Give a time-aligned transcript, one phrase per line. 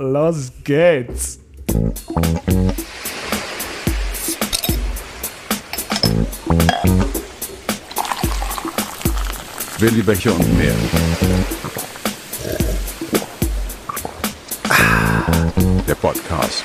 [0.00, 1.40] Los geht's.
[9.78, 10.72] Willi Becher und mehr.
[15.88, 16.62] Der Podcast.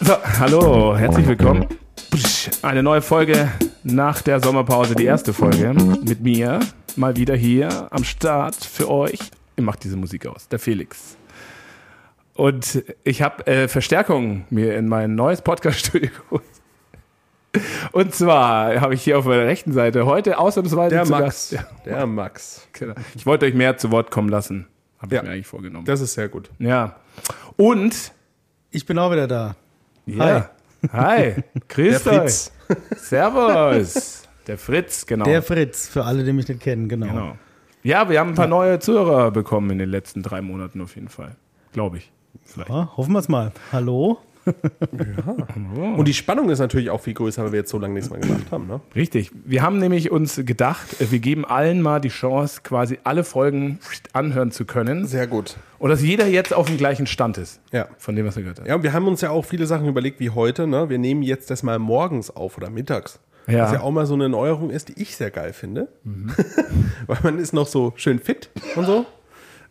[0.00, 1.66] So, hallo, herzlich willkommen.
[2.62, 3.52] Eine neue Folge
[3.82, 6.60] nach der Sommerpause, die erste Folge mit mir.
[6.96, 9.18] Mal wieder hier am Start für euch.
[9.58, 11.18] Ihr macht diese Musik aus, der Felix.
[12.34, 16.42] Und ich habe äh, Verstärkung mir in mein neues Podcast-Studio geholt.
[17.92, 21.50] Und zwar habe ich hier auf meiner rechten Seite heute ausnahmsweise Der zu Max.
[21.50, 21.66] Gast.
[21.84, 22.68] Der Max.
[22.72, 22.94] genau.
[23.14, 24.66] Ich wollte euch mehr zu Wort kommen lassen.
[24.98, 25.22] Habe ich Ja.
[25.22, 25.84] mir eigentlich vorgenommen.
[25.84, 26.50] Das ist sehr gut.
[26.58, 26.96] ja.
[27.56, 28.12] Und
[28.72, 29.54] Ich bin auch wieder da.
[30.06, 30.50] ja.
[30.92, 31.36] Hi.
[31.68, 32.52] Grüß Der Fritz.
[32.68, 32.98] euch.
[32.98, 34.22] Servus.
[34.48, 35.24] Der Fritz, genau.
[35.24, 37.06] Der Fritz, für alle, die mich nicht kennen, genau.
[37.06, 37.38] genau.
[37.84, 41.08] Ja, wir haben ein paar neue Zuhörer bekommen in den letzten drei Monaten auf jeden
[41.08, 41.36] Fall.
[41.72, 42.10] Glaube ich.
[42.42, 42.70] Vielleicht.
[42.70, 43.52] Ja, hoffen wir es mal.
[43.72, 44.18] Hallo?
[45.96, 48.20] Und die Spannung ist natürlich auch viel größer, weil wir jetzt so lange nichts mehr
[48.20, 48.66] gemacht haben.
[48.66, 48.80] Ne?
[48.94, 49.30] Richtig.
[49.44, 53.78] Wir haben nämlich uns gedacht, äh, wir geben allen mal die Chance, quasi alle Folgen
[54.12, 55.06] anhören zu können.
[55.06, 55.56] Sehr gut.
[55.78, 57.60] Und dass jeder jetzt auf dem gleichen Stand ist.
[57.72, 57.88] Ja.
[57.98, 58.66] Von dem, was er gehört hat.
[58.66, 60.66] Ja, und wir haben uns ja auch viele Sachen überlegt, wie heute.
[60.66, 60.88] Ne?
[60.88, 63.20] Wir nehmen jetzt das mal morgens auf oder mittags.
[63.46, 63.64] Ja.
[63.64, 65.88] Was ja auch mal so eine Neuerung ist, die ich sehr geil finde.
[67.06, 69.06] weil man ist noch so schön fit und so.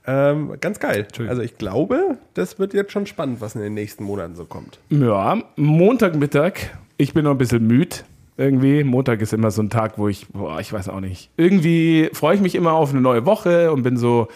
[0.06, 1.08] Ähm, ganz geil.
[1.28, 4.80] Also ich glaube, das wird jetzt schon spannend, was in den nächsten Monaten so kommt.
[4.90, 6.54] Ja, Montagmittag.
[6.98, 7.98] Ich bin noch ein bisschen müde.
[8.36, 8.84] Irgendwie.
[8.84, 11.30] Montag ist immer so ein Tag, wo ich, boah, ich weiß auch nicht.
[11.38, 14.28] Irgendwie freue ich mich immer auf eine neue Woche und bin so,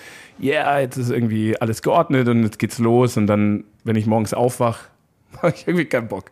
[0.41, 3.17] yeah, jetzt ist irgendwie alles geordnet und jetzt geht's los.
[3.17, 4.79] Und dann, wenn ich morgens aufwach,
[5.41, 6.31] habe ich irgendwie keinen Bock.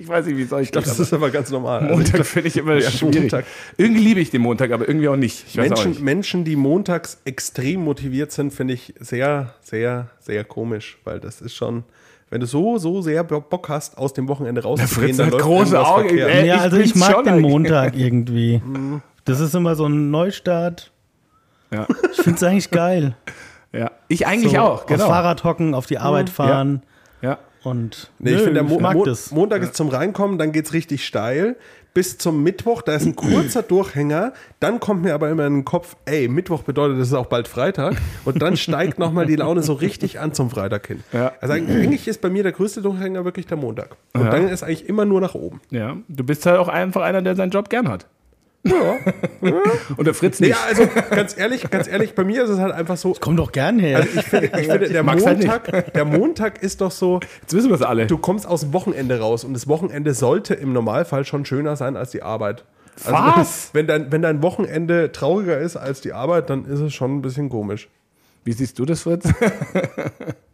[0.00, 1.80] Ich weiß nicht, wie soll ich Ich glaube, das ist aber ganz normal.
[1.80, 3.20] Also Montag glaub, finde ich immer Ja, schwierig.
[3.20, 3.44] Montag.
[3.76, 5.44] Irgendwie liebe ich den Montag, aber irgendwie auch nicht.
[5.46, 6.00] Ich weiß auch Menschen, nicht.
[6.02, 11.54] Menschen, die montags extrem motiviert sind, finde ich sehr, sehr, sehr komisch, weil das ist
[11.54, 11.84] schon,
[12.30, 16.16] wenn du so, so sehr Bock hast, aus dem Wochenende rauszugehen, Fritz hat große Augen.
[16.16, 17.40] Äh, ja, also ich mag den.
[17.40, 18.62] Montag irgendwie.
[19.26, 20.90] Das ist immer so ein Neustart.
[21.70, 21.86] Ja.
[22.12, 23.14] Ich finde es eigentlich geil.
[23.70, 23.90] ja.
[24.08, 25.06] Ich eigentlich so auch, Auf genau.
[25.06, 26.82] Fahrrad hocken, auf die Arbeit fahren
[27.20, 27.38] Ja.
[27.62, 29.30] Und Nee, ich Nö, finde, der Mo Mo das.
[29.30, 31.56] Montag ist zum Reinkommen, dann geht es richtig steil.
[31.92, 34.32] Bis zum Mittwoch, da ist ein kurzer Durchhänger.
[34.60, 37.48] Dann kommt mir aber immer in den Kopf, ey, Mittwoch bedeutet, es ist auch bald
[37.48, 37.96] Freitag.
[38.24, 41.02] Und dann steigt nochmal die Laune so richtig an zum Freitag hin.
[41.12, 41.32] Ja.
[41.40, 43.96] Also eigentlich ist bei mir der größte Durchhänger wirklich der Montag.
[44.14, 44.30] Und Ja.
[44.30, 45.60] dann ist eigentlich immer nur nach oben.
[45.70, 45.96] ja.
[46.08, 48.06] Du bist halt auch einfach einer, der seinen Job gern hat.
[48.62, 48.98] Ja.
[49.96, 50.50] Und der Fritz nicht.
[50.50, 53.16] Ja, also ganz ehrlich, ganz ehrlich, bei mir ist es halt einfach so.
[53.18, 54.00] komm doch gern her.
[54.00, 55.24] Ich finde, ich finde der, halt.
[55.24, 58.06] Montag, der Montag ist doch so, Jetzt wissen wir es alle.
[58.06, 61.96] du kommst aus dem Wochenende raus und das Wochenende sollte im Normalfall schon schöner sein
[61.96, 62.64] als die Arbeit.
[63.04, 63.70] Also Was?
[63.72, 67.22] Wenn dein, wenn dein Wochenende trauriger ist als die Arbeit, dann ist es schon ein
[67.22, 67.88] bisschen komisch.
[68.44, 69.26] Wie siehst du das, Fritz?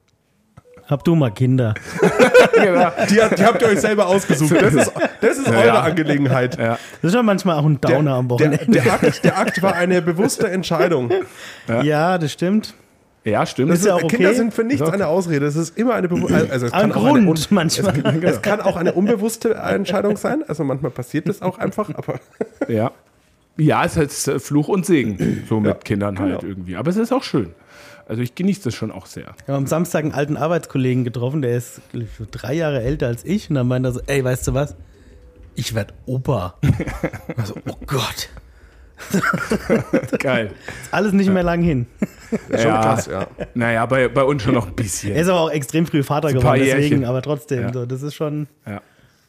[0.88, 1.74] Hab du mal Kinder.
[2.54, 2.92] genau.
[3.10, 4.52] Die, die habt ihr euch selber ausgesucht.
[4.60, 5.80] Das ist, das ist eure Ja.
[5.82, 6.56] Angelegenheit.
[6.58, 6.78] Ja.
[7.02, 8.66] Das ist ja manchmal auch ein Downer am Der, Wochenende.
[8.80, 11.10] der, Akt, der Akt war eine bewusste Entscheidung.
[11.82, 12.18] ja.
[12.18, 12.74] das stimmt.
[13.24, 13.72] ja, stimmt.
[13.72, 14.36] Das ist ja auch Kinder okay.
[14.36, 15.46] sind für nichts eine Ausrede.
[15.46, 16.46] Es ist immer eine bewusste.
[16.52, 18.22] Also es Ein kann auch eine manchmal.
[18.22, 20.44] Es kann auch eine unbewusste Entscheidung sein.
[20.46, 22.20] Also manchmal passiert das auch einfach, aber
[22.68, 22.92] ja.
[23.58, 26.52] Ja, es ist halt Fluch und Segen, so mit Ja, Kindern halt genau.
[26.52, 26.76] irgendwie.
[26.76, 27.54] Aber es ist auch schön.
[28.08, 29.34] Also ich genieße das schon auch sehr.
[29.46, 33.24] Wir haben am Samstag einen alten Arbeitskollegen getroffen, der ist ich, drei Jahre älter als
[33.24, 33.48] ich.
[33.50, 34.76] Und dann meinte er so, ey, weißt du was?
[35.56, 36.54] Ich werd Opa.
[37.36, 38.28] Also, oh Gott.
[40.20, 40.52] Geil.
[40.82, 41.86] Ist alles nicht mehr lang hin.
[42.50, 42.80] schon Ja.
[42.82, 43.26] krass, ja.
[43.54, 45.14] Naja, bei, bei uns schon noch ein Er bisschen.
[45.14, 47.04] ist aber auch extrem früh Vater geworden, deswegen, Jährchen.
[47.04, 47.72] aber trotzdem, Ja.
[47.72, 48.80] so, das ist schon, Ja.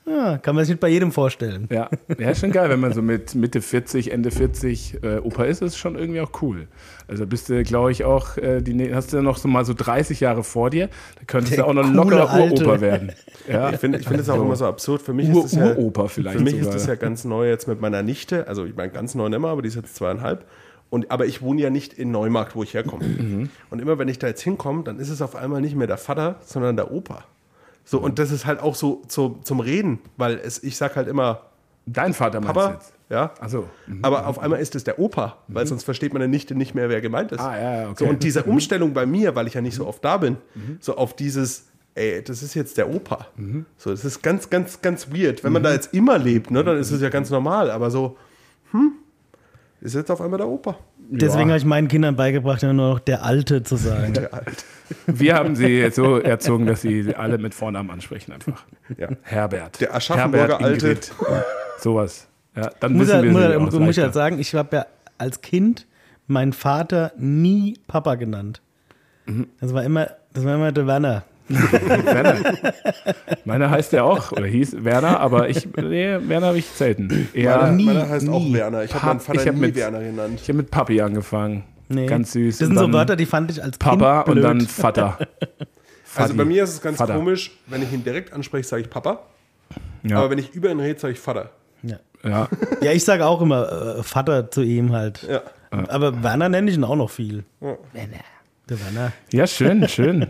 [0.07, 1.68] Ja, kann man sich nicht bei jedem vorstellen.
[1.72, 1.90] Ja.
[2.18, 5.62] ja, ist schon geil, wenn man so mit Mitte 40, Ende 40 äh, Opa ist,
[5.62, 6.68] ist schon irgendwie auch cool.
[7.07, 9.73] Also bist du, glaube ich, auch, äh, die, hast du ja noch so mal so
[9.73, 12.63] 30 Jahre vor dir, da könntest Der du auch noch coole locker Alte.
[12.63, 13.12] Uropa werden.
[13.47, 13.69] Ja.
[13.72, 15.01] Ich finde ich finde es auch immer so absurd.
[15.01, 16.68] Für mich Ur- ist es ja, Uropa vielleicht Für mich sogar.
[16.69, 18.47] ist das ja ganz neu jetzt mit meiner Nichte.
[18.47, 20.45] Also ich meine ganz neu nicht mehr, aber die ist jetzt zweieinhalb.
[20.89, 23.03] Und, aber ich wohne ja nicht in Neumarkt, wo ich herkomme.
[23.06, 23.50] Mhm.
[23.69, 25.97] Und immer wenn ich da jetzt hinkomme, dann ist es auf einmal nicht mehr der
[25.97, 27.25] Vater, sondern der Opa.
[27.89, 31.07] So, und das ist halt auch so, so zum Reden, weil es, ich sag halt
[31.07, 31.44] immer
[31.86, 32.94] Dein Vater meinst Papa, jetzt?
[33.10, 33.31] ja.
[33.39, 33.69] Achso.
[34.01, 37.00] Aber auf einmal ist es der Opa, weil sonst versteht meine Nichte nicht mehr, wer
[37.00, 37.39] gemeint ist.
[37.39, 37.45] Mhm.
[37.45, 37.89] Ah, ja, okay.
[37.89, 37.95] Mhm.
[37.95, 40.36] So, und diese Umstellung bei mir, weil ich ja nicht so oft da bin,
[40.81, 43.28] so auf dieses, ey, das ist jetzt der Opa.
[43.38, 43.66] Mhm.
[43.78, 45.45] So, das ist ganz, ganz, ganz weird.
[45.45, 48.18] Wenn man da jetzt immer lebt, ne, dann ist es ja ganz normal, aber so,
[48.72, 48.92] hm,
[49.80, 50.78] ist jetzt auf einmal der Opa.
[51.09, 54.13] Deswegen habe ich meinen Kindern beigebracht, immer nur noch der Alte zu sagen.
[54.13, 54.63] Der Alte.
[55.06, 58.63] Wir haben sie jetzt so erzogen, dass sie alle mit Vornamen ansprechen einfach.
[58.98, 59.09] Ja.
[59.21, 59.81] Herbert.
[59.81, 60.98] Der Aschaffenburger Herbert, Alte.
[61.80, 62.27] Sowas.
[62.56, 64.13] Ja, dann muss wissen ja, wir muss, sie auch muss ja leichter.
[64.13, 64.86] sagen, ich habe ja
[65.18, 65.86] als Kind
[66.27, 68.62] meinen Vater nie Papa genannt.
[69.60, 71.24] Das war immer, Das wäre mal der Werner.
[71.49, 72.35] Werner.
[73.45, 77.29] Meiner heißt ja auch, oder hieß Werner, aber ich, nee, Werner habe ich selten.
[77.33, 78.53] Eher, Meiner, nie, meiner heißt auch nie.
[78.53, 78.83] Werner.
[78.83, 80.39] Ich habe meinen Vater ich hab nie mit- Werner genannt.
[80.41, 81.63] ich habe mit Papi angefangen.
[81.89, 82.05] Nee.
[82.05, 82.57] Ganz süß.
[82.57, 84.45] Das Und sind so Wörter, die fand ich als Papa kind und blöd.
[84.45, 85.17] dann Vater.
[86.15, 87.13] Also bei mir ist es ganz Vater.
[87.13, 89.19] komisch, wenn ich ihn direkt anspreche, sage ich Papa.
[90.01, 91.51] Ja, Aber wenn ich über ihn rede, sage ich Vater.
[91.83, 91.97] Ja.
[92.23, 92.47] ja.
[92.81, 95.27] ja, ich sage auch immer äh, Vater zu ihm halt.
[95.29, 95.41] Ja.
[95.89, 97.43] Aber Werner nenne ich ihn auch noch viel.
[97.61, 97.77] Ja.
[97.93, 98.13] Werner.
[98.69, 99.13] Werner.
[99.31, 100.27] ja, schön, schön.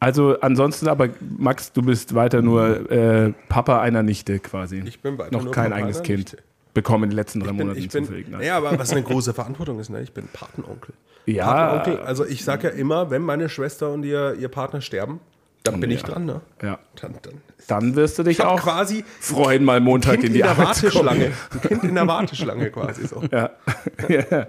[0.00, 1.08] Also ansonsten aber,
[1.38, 4.82] Max, du bist weiter nur äh, Papa einer Nichte quasi.
[4.86, 6.18] Ich bin weiter Noch nur kein Papa eigenes Kind.
[6.18, 6.38] Nichte.
[6.74, 8.28] Bekommen in den letzten drei Ich bin, Monaten ich bin, zufällig.
[8.28, 8.42] Nein.
[8.42, 10.02] ja, aber was eine große Verantwortung ist, ne?
[10.02, 10.94] Ich bin Patenonkel.
[11.26, 11.46] Ja.
[11.78, 15.20] Patenonkel, also ich sage ja immer, wenn meine Schwester und ihr, ihr Partner sterben,
[15.64, 16.08] dann bin ich ja.
[16.08, 16.40] dran, ne?
[16.62, 16.78] ja.
[17.00, 17.34] Dann, dann
[17.66, 20.50] Dann wirst du dich ich auch quasi freuen, mal Montag kind in in, die der
[20.50, 20.66] Arbeit.
[20.68, 21.32] Warteschlange.
[21.52, 23.22] Ein Kind in der Warteschlange quasi so.
[23.30, 23.50] Ja.
[24.08, 24.46] ja,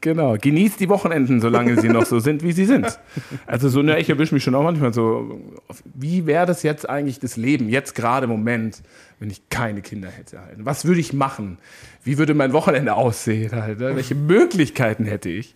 [0.00, 0.36] genau.
[0.40, 2.98] Genießt die Wochenenden, solange sie noch so sind, wie sie sind.
[3.46, 5.40] Also so, ne, ich erwische mich schon auch manchmal so,
[5.84, 8.82] wie wäre das jetzt eigentlich das Leben, jetzt gerade im Moment,
[9.20, 10.56] wenn ich keine Kinder hätte halt?
[10.64, 11.58] Was würde ich machen?
[12.02, 13.80] Wie würde mein Wochenende aussehen halt?
[13.80, 13.96] ne?
[13.96, 15.54] Welche Möglichkeiten hätte ich?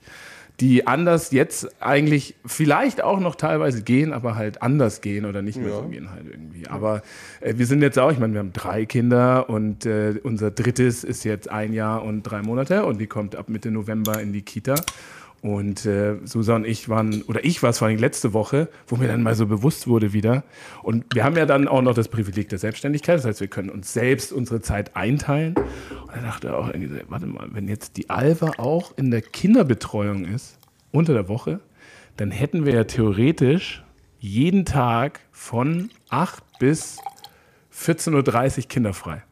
[0.60, 5.58] Die anders jetzt eigentlich vielleicht auch noch teilweise gehen, aber halt anders gehen oder nicht
[5.58, 5.76] mehr Ja.
[5.82, 6.66] so gehen halt irgendwie.
[6.66, 7.02] Aber
[7.40, 11.04] äh, wir sind jetzt auch, ich meine, wir haben drei Kinder und äh, unser drittes
[11.04, 14.42] ist jetzt ein Jahr und drei Monate und die kommt ab Mitte November in die
[14.42, 14.76] Kita.
[15.46, 18.96] Und äh, Susa und ich waren, oder ich war es vor allem letzte Woche, wo
[18.96, 20.42] mir dann mal so bewusst wurde wieder.
[20.82, 23.70] Und wir haben ja dann auch noch das Privileg der Selbstständigkeit, das heißt, wir können
[23.70, 25.54] uns selbst unsere Zeit einteilen.
[25.54, 30.24] Und dann dachte auch irgendwie, warte mal, wenn jetzt die Alva auch in der Kinderbetreuung
[30.24, 30.58] ist,
[30.90, 31.60] unter der Woche,
[32.16, 33.84] dann hätten wir ja theoretisch
[34.18, 36.98] jeden Tag von 8 bis
[37.72, 39.22] 14.30 Uhr kinderfrei.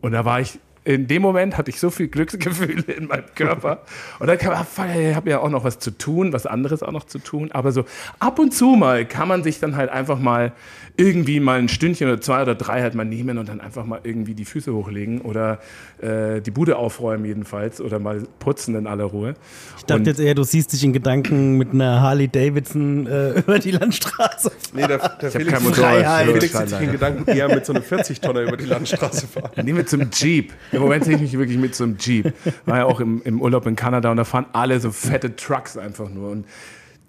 [0.00, 3.82] Und da war ich, in dem Moment hatte ich so viel Glücksgefühle in meinem Körper.
[4.18, 6.82] Und dann kam, ah, fuck, ich habe ja auch noch was zu tun, was anderes
[6.82, 7.50] auch noch zu tun.
[7.52, 7.84] Aber so
[8.18, 10.52] ab und zu mal kann man sich dann halt einfach mal
[10.96, 14.00] irgendwie mal ein Stündchen oder zwei oder drei halt mal nehmen und dann einfach mal
[14.02, 15.60] irgendwie die Füße hochlegen oder
[16.02, 19.34] äh, die Bude aufräumen jedenfalls oder mal putzen in aller Ruhe.
[19.78, 23.30] Ich dachte Und- jetzt eher, du siehst dich in Gedanken mit einer Harley Davidson äh,
[23.38, 24.50] über die Landstraße.
[24.74, 25.78] Nee, der, der Ich habe Felix.
[25.78, 26.26] Freiheit.
[26.26, 26.92] ich Felix sieht sich in.
[26.92, 29.50] Gedanken eher mit so einem 40-Tonner über die Landstraße fahren.
[29.64, 30.52] Nee, mit so einem Jeep.
[30.72, 32.32] Im Moment sehe ich mich wirklich mit so einem Jeep.
[32.66, 35.76] War ja auch im, im Urlaub in Kanada und da fahren alle so fette Trucks
[35.76, 36.30] einfach nur.
[36.30, 36.46] Und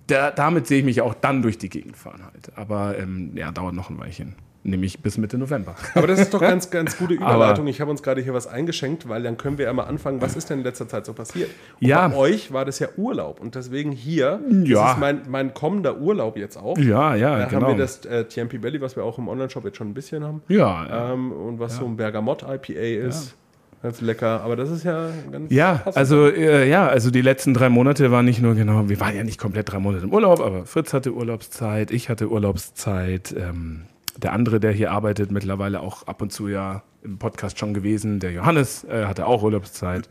[0.08, 2.52] da, damit sehe ich mich auch dann durch die Gegend fahren halt.
[2.58, 4.36] Aber ähm, ja, dauert noch ein Weilchen.
[4.66, 5.76] Nämlich bis Mitte November.
[5.94, 7.68] Aber das ist doch ganz, ganz gute Überleitung.
[7.68, 10.38] Ich habe uns gerade hier was eingeschenkt, weil dann können wir ja mal anfangen, was
[10.38, 11.50] ist denn in letzter Zeit so passiert?
[11.82, 12.08] Und Ja.
[12.08, 14.84] bei euch war das ja Urlaub und deswegen hier, Ja.
[14.84, 16.78] das ist mein, mein kommender Urlaub jetzt auch.
[16.78, 17.68] Ja, ja, Da genau.
[17.68, 20.24] haben wir das äh, TMP Belly, was wir auch im Onlineshop jetzt schon ein bisschen
[20.24, 20.42] haben.
[20.48, 21.12] ja, ja.
[21.14, 23.36] Ähm, und was so ein Bergamott-IPA ist.
[23.84, 24.42] Ganz lecker.
[24.42, 25.98] Aber das ist ja ganz Ja, passend.
[25.98, 29.24] also äh, ja, also die letzten drei Monate waren nicht nur genau, wir waren ja
[29.24, 33.82] nicht komplett drei Monate im Urlaub, aber Fritz hatte Urlaubszeit, ich hatte Urlaubszeit, ähm,
[34.16, 38.20] der andere, der hier arbeitet, mittlerweile auch ab und zu ja im Podcast schon gewesen,
[38.22, 40.08] der Johannes äh, hatte auch Urlaubszeit.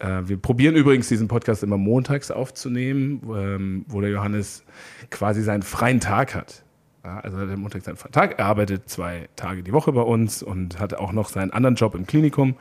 [0.00, 4.64] äh, wir probieren übrigens diesen Podcast immer montags aufzunehmen, ähm, wo der Johannes
[5.10, 6.64] quasi seinen freien Tag hat.
[7.04, 8.38] Ja, also der Montag seinen freien Tag.
[8.38, 11.94] Er arbeitet zwei Tage die Woche bei uns und hat auch noch seinen anderen Job
[11.94, 12.56] im Klinikum.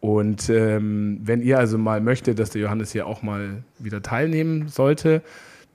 [0.00, 4.68] Und ähm, wenn ihr also mal möchtet, dass der Johannes hier auch mal wieder teilnehmen
[4.68, 5.22] sollte,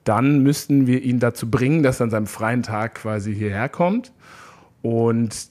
[0.04, 4.12] dann müssten wir ihn dazu bringen, dass er an seinem freien Tag quasi hierher kommt.
[4.82, 5.48] Und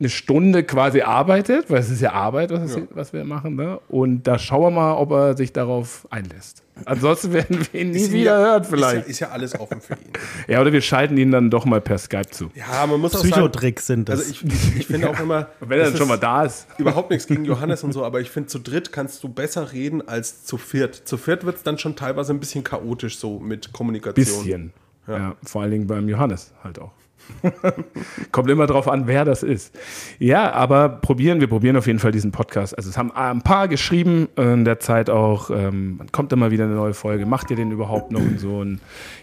[0.00, 2.82] eine Stunde quasi arbeitet, weil es ist ja Arbeit, was, Ja.
[2.90, 3.56] was wir machen.
[3.56, 3.80] Ne?
[3.88, 6.62] Und da schauen wir mal, ob er sich darauf einlässt.
[6.84, 9.08] Ansonsten werden wir ihn nie Ist wieder ja- hören Ist ja, vielleicht.
[9.08, 10.12] ist ja alles offen für ihn.
[10.46, 12.48] Ja, oder wir schalten ihn dann doch mal per Skype zu.
[12.54, 14.20] Ja, man muss auch sagen, Psychotricks sind das.
[14.20, 16.68] also ich, ich, ich finde auch immer, Und wenn er dann schon mal da ist.
[16.78, 20.06] Überhaupt nichts gegen Johannes und so, aber ich finde, zu dritt kannst du besser reden
[20.06, 20.94] als zu viert.
[20.94, 24.14] Zu viert wird es dann schon teilweise ein bisschen chaotisch so mit Kommunikation.
[24.44, 24.72] Bisschen.
[25.08, 25.34] Ja.
[25.42, 26.92] vor allen Dingen beim Johannes halt auch.
[28.32, 29.74] Kommt immer drauf an, wer das ist.
[30.18, 32.76] Ja, aber probieren, wir probieren auf jeden Fall diesen Podcast.
[32.76, 36.74] Also es haben ein paar geschrieben in der Zeit auch, ähm, kommt immer wieder eine
[36.74, 38.58] neue Folge, macht ihr den überhaupt noch und so.
[38.58, 38.80] Und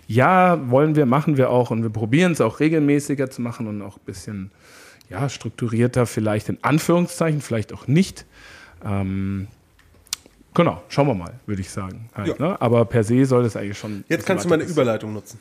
[0.08, 3.82] ja, wollen wir, machen wir auch und wir probieren es auch regelmäßiger zu machen und
[3.82, 4.52] auch ein bisschen
[5.10, 8.26] ja, strukturierter, vielleicht in Anführungszeichen, vielleicht auch nicht.
[8.84, 9.48] Ähm,
[10.54, 12.10] genau, schauen wir mal, würde ich sagen.
[12.16, 12.48] Halt, Ja.
[12.50, 12.62] ne?
[12.62, 14.04] Aber per se soll das eigentlich schon.
[14.08, 15.40] Jetzt kannst du meine Überleitung nutzen.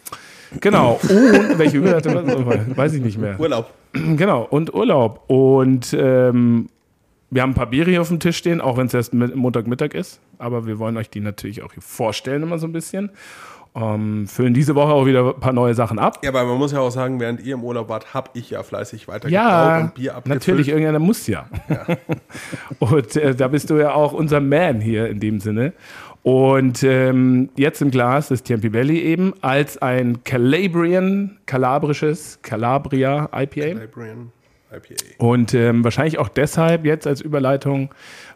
[0.60, 0.98] Genau.
[1.02, 2.14] Und welche Überleitung?
[2.76, 3.38] Weiß ich nicht mehr.
[3.38, 3.70] Urlaub.
[3.92, 4.42] Genau.
[4.48, 5.24] Und Urlaub.
[5.28, 6.68] Und ähm,
[7.30, 9.34] wir haben ein paar Biere hier auf dem Tisch stehen, auch wenn es erst mit-
[9.34, 10.20] Montagmittag ist.
[10.38, 13.10] Aber wir wollen euch die natürlich auch hier vorstellen, immer so ein bisschen.
[13.76, 16.18] Ähm, füllen diese Woche auch wieder ein paar neue Sachen ab.
[16.22, 18.62] Ja, aber man muss ja auch sagen, während ihr im Urlaub wart, habe ich ja
[18.62, 20.40] fleißig weiter Ja, und Bier abgefüllt.
[20.42, 21.46] natürlich, irgendeiner muss ja.
[22.78, 25.72] und äh, da bist du ja auch unser Man hier in dem Sinne.
[26.24, 33.78] Und ähm, jetzt im Glas ist Tempe Valley eben als ein Calabrian, kalabrisches Calabria IPA.
[33.78, 34.32] Librarian
[34.74, 34.94] IPA.
[35.18, 37.90] Und ähm, wahrscheinlich auch deshalb jetzt als Überleitung,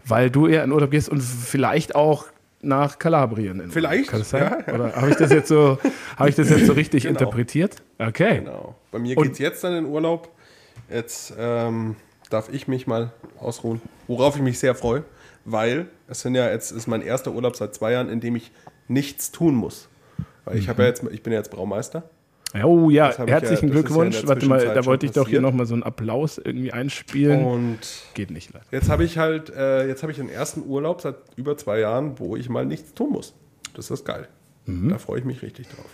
[0.05, 2.27] weil du eher in Urlaub gehst und vielleicht auch
[2.61, 3.59] nach Kalabrien.
[3.61, 4.43] In Vielleicht, Kann das sein?
[4.43, 4.75] ja, ja.
[4.75, 5.79] Oder habe ich das jetzt so,
[6.19, 7.19] habe ich das jetzt so richtig Genau.
[7.19, 7.77] interpretiert?
[7.99, 8.41] Okay.
[8.41, 8.75] Genau.
[8.93, 10.29] Bei mir geht es jetzt dann in Urlaub.
[10.93, 11.97] Jetzt ähm,
[12.29, 15.05] darf ich mich mal ausruhen, worauf ich mich sehr freue,
[15.47, 18.51] weil es sind ja jetzt ist mein erster Urlaub seit zwei Jahren, in dem ich
[18.89, 19.89] nichts tun muss.
[20.45, 22.09] Weil ich habe ja jetzt, ich bin ja jetzt Braumeister.
[22.65, 24.21] Oh ja, ja- herzlichen ja Glückwunsch.
[24.21, 27.45] der Warte mal, da wollte ich doch hier nochmal so einen Applaus irgendwie einspielen.
[27.45, 27.79] Und
[28.15, 28.65] Geht nicht leider.
[28.71, 32.19] jetzt habe ich halt, äh, jetzt habe ich den ersten Urlaub seit über zwei Jahren,
[32.19, 33.35] wo ich mal nichts tun muss.
[33.75, 34.29] Das ist geil.
[34.65, 34.89] Mhm.
[34.89, 35.91] Da freue ich mich richtig drauf.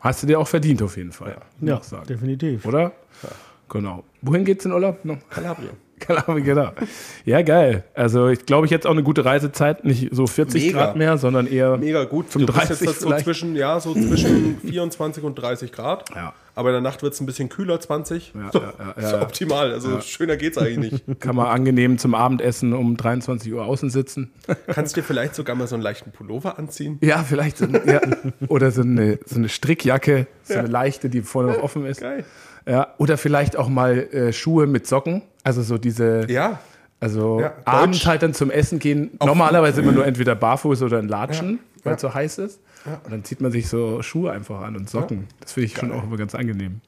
[0.00, 1.36] Hast du dir auch verdient auf jeden Fall.
[1.58, 2.06] muss Ja, sagen.
[2.06, 2.64] definitiv.
[2.64, 2.92] Oder?
[3.68, 4.02] Genau.
[4.22, 5.04] Wohin geht's in Urlaub?
[5.04, 5.18] Noch?
[5.28, 5.70] Kalabrien.
[6.00, 6.72] Kalabrien, genau.
[7.24, 7.84] Ja, geil.
[7.94, 9.84] Also ich glaube, ich jetzt auch eine gute Reisezeit.
[9.84, 10.78] Nicht so 40 Mega.
[10.86, 12.26] Grad mehr, sondern eher Mega gut.
[12.30, 16.08] 35 du bist jetzt so zwischen, ja, so zwischen 24 und 30 Grad.
[16.14, 16.32] Ja.
[16.56, 18.32] Aber in der Nacht wird es ein bisschen kühler, 20.
[18.34, 19.22] Ja, so, ja, ja, ist ja.
[19.22, 19.72] optimal.
[19.72, 21.04] Also schöner geht's eigentlich nicht.
[21.20, 24.32] kann man angenehm zum Abendessen um 23 Uhr außen sitzen.
[24.66, 26.98] Kannst dir vielleicht sogar mal so einen leichten Pullover anziehen.
[27.02, 28.00] Ja, vielleicht so, ein- ja.
[28.48, 32.00] oder so eine, so eine Strickjacke, so eine leichte, die vorne noch offen ist.
[32.00, 32.24] Geil.
[32.66, 35.22] Ja, oder vielleicht auch mal äh, Schuhe mit Socken.
[35.44, 36.60] Also so diese, Ja,
[37.00, 39.10] also Ja, abends halt dann zum Essen gehen.
[39.24, 42.60] Normalerweise immer nur entweder barfuß oder in Latschen, weil es so heiß ist.
[43.04, 45.26] Und dann zieht man sich so Schuhe einfach an und Socken.
[45.40, 46.80] Das finde ich schon auch immer ganz angenehm.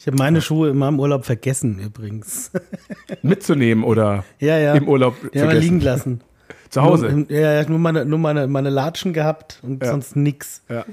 [0.00, 2.50] Ich habe meine Schuhe in meinem Urlaub vergessen übrigens.
[3.22, 4.74] Mitzunehmen oder ja, ja.
[4.74, 5.60] im Urlaub Ja, vergessen.
[5.60, 6.20] liegen lassen.
[6.70, 7.08] Zu Hause.
[7.10, 9.90] Nur, ja, ja, nur meine, nur meine, meine Latschen gehabt und Ja.
[9.90, 10.62] sonst nix.
[10.68, 10.84] Ja.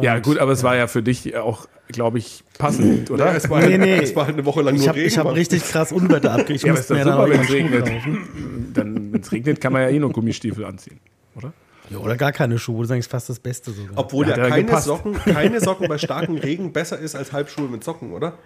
[0.00, 3.26] Ja, gut, aber es war ja für dich auch, glaube ich, passend, oder?
[3.26, 3.96] ja es, war, Nee, nee.
[4.02, 5.08] es war halt eine Woche lang Ich nur habe Regen.
[5.08, 5.34] ich hab Mann.
[5.34, 6.60] richtig krass Unwetter abgekriegt.
[6.60, 7.86] Ich Ja, aber ist super, irgendwann wenn's Schuhe regnet.
[7.86, 8.70] kaufen.
[8.74, 10.98] Dann, wenn es regnet, kann man ja eh nur Gummistiefel anziehen,
[11.36, 11.52] oder?
[11.90, 12.78] Ja, oder gar keine Schuhe.
[12.80, 13.92] Das ist eigentlich fast das Beste sogar.
[13.96, 14.80] Obwohl Ja, ja, ja keine.
[14.80, 18.38] Socken, keine Socken bei starkem Regen besser ist als Halbschuhe mit Socken, oder?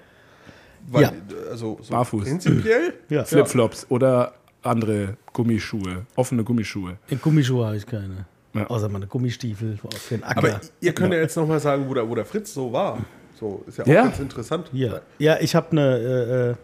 [0.91, 1.13] Weil, Ja.
[1.51, 2.25] Also so Barfuß.
[2.25, 2.95] prinzipiell.
[3.09, 3.25] ja.
[3.25, 6.97] Flipflops oder andere Gummischuhe, offene Gummischuhe.
[7.09, 8.27] In Gummischuhe habe ich keine.
[8.61, 8.67] Ja.
[8.69, 10.39] Außer meine Gummistiefel für den Acker.
[10.39, 12.99] Aber ihr könnt ja jetzt noch mal sagen, wo der, wo der Fritz so war.
[13.39, 14.03] So ist ja auch Ja.
[14.05, 14.69] ganz interessant.
[14.73, 16.55] Ja, ja ich habe eine, äh, äh,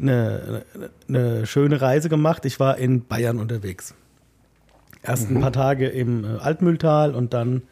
[0.00, 0.64] eine,
[1.08, 2.44] eine schöne Reise gemacht.
[2.44, 3.94] Ich war in Bayern unterwegs.
[5.02, 7.62] Erst ein paar Tage im äh, Altmühltal und dann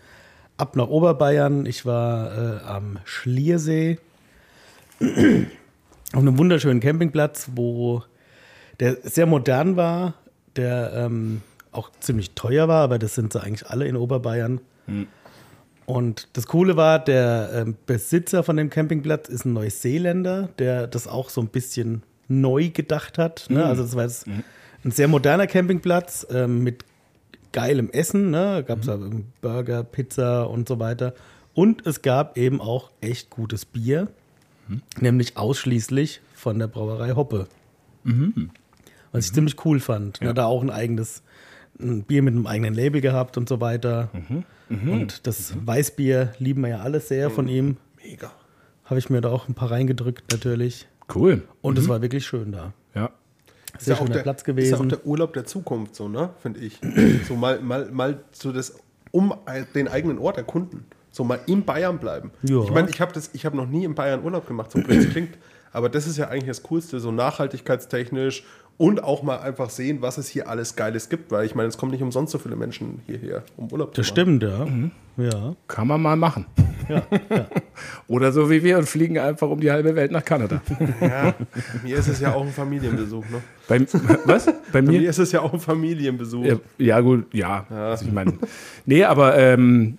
[0.57, 1.67] ab nach Oberbayern.
[1.67, 3.99] Ich war äh, am Schliersee
[5.01, 8.03] auf einem wunderschönen Campingplatz, wo
[8.81, 10.15] der sehr modern war,
[10.57, 11.43] der ähm,
[11.75, 14.61] auch ziemlich teuer war, aber das sind sie eigentlich alle in Oberbayern.
[15.87, 21.07] Und das Coole war, der ähm, Besitzer von dem Campingplatz ist ein Neuseeländer, der das
[21.07, 23.47] auch so ein bisschen neu gedacht hat.
[23.51, 23.65] Ne?
[23.65, 26.85] Also das war jetzt ein sehr moderner Campingplatz ähm, mit
[27.53, 28.31] geilem Essen.
[28.31, 28.65] Ne?
[28.67, 28.91] Gab es
[29.43, 31.15] Burger, Pizza und so weiter.
[31.53, 34.09] Und es gab eben auch echt gutes Bier,
[34.99, 37.47] nämlich ausschließlich von der Brauerei Hoppe.
[39.13, 40.21] Was ich ziemlich cool fand.
[40.21, 40.35] Ne?
[40.35, 41.23] Da auch ein eigenes
[41.81, 44.11] ein Bier mit einem eigenen Label gehabt und so weiter.
[44.69, 47.77] Und das Weißbier lieben wir ja alle sehr von ihm.
[48.03, 48.33] Mega.
[48.85, 50.87] Habe ich mir da auch ein paar reingedrückt natürlich.
[51.15, 51.43] Cool.
[51.63, 52.73] Und es war wirklich schön da.
[52.95, 53.11] Ja.
[53.77, 54.75] Ist Sehr ja auch schöner der, Platz Ist ja gewesen.
[54.75, 56.31] auch der Urlaub der Zukunft, so, ne?
[56.41, 56.81] Finde ich.
[57.29, 58.79] so mal, mal, mal so das
[59.11, 59.35] um
[59.75, 60.87] den eigenen Ort erkunden.
[61.11, 62.31] So mal in Bayern bleiben.
[62.43, 62.63] Ja.
[62.63, 65.11] Ich meine, ich habe ich habe noch nie in Bayern Urlaub gemacht, so blöd es
[65.11, 65.39] klingt.
[65.73, 68.45] Aber das ist ja eigentlich das Coolste, so nachhaltigkeitstechnisch
[68.77, 71.31] und auch mal einfach sehen, was es hier alles Geiles gibt.
[71.31, 74.13] Weil ich meine, es kommen nicht umsonst so viele Menschen hierher, um Urlaub Das zu
[74.15, 74.41] machen.
[74.41, 74.67] stimmt, ja.
[75.17, 75.55] Ja.
[75.69, 76.47] Kann man mal machen.
[76.89, 77.47] ja, ja.
[78.09, 80.61] Oder so wie wir und fliegen einfach um die halbe Welt nach Kanada.
[81.01, 81.35] Ja,
[81.85, 83.25] mir ist es ja auch ein Familienbesuch.
[83.31, 83.41] Ne?
[83.69, 83.81] Bei,
[84.25, 84.47] was?
[84.47, 85.09] Bei Bei mir mir?
[85.11, 86.45] ist es ja auch ein Familienbesuch.
[86.45, 87.65] Ja, ja, gut, ja.
[87.71, 88.33] Also ich meine,
[88.87, 89.99] nee, aber ähm,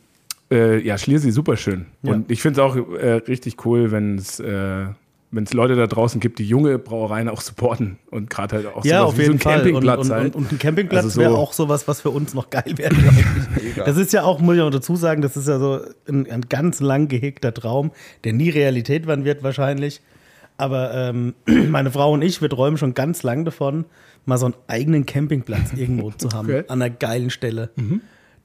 [0.51, 1.85] äh, ja, Schliersee super schön.
[2.03, 4.87] Und ich finde es auch äh, richtig cool, wenn es äh,
[5.31, 8.85] wenn es Leute da draußen gibt, die junge Brauereien auch supporten und gerade halt auch
[8.85, 9.55] Ja, auf jeden so ein Fall.
[9.55, 10.35] Campingplatz und, und, halt.
[10.35, 12.93] und, und ein Campingplatz Also so- wäre auch sowas, was für uns noch geil wäre,
[12.95, 13.15] glaube
[13.57, 13.63] ich.
[13.63, 13.83] Mega.
[13.83, 16.41] Das ist ja auch, muss ich auch dazu sagen, das ist ja so ein, ein
[16.47, 17.91] ganz lang gehegter Traum,
[18.23, 20.01] der nie Realität werden wird wahrscheinlich.
[20.57, 21.33] Aber ähm,
[21.69, 23.85] meine Frau und ich, wir träumen schon ganz lang davon,
[24.25, 26.63] mal so einen eigenen Campingplatz irgendwo zu haben, Okay.
[26.69, 27.71] an einer geilen Stelle.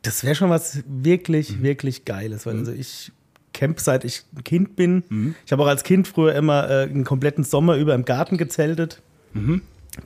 [0.03, 2.47] Das wäre schon was wirklich, wirklich Geiles.
[2.47, 3.13] Weil also ich
[3.53, 5.35] camp seit ich ein Kind bin.
[5.45, 9.03] Ich habe auch als Kind früher immer äh, einen kompletten Sommer über im Garten gezeltet.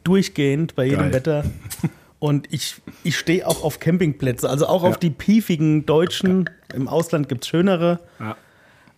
[0.03, 1.13] Durchgehend bei jedem Geil.
[1.15, 1.45] Wetter.
[2.19, 6.49] Und ich, ich stehe auch auf Campingplätze, also auch auf die piefigen Deutschen.
[6.73, 8.01] Im Ausland gibt es schönere.
[8.19, 8.37] Ja.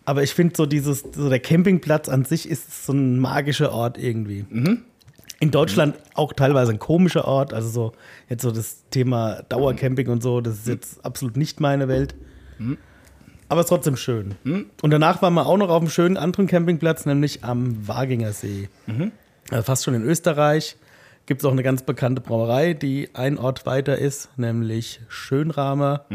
[0.05, 3.97] Aber ich finde so dieses, so der Campingplatz an sich ist so ein magischer Ort
[3.97, 4.45] irgendwie.
[5.41, 7.53] In Deutschland auch teilweise ein komischer Ort.
[7.53, 7.91] Also so
[8.29, 12.15] jetzt so das Thema Dauercamping und so, das ist jetzt absolut nicht meine Welt.
[13.49, 14.35] Aber es ist trotzdem schön.
[14.81, 18.69] Und danach waren wir auch noch auf einem schönen anderen Campingplatz, nämlich am Waginger See.
[19.49, 20.75] Also fast schon in Österreich.
[21.25, 26.05] Gibt es auch eine ganz bekannte Brauerei, die ein Ort weiter ist, nämlich Schönramer.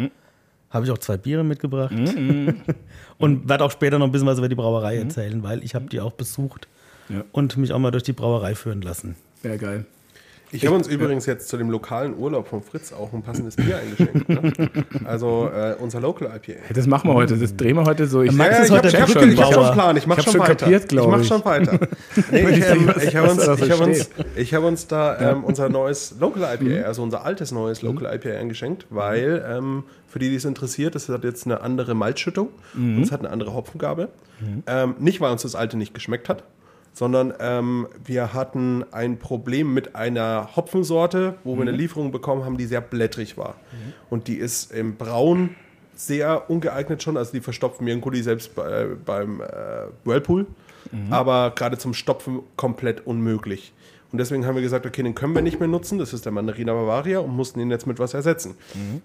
[0.71, 1.93] Habe ich auch zwei Biere mitgebracht.
[3.19, 5.87] und werde auch später noch ein bisschen was über die Brauerei erzählen, weil ich habe
[5.87, 6.67] die auch besucht
[7.09, 7.25] Ja.
[7.33, 9.17] und mich auch mal durch die Brauerei führen lassen.
[9.43, 9.85] Ja, geil.
[10.55, 13.79] Ich habe uns übrigens jetzt zu dem lokalen Urlaub von Fritz auch ein passendes Bier
[13.79, 14.29] eingeschenkt.
[14.29, 14.53] Ne?
[15.05, 16.61] Also äh, unser Local IPA.
[16.75, 17.37] Das machen wir heute.
[17.39, 18.23] Das drehen wir heute so.
[18.23, 19.67] Ich, Max Ja, ist ich habe heute hab der wirklich, ich hab schon Brückenbauer.
[19.67, 19.97] einen Plan.
[19.97, 20.55] Ich mache Ich schon, schon weiter.
[20.57, 21.29] kapiert, glaub ich mache ich.
[21.29, 21.79] schon weiter.
[22.31, 25.45] Nee, ich ich ähm, ich habe uns, ich hab uns, ich hab uns da ähm,
[25.45, 30.29] unser neues Local IPA, also unser altes neues Local IPA eingeschenkt, weil ähm, für die,
[30.29, 34.09] die es interessiert, das hat jetzt eine andere Malzschüttung und es hat eine andere Hopfengabe.
[34.67, 36.43] Ähm, nicht, weil uns das alte nicht geschmeckt hat,
[36.93, 42.59] sondern ähm, wir hatten ein Problem mit einer Hopfensorte, wo wir eine Lieferung bekommen haben,
[42.59, 43.55] die sehr blättrig war.
[44.11, 45.55] Und die ist im Braun
[45.95, 49.45] sehr ungeeignet schon, also die verstopfen mir einen Kuli selbst bei, beim äh,
[50.05, 50.47] Whirlpool,
[51.11, 53.73] aber gerade zum Stopfen komplett unmöglich.
[54.11, 56.33] Und deswegen haben wir gesagt, okay, den können wir nicht mehr nutzen, das ist der
[56.33, 58.57] Mandarina Bavaria und mussten ihn jetzt mit was ersetzen.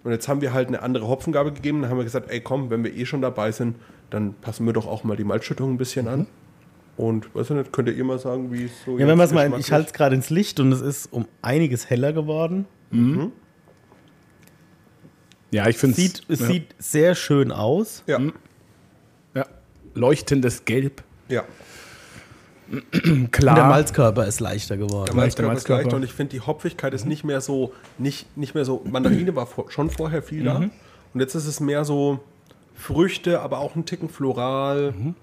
[0.03, 2.69] Und jetzt haben wir halt eine andere Hopfengabe gegeben, dann haben wir gesagt, ey komm,
[2.69, 3.77] wenn wir eh schon dabei sind,
[4.09, 6.27] dann passen wir doch auch mal die Malzschüttung ein bisschen an.
[6.97, 9.25] Und weiß ich nicht, könnt ihr ihr mal sagen, wie es so Ja, wenn man
[9.27, 12.65] es mal, ich halte es gerade ins Licht und es ist um einiges heller geworden.
[15.51, 18.03] ja, ich finde Sieht, es ja, sieht sehr schön aus.
[18.07, 18.19] Ja,
[19.35, 19.45] ja,
[19.93, 21.03] leuchtendes Gelb.
[21.29, 21.43] ja.
[23.31, 23.53] Klar.
[23.55, 25.05] Und der Malzkörper ist leichter geworden.
[25.05, 25.83] Der Leichter Malzkörper ist Malzkörper.
[25.83, 29.33] leichter und ich finde, die Hopfigkeit ist nicht mehr so, nicht, nicht mehr so, Mandarine
[29.37, 30.71] war vor, schon vorher viel da Mhm.
[31.13, 32.19] und jetzt ist es mehr so
[32.75, 35.15] Früchte, aber auch ein Ticken floral, Mhm.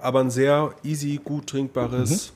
[0.00, 2.32] Aber ein sehr easy, gut trinkbares,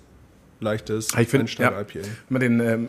[0.61, 2.09] leichtes Ich finde, ja, Einsteiger-IPA.
[2.29, 2.89] mit, den, ähm,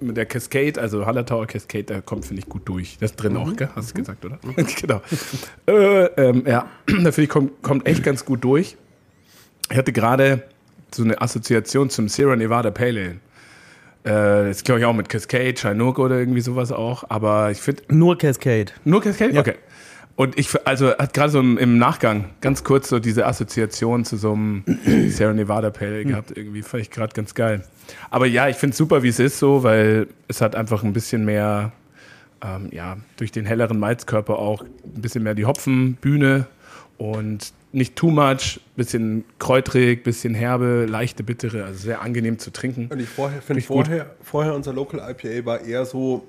[0.00, 2.98] mit der Cascade, also Hallertauer Cascade, da kommt, finde ich, gut durch.
[3.00, 3.68] Das ist drin auch, gell?
[3.74, 4.38] Hast du gesagt, oder?
[4.80, 5.00] genau.
[5.66, 8.76] Äh, ähm, ja, da finde ich, kommt, kommt echt ganz gut durch.
[9.70, 10.42] Ich hatte gerade
[10.94, 13.18] so eine Assoziation zum Sierra Nevada Pale
[14.04, 14.44] Ale.
[14.44, 17.04] Äh, das glaube ich auch mit Cascade, Chinook oder irgendwie sowas auch.
[17.08, 18.72] Aber ich finde, Nur Cascade.
[18.84, 19.38] nur Cascade?
[19.38, 19.54] Okay.
[20.16, 24.32] Und ich, also hat gerade so im, Nachgang ganz kurz so diese Assoziation zu so
[24.32, 24.64] einem
[25.08, 26.34] Sierra Nevada Pale Ale gehabt.
[26.34, 27.62] Irgendwie fand ich gerade ganz geil.
[28.10, 30.94] Aber ja, ich finde es super, wie es ist so, weil es hat einfach ein
[30.94, 31.72] bisschen mehr,
[32.42, 36.46] ähm, ja, durch den helleren Malzkörper auch ein bisschen mehr die Hopfenbühne
[36.96, 42.88] und nicht too much, bisschen kräutrig, bisschen herbe, leichte, bittere, also sehr angenehm zu trinken.
[42.90, 43.86] Und ich vorher, finde gut.
[43.86, 46.26] vorher, vorher unser Local IPA war eher so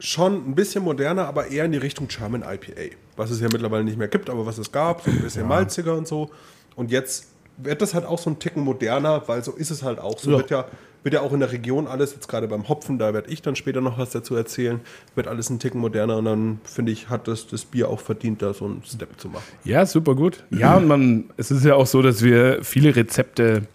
[0.00, 2.96] schon ein bisschen moderner, aber eher in die Richtung German IPA.
[3.16, 5.94] Was es ja mittlerweile nicht mehr gibt, aber was es gab, so ein bisschen malziger
[5.96, 6.30] und so.
[6.76, 10.00] Und jetzt wird das halt auch so ein Ticken moderner, weil so ist es halt
[10.00, 10.18] auch.
[10.18, 10.38] So Ja.
[10.38, 10.64] wird ja
[11.04, 13.56] wird ja auch in der Region alles, jetzt gerade beim Hopfen, da werde ich dann
[13.56, 14.80] später noch was dazu erzählen,
[15.14, 18.40] wird alles ein Ticken moderner und dann finde ich, hat das, das Bier auch verdient,
[18.40, 19.44] da so einen Step zu machen.
[19.64, 20.44] Ja, super gut.
[20.48, 23.66] Ja, und man, es ist ja auch so, dass wir viele Rezepte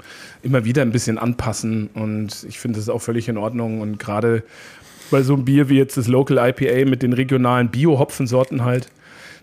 [0.41, 4.41] immer wieder ein bisschen anpassen und ich finde das auch völlig in Ordnung und gerade
[5.12, 8.89] bei so einem Bier wie jetzt das Local IPA mit den regionalen Bio-Hopfensorten halt,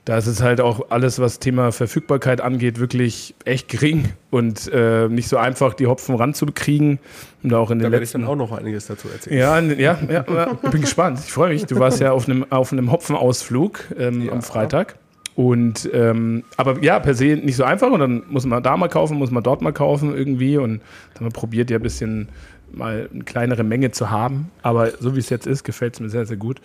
[0.06, 5.08] da ist es halt auch alles, was Thema Verfügbarkeit angeht, wirklich echt gering und äh,
[5.08, 7.00] nicht so einfach, die Hopfen ranzukriegen.
[7.42, 9.36] Und auch in Da den werde ich letzten dann auch noch einiges dazu erzählen.
[9.38, 11.18] ja, ja, ja, ja, ich bin gespannt.
[11.24, 11.66] Ich freue mich.
[11.66, 14.32] Du warst ja auf einem, auf einem Hopfenausflug ähm, Ja.
[14.32, 14.94] am Freitag.
[15.34, 17.90] Und ähm, aber ja, per se nicht so einfach.
[17.90, 20.56] Und dann muss man da mal kaufen, muss man dort mal kaufen irgendwie.
[20.56, 20.80] Und
[21.14, 22.28] dann haben wir probiert, ja ein bisschen
[22.72, 24.50] mal eine kleinere Menge zu haben.
[24.62, 26.60] Aber so wie es jetzt ist, gefällt es mir sehr, sehr gut.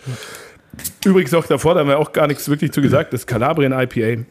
[1.05, 4.23] Übrigens auch davor, da haben wir auch gar nichts wirklich zu gesagt, das Calabrian IPA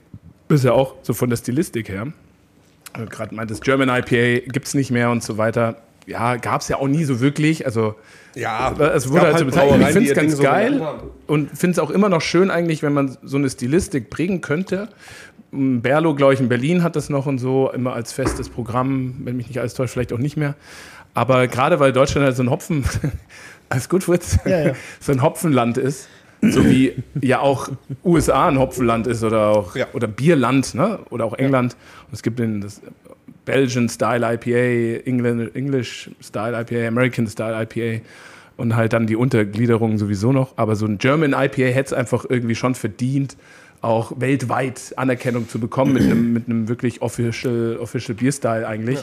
[0.48, 2.08] ist ja auch so von der Stilistik her.
[2.92, 5.76] Also Gerade meint, das German IPA gibt es nicht mehr und so weiter.
[6.06, 7.66] Ja, gab es ja auch nie so wirklich.
[7.66, 7.94] Also
[8.34, 9.80] Ja, es wurde halt so bezeichnet.
[9.80, 11.10] Ich finde es Ding ganz so geil haben.
[11.26, 14.88] und finde es auch immer noch schön eigentlich, wenn man so eine Stilistik prägen könnte.
[15.52, 19.36] Berlo, glaube ich, in Berlin hat das noch und so, immer als festes Programm, wenn
[19.36, 20.54] mich nicht alles täuscht, vielleicht auch nicht mehr.
[21.12, 22.84] Aber gerade weil Deutschland halt so ein Hopfen,
[23.68, 24.72] alles gut, Fritz, Ja, ja.
[25.00, 26.08] so ein Hopfenland ist,
[26.42, 27.68] so wie ja auch
[28.04, 29.86] USA ein Hopfenland ist oder auch Ja.
[29.92, 30.98] oder Bierland, ne?
[31.10, 31.76] Oder auch England.
[32.06, 32.80] Und es gibt den das
[33.44, 38.02] Belgian Style IPA, England, English Style IPA, American Style IPA
[38.56, 40.52] und halt dann die Untergliederung sowieso noch.
[40.56, 43.36] Aber so ein German IPA hätte es einfach irgendwie schon verdient,
[43.82, 48.98] auch weltweit Anerkennung zu bekommen mit einem, mit einem wirklich official, official Bierstyle eigentlich.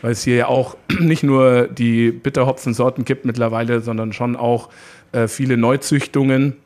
[0.00, 4.70] Weil es hier ja auch nicht nur die Bitterhopfensorten gibt mittlerweile, sondern schon auch
[5.12, 6.56] äh, viele Neuzüchtungen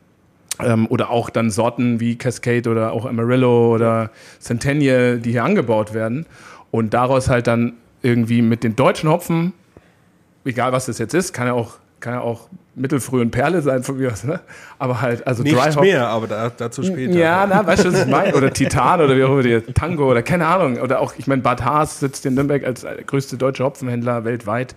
[0.63, 5.93] ähm, oder auch dann Sorten wie Cascade oder auch Amarillo oder Centennial, die hier angebaut
[5.93, 6.25] werden
[6.71, 9.53] und daraus halt dann irgendwie mit den deutschen Hopfen
[10.47, 13.83] egal was das jetzt ist, kann ja auch, kann ja auch mittelfrüh und Perle sein
[13.83, 14.39] von mir aus, ne?
[14.79, 15.81] Aber halt, also Nicht Dry Hop.
[15.81, 17.13] mehr, aber da, dazu später.
[17.13, 18.35] Ja, na, weißt du, was ich meine?
[18.35, 20.77] Oder Titan oder wie auch immer, die Tango oder keine Ahnung.
[20.79, 24.75] Oder auch, ich meine, Bad Haas sitzt in Nürnberg als äh, größte deutsche Hopfenhändler weltweit.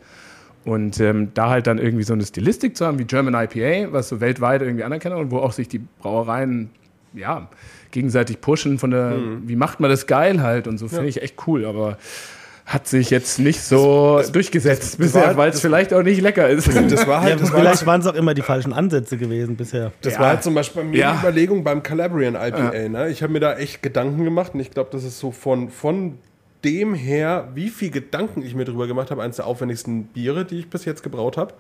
[0.65, 4.09] Und ähm, da halt dann irgendwie so eine Stilistik zu haben wie German IPA, was
[4.11, 6.71] so weltweit irgendwie anerkennt und wo auch sich die Brauereien,
[7.15, 7.49] ja,
[7.93, 9.15] gegenseitig pushen von der,
[9.47, 11.65] wie macht man das geil halt und so, finde ich echt cool.
[11.65, 11.97] Aber
[12.67, 16.49] hat sich jetzt nicht so durchgesetzt bisher, war- weil es das- vielleicht auch nicht lecker
[16.49, 16.69] ist.
[16.69, 19.57] Das war halt, Ja, das war vielleicht waren es auch immer die falschen Ansätze gewesen
[19.57, 19.91] bisher.
[20.03, 20.21] Das Ja.
[20.21, 21.13] war halt zum Beispiel bei mir Ja.
[21.15, 22.89] die Überlegung beim Calabrian IPA.
[22.91, 23.09] Ne?
[23.09, 26.19] Ich habe mir da echt Gedanken gemacht und ich glaube, das ist so von, von
[26.65, 30.59] dem her, wie viel Gedanken ich mir drüber gemacht habe, eines der aufwendigsten Biere, die
[30.61, 31.55] ich bis jetzt gebraut habe,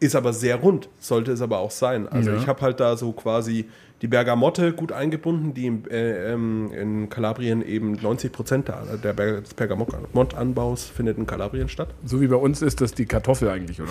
[0.00, 2.08] ist aber sehr rund, sollte es aber auch sein.
[2.08, 2.36] Also Ja.
[2.36, 3.68] ich habe halt da so quasi
[4.00, 9.40] die Bergamotte gut eingebunden, die im, äh, ähm, in Kalabrien eben 90 Prozent der, der
[9.40, 11.88] des Bergamottanbaus findet in Kalabrien statt.
[12.04, 13.90] So wie bei uns ist das die Kartoffel eigentlich, oder?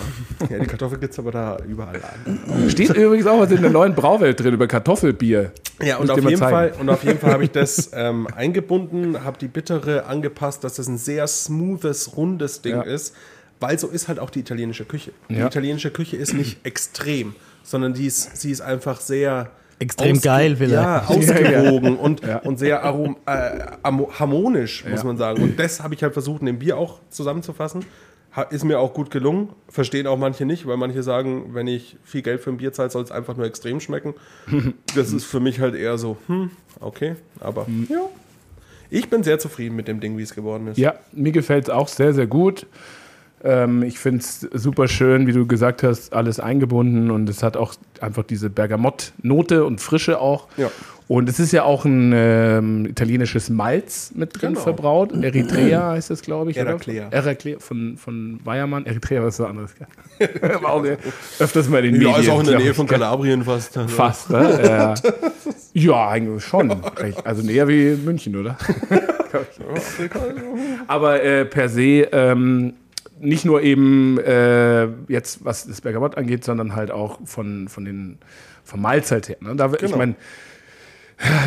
[0.50, 2.70] Ja, die Kartoffel gibt es aber da überall an.
[2.70, 5.52] Steht übrigens auch was in der neuen Brauwelt drin über Kartoffelbier.
[5.82, 6.38] Ja, und auf, jeden.
[6.38, 10.74] Fall, und auf jeden Fall habe ich das ähm, eingebunden, habe die Bittere angepasst, dass
[10.74, 12.82] das ein sehr smoothes, rundes Ding Ja.
[12.82, 13.14] ist,
[13.60, 15.12] weil so ist halt auch die italienische Küche.
[15.28, 15.46] Die Ja.
[15.46, 20.72] italienische Küche ist nicht extrem, sondern die ist, sie ist einfach sehr Extrem geil vielleicht.
[20.72, 23.60] Ja, ausgewogen und, und sehr arom, äh,
[24.18, 25.42] harmonisch, muss man sagen.
[25.42, 27.84] Und das habe ich halt versucht, in dem Bier auch zusammenzufassen.
[28.50, 29.48] Ist mir auch gut gelungen.
[29.68, 32.90] Verstehen auch manche nicht, weil manche sagen, wenn ich viel Geld für ein Bier zahle,
[32.90, 34.14] soll es einfach nur extrem schmecken.
[34.94, 38.00] Das ist für mich halt eher so, hm, okay, aber ja.
[38.90, 40.78] Ich bin sehr zufrieden mit dem Ding, wie es geworden ist.
[40.78, 42.66] Ja, mir gefällt es auch sehr, sehr gut.
[43.44, 47.56] Ähm, ich finde es super schön, wie du gesagt hast, alles eingebunden und es hat
[47.56, 50.48] auch einfach diese Bergamott-Note und Frische auch.
[50.56, 50.70] Ja.
[51.06, 54.60] Und es ist ja auch ein ähm, italienisches Malz mit drin Genau.
[54.60, 55.12] verbraut.
[55.24, 56.58] Eritrea heißt das, glaube ich.
[56.58, 57.06] Herakleia.
[57.06, 57.16] Oder?
[57.16, 58.84] Herakleia von, von Weiermann.
[58.84, 59.74] Eritrea, was ist was anderes?
[60.62, 60.98] War auch äh,
[61.38, 62.24] öfters mal in den Ja, Medien.
[62.24, 62.86] ist auch in der Nähe von?
[62.86, 63.78] Kalabrien fast.
[63.78, 63.88] Also.
[63.88, 64.60] Fast, ne?
[64.66, 64.94] ja.
[65.72, 66.76] ja, eigentlich schon.
[67.24, 68.58] Also näher wie München, oder?
[70.86, 72.74] Aber äh, per se ähm,
[73.20, 78.18] nicht nur eben äh, jetzt, was das Bergamott angeht, sondern halt auch von, von den,
[78.64, 79.36] vom Malz halt her.
[79.40, 79.56] Ne?
[79.56, 79.96] Da, Ich Genau.
[79.96, 80.14] meine,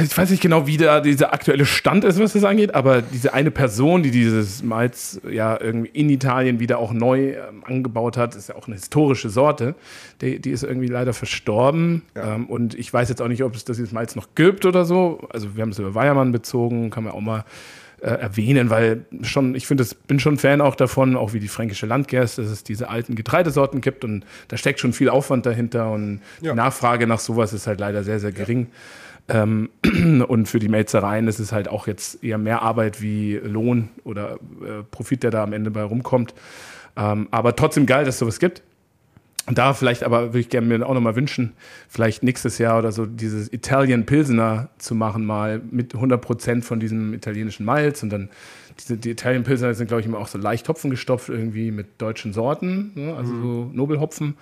[0.04, 3.34] ich weiß nicht genau, wie da dieser aktuelle Stand ist, was das angeht, aber diese
[3.34, 8.36] eine Person, die dieses Malz ja irgendwie in Italien wieder auch neu ähm, angebaut hat,
[8.36, 9.76] ist ja auch eine historische Sorte.
[10.20, 12.02] Die, die ist irgendwie leider verstorben.
[12.16, 14.84] Ähm, und ich weiß jetzt auch nicht, ob es das dieses Malz noch gibt oder
[14.84, 15.26] so.
[15.30, 17.46] Also wir haben es über Weiermann bezogen, kann man auch mal
[18.02, 21.86] äh, erwähnen, weil schon, ich finde, bin schon Fan auch davon, auch wie die fränkische
[21.86, 26.22] Landgerst, dass es diese alten Getreidesorten gibt und da steckt schon viel Aufwand dahinter und
[26.42, 26.52] Ja.
[26.52, 28.68] die Nachfrage nach sowas ist halt leider sehr, sehr gering.
[29.30, 29.70] Ähm,
[30.28, 34.40] und für die Melzereien ist es halt auch jetzt eher mehr Arbeit wie Lohn oder
[34.62, 36.34] äh, Profit, der da am Ende bei rumkommt.
[36.98, 38.64] Ähm, aber trotzdem geil, dass es sowas gibt.
[39.48, 41.54] Und da vielleicht aber würde ich gerne mir auch nochmal wünschen,
[41.90, 47.14] vielleicht nächstes Jahr oder so dieses Italian Pilsener zu machen, mal mit 100% von diesem
[47.16, 48.04] italienischen Malz.
[48.04, 48.30] Und dann,
[48.80, 52.00] diese, die Italian Pilsener sind, glaube ich, immer auch so leicht Hopfen gestopft, irgendwie mit
[52.00, 53.16] deutschen Sorten, ne?
[53.16, 54.36] also so Nobelhopfen.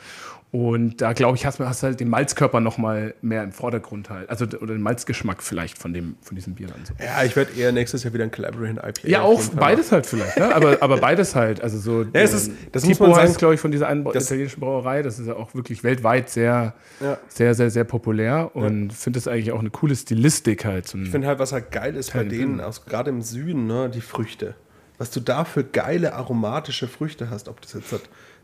[0.52, 4.32] Und da, glaube ich, hast du halt den Malzkörper nochmal mehr im Vordergrund halt.
[4.32, 6.94] Also, oder den Malzgeschmack vielleicht von, dem, von diesem Bier dann so.
[7.04, 9.08] Ja, ich werde eher nächstes Jahr wieder ein Calabrian IPA.
[9.08, 10.56] Ja, auch beides halt vielleicht, ne?
[10.56, 11.62] aber, aber beides halt.
[11.62, 13.88] Also so, Ja, es ist- das Tipo muss man sagen, heißt, glaube ich, von dieser
[13.88, 15.04] einen italienischen Brauerei.
[15.04, 17.20] Das ist ja auch wirklich weltweit sehr, Ja.
[17.28, 20.88] sehr, sehr, sehr populär und finde das eigentlich auch eine coole Stilistik halt.
[20.88, 24.02] So Ich finde halt, was halt geil ist bei denen, gerade im Süden, ne, die
[24.02, 24.56] Früchte.
[24.98, 28.02] Was du da für geile aromatische Früchte hast, ob das jetzt hat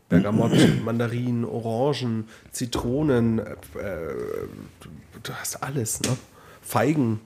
[0.08, 0.52] Bergamott,
[0.84, 3.56] Mandarinen, Orangen, Zitronen, äh, äh,
[5.22, 6.16] du, hast alles, ne?
[6.62, 7.20] Feigen.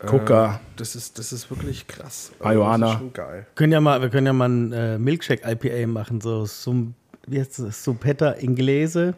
[0.00, 0.60] Äh, Coca.
[0.76, 2.32] Das ist, das ist wirklich krass.
[2.42, 2.86] Marihuana.
[2.86, 3.46] Das ist schon geil.
[3.54, 6.94] Können ja mal, wir können ja mal ein äh, Milkshake-IPA machen, so Sum,
[7.26, 7.84] wie heißt das?
[7.84, 9.14] Supetta Inglese.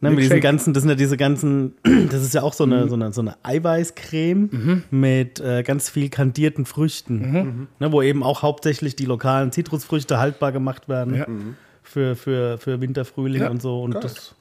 [0.00, 1.74] Ne, mit diesen ganzen, das sind ja diese ganzen,
[2.10, 6.10] das ist ja auch so eine, so eine, so eine Eiweißcreme mit äh, ganz viel
[6.10, 11.26] kandierten Früchten, ne, wo eben auch hauptsächlich die lokalen Zitrusfrüchte haltbar gemacht werden Ja.
[11.94, 13.80] Für, für, für Winter, Frühling Ja, und so.
[13.82, 14.02] Und geil.
[14.02, 14.34] das ist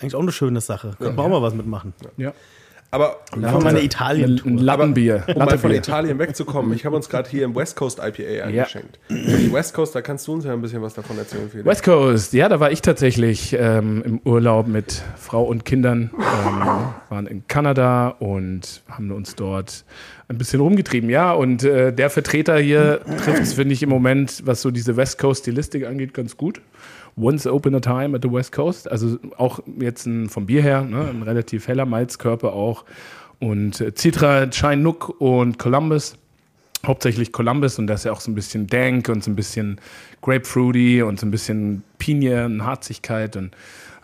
[0.00, 0.96] eigentlich auch eine schöne Sache.
[0.98, 1.92] Können wir auch mal was mitmachen.
[2.16, 2.32] ja.
[2.94, 4.52] Aber wir eine Italien-Tour.
[4.52, 5.24] Ein Lappenbier.
[5.34, 5.72] um mal von.
[5.72, 9.00] Italien wegzukommen, ich habe uns gerade hier im West Coast IPA eingeschenkt.
[9.10, 11.68] Die West Coast, da kannst du uns ja ein bisschen was davon erzählen, Felix.
[11.68, 16.62] West Coast, ja, da war ich tatsächlich ähm, im Urlaub mit Frau und Kindern, ähm,
[17.08, 19.84] waren in Kanada und haben uns dort
[20.28, 21.32] ein bisschen rumgetrieben, ja.
[21.32, 25.18] Und äh, der Vertreter hier trifft es, finde ich, im Moment, was so diese West
[25.18, 26.60] Coast Stilistik angeht, ganz gut.
[27.16, 30.82] Once Open a Time at the West Coast, also auch jetzt ein, vom Bier her,
[30.82, 32.84] ne, ein relativ heller Malzkörper auch.
[33.38, 36.16] Und äh, Citra, Chinook und Columbus
[36.86, 39.80] hauptsächlich Columbus und das ist ja auch so ein bisschen dank und so ein bisschen
[40.22, 43.56] grapefruity und so ein bisschen Pinie und Harzigkeit und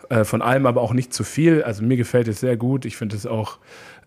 [0.09, 1.63] äh, von allem aber auch nicht zu viel.
[1.63, 2.85] Also mir gefällt es sehr gut.
[2.85, 3.57] Ich finde es auch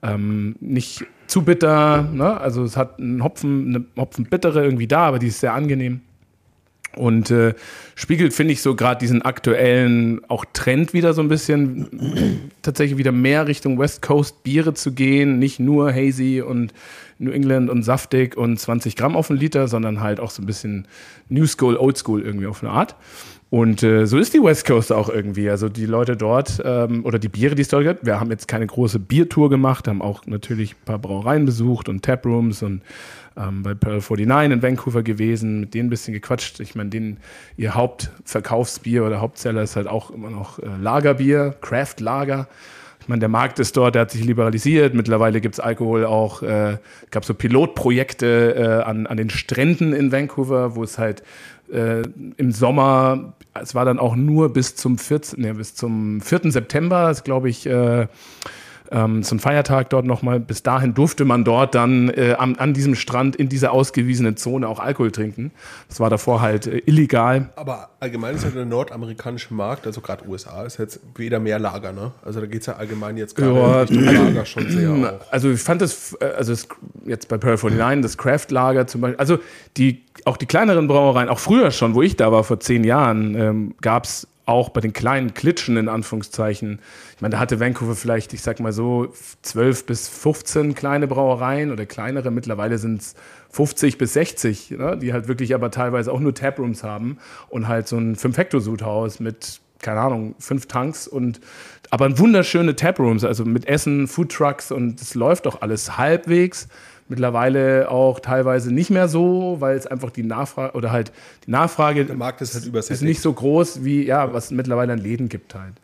[0.03, 2.03] ähm, nicht zu bitter.
[2.03, 2.39] Ne?
[2.41, 6.03] Also es hat einen Hopfen, eine Hopfenbittere irgendwie da, aber die ist sehr angenehm.
[6.97, 7.55] Und äh,
[7.95, 13.13] spiegelt, finde ich, so gerade diesen aktuellen auch Trend wieder so ein bisschen, tatsächlich wieder
[13.13, 16.73] mehr Richtung West Coast Biere zu gehen, nicht nur hazy und
[17.19, 20.47] New England und saftig und 20 Gramm auf den Liter, sondern halt auch so ein
[20.47, 20.87] bisschen
[21.29, 22.97] New School, Old School irgendwie auf eine Art.
[23.55, 25.49] Und äh, so ist die West Coast auch irgendwie.
[25.49, 28.05] Also die Leute dort ähm, oder die Biere, die es dort gibt.
[28.05, 32.05] Wir haben jetzt keine große Biertour gemacht, haben auch natürlich ein paar Brauereien besucht und
[32.05, 32.83] Taprooms und
[33.37, 36.59] ähm, bei Pearl 49 in Vancouver gewesen, mit denen ein bisschen gequatscht.
[36.59, 37.19] Ich meine, denen
[37.57, 42.49] ihr Hauptverkaufsbier oder Hauptseller ist halt auch immer noch äh, Lagerbier, Craft Lager.
[43.05, 44.95] Ich meine, der Markt ist dort, der hat sich liberalisiert.
[44.95, 46.79] Mittlerweile gibt es Alkohol auch, äh,
[47.11, 51.23] gab so Pilotprojekte äh, an, an den Stränden in Vancouver, wo es halt
[51.73, 52.03] äh,
[52.37, 56.51] im Sommer, es war dann auch nur bis zum 14, nee, bis zum 4.
[56.53, 58.07] September, das glaube ich, äh,
[58.91, 60.41] ähm, zum Feiertag dort nochmal.
[60.41, 64.69] Bis dahin durfte man dort dann äh, an, an, diesem Strand in dieser ausgewiesenen Zone
[64.69, 65.53] auch Alkohol trinken.
[65.89, 67.51] Das war davor halt äh, illegal.
[67.57, 71.93] Aber allgemein ist ja der nordamerikanische Markt, also gerade USA, ist jetzt wieder mehr Lager,
[71.93, 72.13] ne?
[72.25, 75.33] Also da geht es ja allgemein jetzt gerade ja, Richtung Lager schon sehr auch.
[75.33, 76.69] Also ich fand das, äh, also das,
[77.07, 79.39] jetzt bei Pearl 49, das Craft-Lager zum Beispiel, also
[79.77, 83.35] die, auch die kleineren Brauereien, auch früher schon, wo ich da war, vor zehn Jahren,
[83.35, 86.81] ähm, gab es auch bei den kleinen Klitschen in Anführungszeichen,
[87.17, 91.73] ich meine, da hatte Vancouver vielleicht, ich sag mal so, 12 bis 15 kleine Brauereien
[91.73, 92.31] oder kleinere.
[92.31, 93.15] Mittlerweile sind es
[93.51, 97.89] 50 bis 60, ne, die halt wirklich aber teilweise auch nur Taprooms haben und halt
[97.89, 101.41] so ein Fünf-Hektosud-Haus mit, keine Ahnung, fünf Tanks und
[101.91, 106.69] aber wunderschöne Taprooms, also mit Essen, Foodtrucks und es läuft doch alles halbwegs.
[107.09, 111.13] Mittlerweile auch teilweise nicht mehr so, weil es einfach die Nachfrage oder halt
[111.47, 114.99] die Nachfrage Der Markt ist, halt ist nicht so groß wie ja, was mittlerweile an
[114.99, 115.75] Läden gibt halt.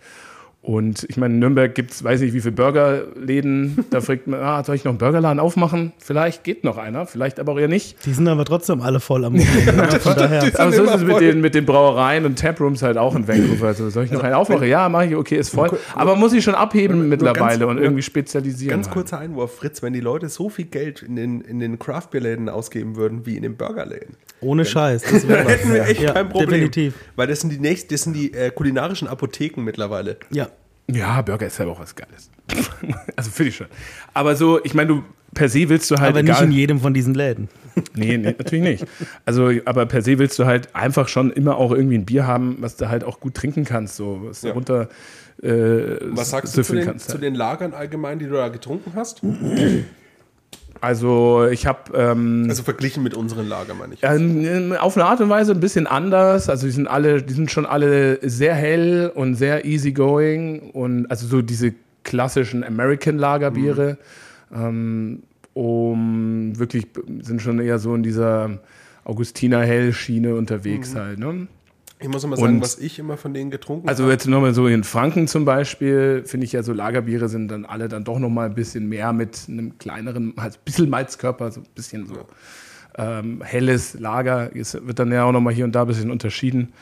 [0.62, 3.82] Und ich meine, in Nürnberg gibt es, weiß nicht, wie viele Burgerläden.
[3.90, 5.92] Da fragt man, ah, soll ich noch einen Burgerladen aufmachen?
[5.98, 7.96] Vielleicht geht noch einer, vielleicht aber auch eher nicht.
[8.04, 10.00] Die sind aber trotzdem alle voll am Wochenende.
[10.04, 10.60] Daher.
[10.60, 13.68] Aber so ist es mit den, mit den Brauereien und Taprooms halt auch in Vancouver.
[13.68, 14.68] Also soll ich noch einen aufmachen?
[14.68, 15.70] Ja, mache ich, okay, ist voll.
[15.94, 18.70] Aber muss ich schon abheben mittlerweile und irgendwie spezialisieren.
[18.82, 22.50] Ganz kurzer Einwurf, Fritz, wenn die Leute so viel Geld in den, in den Craft-Bier-Läden
[22.50, 24.16] ausgeben würden wie in den Burgerläden.
[24.42, 25.02] Ohne Scheiß.
[25.10, 26.50] Das dann hätten wir echt Ja, kein Problem.
[26.50, 26.94] definitiv.
[27.16, 30.18] Weil das sind die nächsten, das sind die äh, kulinarischen Apotheken mittlerweile.
[30.30, 30.49] Ja.
[30.92, 32.30] Ja, Burger ist ja auch was Geiles.
[33.16, 33.66] also finde ich schon.
[34.14, 35.02] Aber so, ich meine, du
[35.34, 37.48] per se willst du halt Aber nicht in jedem von diesen Läden.
[37.94, 38.86] Nee, nee, natürlich nicht.
[39.24, 42.56] Also, aber per se willst du halt einfach schon immer auch irgendwie ein Bier haben,
[42.60, 44.50] was du halt auch gut trinken kannst, so was Ja.
[44.50, 44.88] du runter
[45.40, 47.22] äh, Was sagst du zu den, kannst, zu halt.
[47.22, 49.22] den Lagern allgemein, die du da getrunken hast?
[50.80, 54.02] Also ich habe ähm, Also verglichen mit unseren Lagern, meine ich.
[54.02, 56.48] ähm, auf eine Art und Weise ein bisschen anders.
[56.48, 61.26] Also die sind alle, die sind schon alle sehr hell und sehr easygoing und also
[61.26, 63.98] so diese klassischen American Lagerbiere.
[64.54, 66.86] Ähm, um wirklich
[67.20, 68.58] sind schon eher so in dieser
[69.04, 71.18] Augustiner Hell-Schiene unterwegs halt.
[71.18, 71.48] Ne?
[72.02, 74.12] Ich muss immer sagen, Und- was ich immer von denen getrunken Also habe.
[74.12, 77.88] jetzt nochmal so in Franken zum Beispiel, finde ich ja so Lagerbiere sind dann alle
[77.88, 81.66] dann doch nochmal ein bisschen mehr mit einem kleineren, halt ein bisschen Malzkörper, so ein
[81.74, 82.14] bisschen so
[82.96, 84.50] ähm, helles Lager.
[84.56, 86.72] Es wird dann ja auch nochmal hier und da ein bisschen unterschieden.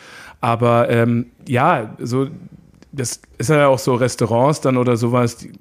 [0.40, 2.28] Aber ähm, ja, so
[2.92, 5.52] das ist ja auch so Restaurants dann oder sowas, die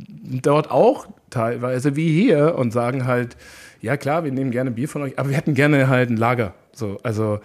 [0.41, 3.35] dort auch teilweise wie hier und sagen halt,
[3.81, 6.53] ja klar, wir nehmen gerne Bier von euch, aber wir hätten gerne halt ein Lager.
[6.71, 7.39] So, also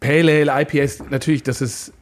[0.00, 1.92] Pale Ale, IPAs, natürlich, das ist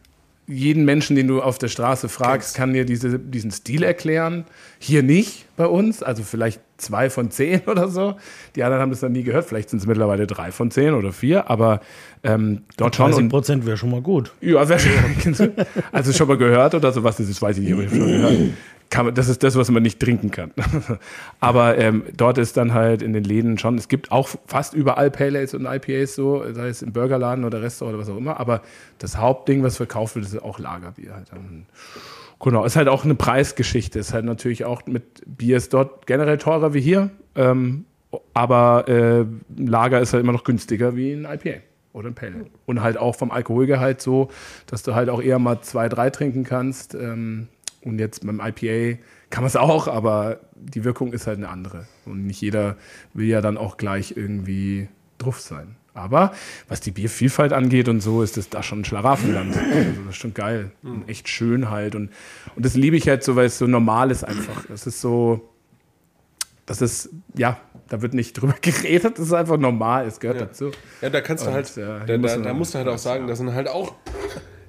[0.48, 4.44] jeden Menschen, den du auf der Straße fragst, kann dir diese, diesen Stil erklären.
[4.78, 8.16] Hier nicht bei uns, also vielleicht zwei von zehn oder so.
[8.56, 11.12] Die anderen haben das noch nie gehört, vielleicht sind es mittlerweile drei von zehn oder
[11.12, 11.80] vier, aber
[12.24, 13.06] ähm, dort schon.
[13.06, 14.32] 30 Und, Prozent wäre schon mal gut.
[14.40, 14.92] ja, sehr schön.
[15.92, 18.34] Also schon mal gehört oder sowas, das weiß ich nicht, aber ich habe schon gehört.
[18.96, 20.52] Man, das ist das, was man nicht trinken kann.
[21.40, 25.10] Aber ähm, dort ist dann halt in den Läden schon, es gibt auch fast überall
[25.10, 28.38] Pale Ales und IPAs so, sei es im Burgerladen oder Restaurant oder was auch immer,
[28.38, 28.62] aber
[28.98, 31.30] das Hauptding, was verkauft wird, ist auch Lagerbier halt.
[32.40, 33.98] Genau, ist halt auch eine Preisgeschichte.
[33.98, 37.84] Ist halt natürlich auch mit Bier ist dort generell teurer wie hier, ähm,
[38.34, 39.24] aber äh,
[39.56, 41.60] Lager ist halt immer noch günstiger wie ein IPA
[41.92, 42.46] oder ein Pale Ale.
[42.66, 44.28] Und halt auch vom Alkoholgehalt so,
[44.66, 46.94] dass du halt auch eher mal zwei, drei trinken kannst.
[46.94, 47.48] Ähm,
[47.84, 48.98] und jetzt beim IPA
[49.30, 51.86] kann man es auch, aber die Wirkung ist halt eine andere.
[52.04, 52.76] Und nicht jeder
[53.14, 55.76] will ja dann auch gleich irgendwie drauf sein.
[55.94, 56.32] Aber
[56.68, 59.54] was die Biervielfalt angeht und so, ist das da schon ein Schlaraffenland.
[59.56, 59.68] Also
[60.06, 60.70] das ist schon geil.
[60.82, 61.94] Und echt schön halt.
[61.94, 62.10] Und,
[62.56, 64.64] und das liebe ich halt so, weil es so normal ist einfach.
[64.66, 65.50] Das ist so,
[66.64, 70.46] das ist, ja, da wird nicht drüber geredet, das ist einfach normal, es gehört Ja.
[70.46, 70.70] dazu.
[71.02, 72.88] Ja, da kannst du Und, halt, ja, da, muss da, man- da musst du halt
[72.88, 73.94] auch sagen, das sind halt auch,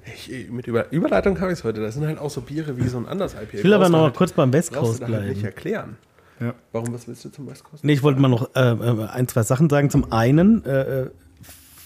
[0.06, 2.88] ich, mit Über, Überleitung habe ich es heute, das sind halt auch so Biere wie
[2.88, 3.58] so ein anderes IPA.
[3.58, 5.44] Ich will aber noch halt, kurz beim West Coast du da halt nicht bleiben.
[5.46, 5.96] erklären.
[6.40, 6.54] Ja.
[6.72, 7.84] Warum, was willst du zum West Coast?
[7.84, 9.88] Nee, ich wollte mal noch äh, äh, ein, zwei Sachen sagen.
[9.90, 11.10] Zum einen äh, äh,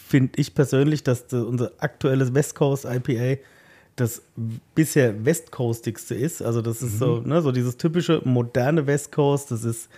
[0.09, 3.41] finde ich persönlich, dass das, unser aktuelles West Coast IPA
[3.97, 4.23] das
[4.75, 6.41] bisher West Coastigste ist.
[6.41, 7.29] Also das ist so, Mhm.
[7.29, 9.51] ne, so dieses typische moderne West Coast.
[9.51, 9.91] Das ist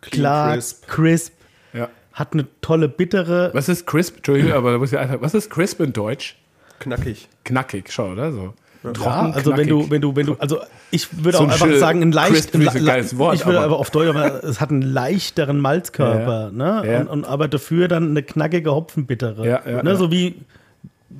[0.00, 0.86] Clean, klar, crisp.
[0.88, 1.32] crisp,
[1.74, 1.90] Ja.
[2.14, 3.50] hat eine tolle bittere.
[3.52, 4.16] Was ist crisp?
[4.16, 6.38] Entschuldigung, aber da muss ich einfach, was ist crisp in Deutsch?
[6.84, 7.28] Knackig.
[7.44, 8.32] Knackig, schon, oder?
[8.32, 8.54] So.
[8.84, 9.68] Ja, Trocken, also wenn knackig.
[9.70, 12.12] du, wenn du, wenn du, also ich würde So auch ein einfach schön- sagen, ein
[12.12, 14.82] leicht, ist ein geiles Wort, ich würde aber- aber auf Deutsch, aber es hat einen
[14.82, 16.82] leichteren Malzkörper, ne?
[16.86, 17.00] Ja.
[17.00, 19.90] Und, und aber dafür dann eine knackige Hopfenbittere, Ja, ja, ne?
[19.90, 19.96] ja.
[19.96, 20.36] So wie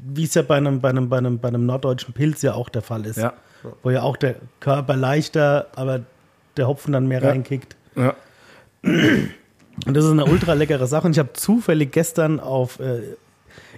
[0.07, 2.68] wie es ja bei einem, bei einem, bei einem, bei einem norddeutschen Pilz ja auch
[2.68, 3.33] der Fall ist, Ja.
[3.83, 6.00] wo ja auch der Körper leichter, aber
[6.59, 7.29] der Hopfen dann mehr Ja.
[7.31, 7.77] reinkickt.
[7.96, 8.14] Ja.
[8.83, 11.07] Und das ist eine ultra leckere Sache.
[11.07, 13.00] Und ich habe zufällig gestern auf äh,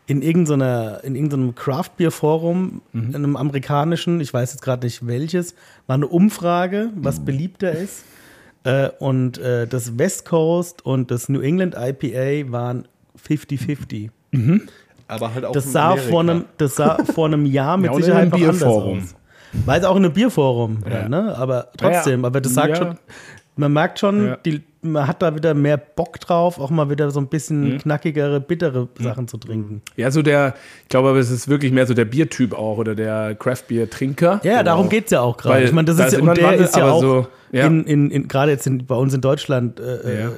[0.06, 3.08] in irgendeiner in irgendeinem Craft Beer Forum, Mhm.
[3.08, 5.54] in einem amerikanischen, ich weiß jetzt gerade nicht welches,
[5.86, 8.04] war eine Umfrage, was beliebter ist.
[8.64, 12.86] Äh, und äh, das West Coast und das New England IPA waren
[13.28, 14.10] 50-50.
[15.08, 17.96] Aber halt auch Das in sah, vor einem, das sah vor einem Jahr mit Ja,
[17.96, 18.98] Sicherheit noch anders Bierforum.
[18.98, 19.14] aus.
[19.64, 21.08] War jetzt auch in einem Bierforum, ja.
[21.08, 21.34] ne?
[21.38, 22.76] aber trotzdem, Ja, aber das sagt ja.
[22.76, 22.98] schon,
[23.56, 24.36] man merkt schon, Ja.
[24.36, 27.78] die, man hat da wieder mehr Bock drauf, auch mal wieder so ein bisschen Mhm.
[27.78, 29.82] knackigere, bittere Sachen zu trinken.
[29.96, 32.94] Ja, so der, ich glaube aber, es ist wirklich mehr so der Biertyp auch oder
[32.94, 34.40] der Craft-Bier-Trinker.
[34.44, 35.64] Ja, darum geht es ja auch gerade.
[35.64, 37.66] Ich meine, das da ist ja, und der Wandel, ist ja auch so, ja.
[37.66, 40.28] in, in, in, gerade jetzt in, bei uns in Deutschland äh, Ja.
[40.28, 40.30] äh,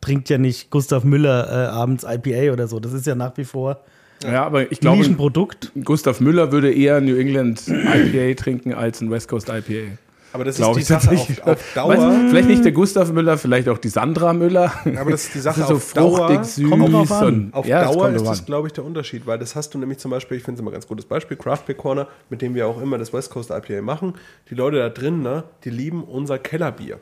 [0.00, 2.78] trinkt ja nicht Gustav Müller äh, abends IPA oder so.
[2.80, 3.80] Das ist ja nach wie vor
[4.22, 5.48] Ja, aber ich ein glaube.
[5.84, 9.98] Gustav Müller würde eher New England IPA trinken als ein West Coast IPA.
[10.32, 11.88] Aber das ist die Sache auf, auf Dauer.
[11.88, 14.72] Weißt vielleicht nicht der Gustav Müller, vielleicht auch die Sandra Müller.
[14.96, 16.28] aber das ist die Sache ist so auf Dauer.
[16.28, 16.70] fruchtig, süß.
[16.70, 17.48] kommt drauf an.
[17.52, 20.10] Auf ja, Dauer ist das, glaube ich, der Unterschied, weil das hast du nämlich zum
[20.10, 22.66] Beispiel, ich finde es immer ein ganz gutes Beispiel, Craft Beer Corner, mit dem wir
[22.66, 24.14] auch immer das West Coast IPA machen.
[24.50, 26.98] Die Leute da drin, ne, die lieben unser Kellerbier.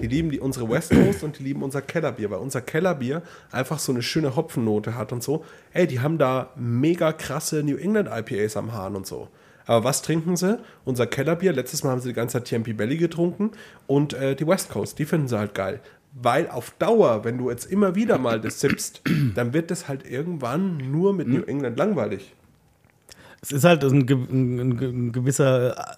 [0.00, 3.78] Die lieben die, unsere West Coast und die lieben unser Kellerbier, weil unser Kellerbier einfach
[3.78, 5.44] so eine schöne Hopfennote hat und so.
[5.72, 9.28] Ey, die haben da mega krasse New England IPAs am Hahn und so.
[9.66, 10.58] Aber was trinken sie?
[10.84, 11.52] Unser Kellerbier.
[11.52, 13.52] Letztes Mal haben sie die ganze Zeit TMP Belly getrunken
[13.86, 14.98] und äh, die West Coast.
[14.98, 15.80] Die finden sie halt geil.
[16.12, 19.02] Weil auf Dauer, wenn du jetzt immer wieder mal das sippst,
[19.34, 22.34] dann wird das halt irgendwann nur mit New England langweilig.
[23.40, 25.96] Es ist halt ein, ein, ein, gewisser,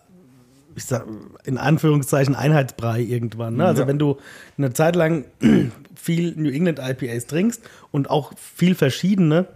[0.74, 1.04] ich sag,
[1.44, 3.56] in Anführungszeichen Einheitsbrei irgendwann.
[3.56, 3.66] Ne?
[3.66, 3.88] Also Ja.
[3.88, 4.16] wenn du
[4.58, 5.24] eine Zeit lang
[5.94, 9.46] viel New England IPAs trinkst und auch viel verschiedene,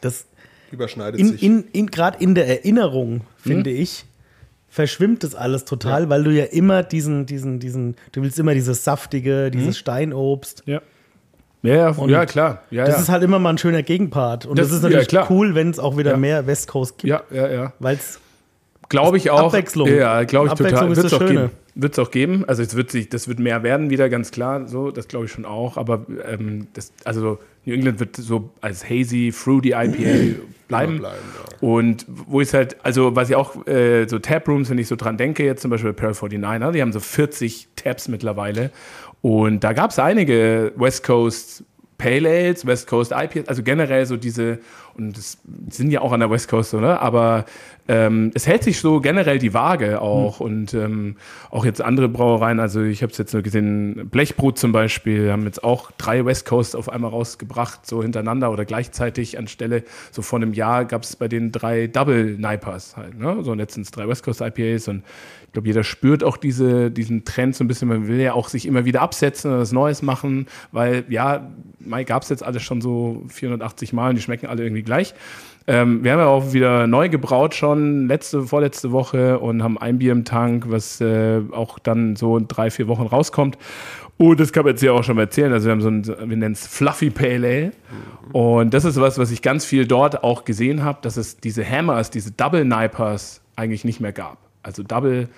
[0.00, 0.26] das
[0.70, 1.42] Überschneidet in, sich.
[1.42, 4.04] in, in, gerade in der Erinnerung, finde ich,
[4.68, 8.82] verschwimmt das alles total, weil du ja immer diesen, diesen, diesen, du willst immer dieses
[8.84, 10.62] saftige, dieses Steinobst.
[10.66, 10.80] Ja.
[11.62, 12.62] Ja, ja, Und ja, klar.
[12.70, 13.00] Ja, Das ja.
[13.02, 14.44] ist halt immer mal ein schöner Gegenpart.
[14.44, 15.30] Und Das- das, ist ja, natürlich klar.
[15.30, 16.16] cool, wenn es auch wieder Ja.
[16.18, 17.08] mehr West Coast gibt.
[17.08, 17.72] ja, ja, ja.
[17.78, 18.20] Weil es
[18.90, 19.46] Glaube ich auch.
[19.46, 19.88] Abwechslung.
[19.88, 20.96] Ja, glaube ich Abwechslung total.
[20.96, 21.40] Wird es das auch Schöne.
[21.40, 21.50] geben.
[21.74, 22.44] Wird es auch geben.
[22.46, 24.68] Also es wird sich, das wird mehr werden wieder, ganz klar.
[24.68, 25.78] So, das glaube ich schon auch.
[25.78, 30.98] Aber ähm, das, also New England wird so als hazy, fruity IPA bleiben.
[30.98, 31.18] bleiben,
[31.60, 35.16] Und wo ich halt, also was ich auch, äh, so Taprooms, wenn ich so dran
[35.16, 38.70] denke, jetzt zum Beispiel Pearl 49er, die haben so 40 Tabs mittlerweile.
[39.22, 41.64] Und da gab es einige West Coast
[42.04, 44.58] Pale Ales, West Coast IPAs, also generell so diese,
[44.94, 45.38] und das
[45.70, 47.00] sind ja auch an der West Coast, oder?
[47.00, 47.46] Aber
[47.88, 51.16] ähm, es hält sich so generell die Waage auch und ähm,
[51.50, 55.46] auch jetzt andere Brauereien, also ich habe es jetzt nur gesehen, Blechbrot zum Beispiel, haben
[55.46, 60.38] jetzt auch drei West Coast auf einmal rausgebracht, so hintereinander oder gleichzeitig anstelle, so vor
[60.40, 63.38] einem Jahr gab es bei den drei Double Nipers halt, ne?
[63.40, 65.04] So es drei West Coast IPAs und
[65.54, 68.48] ich glaube, jeder spürt auch diese, diesen Trend so ein bisschen, man will ja auch
[68.48, 71.48] sich immer wieder absetzen und was Neues machen, weil ja,
[72.06, 75.14] gab es jetzt alles schon so 480 Mal und die schmecken alle irgendwie gleich.
[75.68, 79.98] Ähm, wir haben ja auch wieder neu gebraut schon letzte, vorletzte Woche und haben ein
[79.98, 83.56] Bier im Tank, was äh, auch dann so in drei, vier Wochen rauskommt.
[84.16, 85.52] Und das kann man jetzt hier auch schon mal erzählen.
[85.52, 87.72] Also wir haben so ein, wir nennen es Fluffy Pale Ale.
[88.32, 91.64] Und das ist was, was ich ganz viel dort auch gesehen habe, dass es diese
[91.64, 94.38] Hammers, diese Double Nipers eigentlich nicht mehr gab.
[94.64, 95.28] Also Double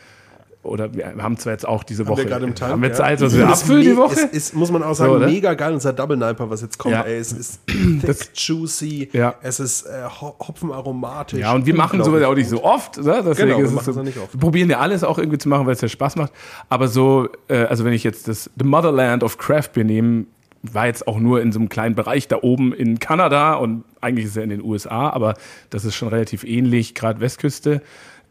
[0.62, 2.22] oder wir haben zwar jetzt auch diese Woche.
[2.22, 2.72] wir gerade im Tank.
[2.72, 2.94] Haben wir ja.
[2.96, 4.14] Zeit, was wir ist abfüllen die Woche?
[4.14, 5.72] Es ist, muss man auch sagen, So, mega geil.
[5.72, 7.02] Unser Double Niper, was jetzt kommt, Ja.
[7.02, 9.36] ey, es ist thick, Das- juicy, Ja.
[9.42, 11.38] es ist äh, ho- hopfenaromatisch.
[11.38, 12.96] Ja, und wir machen sowas ja auch nicht so oft.
[12.96, 13.22] Ne?
[13.24, 14.32] Deswegen Genau, wir ist es machen so, nicht oft.
[14.34, 16.32] Wir probieren ja alles auch irgendwie zu machen, weil es ja Spaß macht.
[16.68, 20.24] Aber so, äh, also wenn ich jetzt das The Motherland of Craft Beer nehme,
[20.62, 24.26] war jetzt auch nur in so einem kleinen Bereich da oben in Kanada und eigentlich
[24.26, 25.34] ist er in den USA, aber
[25.70, 27.82] das ist schon relativ ähnlich, gerade Westküste.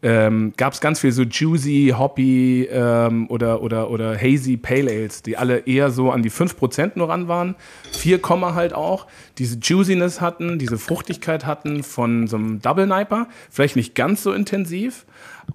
[0.06, 5.22] Ähm, gab es ganz viel so Juicy, Hoppy ähm, oder, oder, oder Hazy Pale Ales,
[5.22, 7.56] die alle eher so an die 5% nur ran waren.
[7.90, 8.20] 4,
[8.54, 13.96] halt auch, diese Juiciness hatten, diese Fruchtigkeit hatten von so einem Double Niper, vielleicht nicht
[13.96, 15.06] ganz so intensiv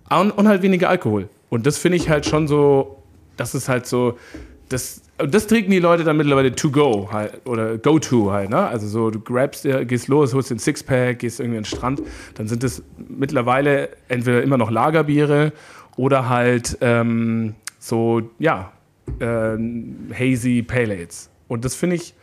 [0.09, 1.29] und, und halt weniger Alkohol.
[1.49, 3.01] Und das finde ich halt schon so,
[3.37, 4.17] das ist halt so,
[4.67, 8.67] das, das trinken die Leute dann mittlerweile to go halt oder go to halt, ne?
[8.67, 12.01] Also so du grabst dir, gehst los, holst den Sixpack, gehst irgendwie an den Strand,
[12.35, 15.53] dann sind es mittlerweile entweder immer noch Lagerbiere
[15.97, 18.71] oder halt ähm, so ja
[19.19, 19.57] äh,
[20.13, 21.07] hazy Pale.
[21.47, 22.13] Und das finde ich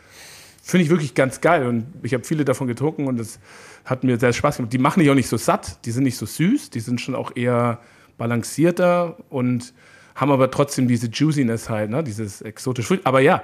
[0.63, 3.41] finde ich wirklich ganz geil und ich habe viele davon getrunken und das
[3.87, 4.73] hat mir sehr Spaß gemacht.
[4.73, 7.15] Die machen dich auch nicht so satt, die sind nicht so süß, die sind schon
[7.15, 7.81] auch eher
[8.19, 9.73] balancierter und
[10.19, 12.03] haben aber trotzdem diese Juiciness halt, ne?
[12.05, 13.01] dieses exotische.
[13.05, 13.43] Aber ja,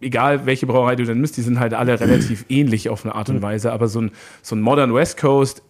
[0.00, 3.28] egal welche Brauerei du dann misst, die sind halt alle relativ ähnlich auf eine Art
[3.30, 3.72] und Weise.
[3.72, 4.10] Aber so ein,
[4.42, 5.62] so ein Modern West Coast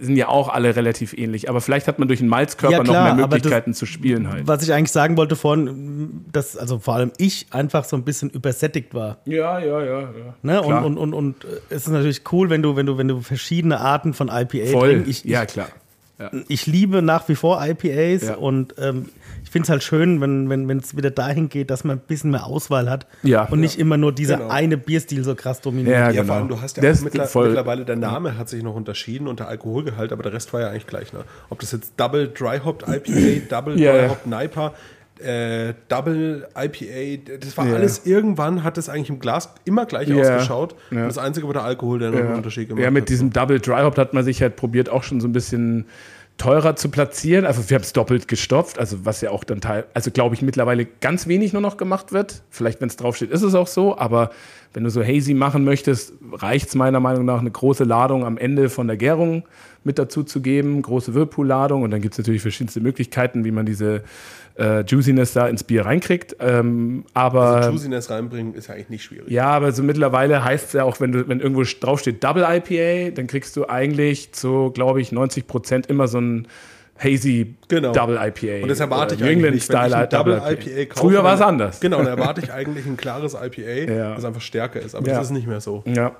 [0.00, 1.48] sind ja auch alle relativ ähnlich.
[1.48, 4.28] Aber vielleicht hat man durch einen Malzkörper Ja, klar, noch mehr Möglichkeiten das- zu spielen
[4.30, 4.46] halt.
[4.46, 8.30] Was ich eigentlich sagen wollte vorhin, dass also vor allem ich einfach so ein bisschen
[8.30, 9.18] übersättigt war.
[9.24, 10.00] Ja, ja, ja.
[10.00, 10.08] ja.
[10.42, 10.62] Ne?
[10.62, 13.20] Und, und, und, und äh, es ist natürlich cool, wenn du, wenn du, wenn du
[13.20, 15.04] verschiedene Arten von IPA Voll.
[15.06, 15.68] Ich, ja, klar.
[16.20, 16.30] Ja.
[16.48, 18.34] ich liebe nach wie vor IPAs Ja.
[18.36, 19.06] und ähm,
[19.42, 22.02] ich finde es halt schön, wenn es wenn, es wieder dahin geht, dass man ein
[22.06, 23.44] bisschen mehr Auswahl hat Ja.
[23.46, 24.50] und nicht immer nur dieser Genau.
[24.50, 25.94] eine Bierstil so krass dominiert.
[25.94, 26.24] Ja, Ja, genau.
[26.26, 29.40] vor allem, du hast ja mittler voll- mittlerweile, der Name hat sich noch unterschieden und
[29.40, 31.12] der Alkoholgehalt, aber der Rest war ja eigentlich gleich.
[31.14, 31.20] Ne?
[31.48, 34.08] Ob das jetzt Double Dry Hopped IPA, Double Dry.
[34.08, 34.74] Hopped Niper,
[35.22, 37.74] äh, Double IPA, das war Ja.
[37.74, 40.16] alles, irgendwann hat das eigentlich im Glas immer gleich Ja.
[40.20, 40.74] ausgeschaut.
[40.90, 41.06] Ja.
[41.06, 42.94] Das Einzige war der Alkohol, der noch einen Unterschied gemacht Ja, hat.
[42.94, 45.86] mit diesem Double Dry Hop hat man sich halt probiert, auch schon so ein bisschen
[46.38, 47.44] teurer zu platzieren.
[47.44, 50.40] Also wir haben es doppelt gestopft, also was ja auch dann teil, also glaube ich
[50.40, 52.42] mittlerweile ganz wenig nur noch gemacht wird.
[52.48, 54.30] Vielleicht, wenn es draufsteht, ist es auch so, aber
[54.72, 58.38] wenn du so hazy machen möchtest, reicht es meiner Meinung nach, eine große Ladung am
[58.38, 59.42] Ende von der Gärung
[59.84, 63.66] mit dazu zu geben, große Whirlpool-Ladung und dann gibt es natürlich verschiedenste Möglichkeiten, wie man
[63.66, 64.02] diese
[64.56, 66.36] äh, Juiciness da ins Bier reinkriegt.
[66.40, 69.30] Ähm, aber Also Juiciness reinbringen ist ja eigentlich nicht schwierig.
[69.30, 73.14] ja, aber so mittlerweile heißt es ja auch, wenn, du, wenn irgendwo draufsteht Double IPA,
[73.14, 76.48] dann kriegst du eigentlich zu, glaube ich, 90 Prozent immer so ein
[77.02, 77.92] hazy Genau.
[77.92, 78.62] Double IPA.
[78.64, 79.68] Und das erwarte ich New eigentlich England nicht.
[79.70, 81.80] Wenn ich ein Double IPA kaufe, Früher war es anders.
[81.80, 84.14] Genau, dann erwarte ich eigentlich ein klares IPA, Ja.
[84.16, 84.94] das einfach stärker ist.
[84.94, 85.14] Aber Ja.
[85.14, 85.82] das ist nicht mehr so.
[85.86, 86.12] Ja.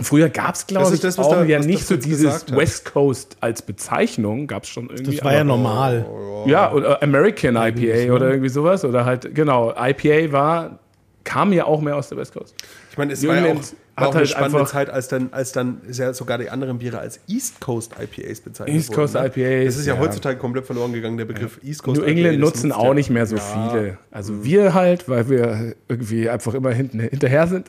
[0.00, 2.46] Früher gab es, glaube ich, das, was auch der- ja was nicht so dieses.
[2.54, 5.16] West Coast als Bezeichnung, gab es schon irgendwie.
[5.16, 6.06] Das war ja aber- normal.
[6.46, 8.84] Ja, oder American IPA oder irgendwie sowas.
[8.84, 10.78] Oder halt, genau, IPA war,
[11.24, 12.54] kam ja auch mehr aus der West Coast.
[12.92, 13.60] Ich meine, es New war ja auch,
[14.00, 16.78] war hat auch eine halt spannende Zeit, als dann, als dann ja sogar die anderen
[16.78, 19.26] Biere als East Coast IPAs bezeichnet East Coast wurden.
[19.26, 20.00] IPAs, Das ist ja, ja.
[20.00, 22.94] heutzutage komplett verloren gegangen, der Begriff East Coast New England IPA, das nutzen auch ja-
[22.94, 23.42] nicht mehr so Ja.
[23.42, 23.70] Mhm.
[23.70, 23.98] viele.
[24.10, 27.68] Also wir halt, weil wir irgendwie einfach immer hinten, hinterher sind.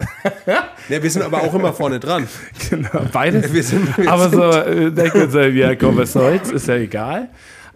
[0.90, 2.28] Ja, wir sind aber auch immer vorne dran.
[2.70, 3.54] genau, beides.
[3.54, 6.76] Wir sind- wir aber so, äh, denken wir so, ja komm, was soll's, ist ja
[6.76, 7.30] egal.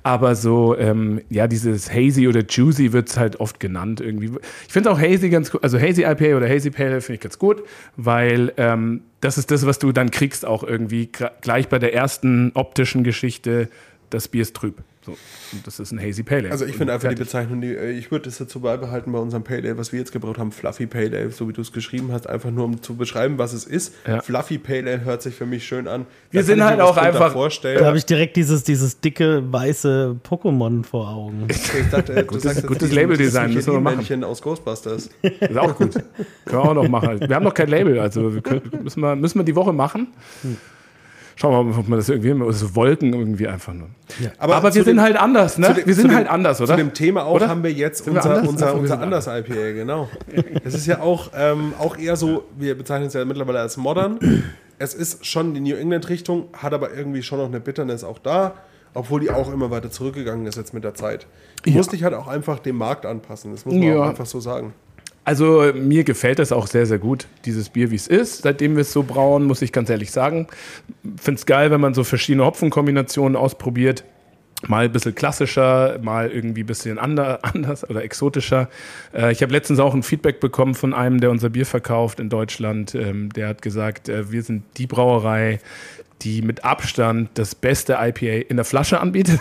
[0.03, 4.31] Aber so, ähm, ja, dieses Hazy oder Juicy wird es halt oft genannt irgendwie.
[4.67, 7.21] Ich finde auch Hazy ganz gut, also Hazy IPA oder Hazy Pale Ale finde ich
[7.21, 7.63] ganz gut,
[7.95, 11.09] weil ähm, das ist das, was du dann kriegst auch irgendwie
[11.41, 13.69] gleich bei der ersten optischen Geschichte,
[14.09, 14.83] das Bier ist trüb.
[15.05, 15.11] So,
[15.51, 16.51] und das ist ein Hazy Pale Ale.
[16.51, 17.25] Also ich finde einfach die fertig.
[17.27, 20.11] Bezeichnung, die, äh, ich würde es dazu beibehalten bei unserem Pale Ale, was wir jetzt
[20.13, 22.95] gebraut haben, Fluffy Pale Ale, so wie du es geschrieben hast, einfach nur um zu
[22.95, 23.93] beschreiben, was es ist.
[24.07, 24.21] Ja.
[24.21, 26.05] Fluffy Pale Ale hört sich für mich schön an.
[26.31, 27.79] Wir Da sind halt auch einfach- vorstellen.
[27.79, 31.47] Da habe ich direkt dieses, dieses dicke, weiße Pokémon vor Augen.
[31.49, 33.97] Ich dachte, du Gutes- sagst Labeldesign, müssen wir machen.
[33.97, 35.09] Michelin-Männchen aus Ghostbusters.
[35.21, 35.93] Ist auch gut.
[35.93, 36.03] Können
[36.47, 37.19] wir auch noch machen.
[37.27, 40.07] Wir haben noch kein Label, also wir können, müssen, wir, müssen wir die Woche machen.
[41.35, 43.87] Schauen wir mal, ob man das irgendwie, oder so Wolken irgendwie einfach nur.
[44.37, 45.73] Aber, zu wir sind dem- halt anders, ne?
[45.73, 46.71] dem- wir sind dem- halt anders, oder?
[46.71, 47.49] Zu dem Thema auch Oder?
[47.49, 48.47] haben wir jetzt Sind wir unser, anders?
[48.49, 50.09] unser, unser sind anders IPA, genau.
[50.63, 54.19] Es ist ja auch, ähm, auch eher so, wir bezeichnen es ja mittlerweile als modern.
[54.79, 58.53] Es ist schon die New England-Richtung, hat aber irgendwie schon noch eine Bitterness auch da,
[58.93, 61.25] obwohl die auch immer weiter zurückgegangen ist jetzt mit der Zeit.
[61.65, 61.73] Ja.
[61.77, 64.03] musst dich halt auch einfach dem Markt anpassen, das muss man Ja.
[64.03, 64.73] auch einfach so sagen.
[65.25, 68.41] Also mir gefällt das auch sehr, sehr gut, dieses Bier, wie es ist.
[68.41, 70.47] Seitdem wir es so brauen, muss ich ganz ehrlich sagen.
[71.15, 74.03] Finde es geil, wenn man so verschiedene Hopfenkombinationen ausprobiert.
[74.67, 78.69] Mal ein bisschen klassischer, mal irgendwie ein bisschen ander, anders oder exotischer.
[79.13, 82.29] Äh, ich habe letztens auch ein Feedback bekommen von einem, der unser Bier verkauft in
[82.29, 82.95] Deutschland.
[82.95, 85.59] Ähm, der hat gesagt, äh, wir sind die Brauerei,
[86.23, 89.39] die mit Abstand das beste IPA in der Flasche anbietet.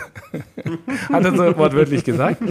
[1.12, 2.42] hat er so wortwörtlich gesagt.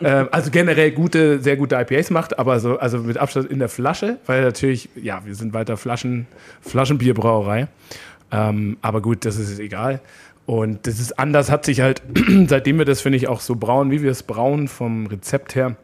[0.00, 3.68] Ähm, also generell gute, sehr gute IPAs macht, aber so, also mit Abstand in der
[3.68, 6.26] Flasche, weil natürlich, ja, wir sind weiter Flaschen,
[6.60, 7.68] Flaschenbierbrauerei.
[8.30, 10.00] Ähm, aber gut, das ist egal.
[10.46, 12.02] Und das ist anders, hat sich halt,
[12.46, 15.76] seitdem wir das, finde ich, auch so brauen, wie wir es brauen, vom Rezept her,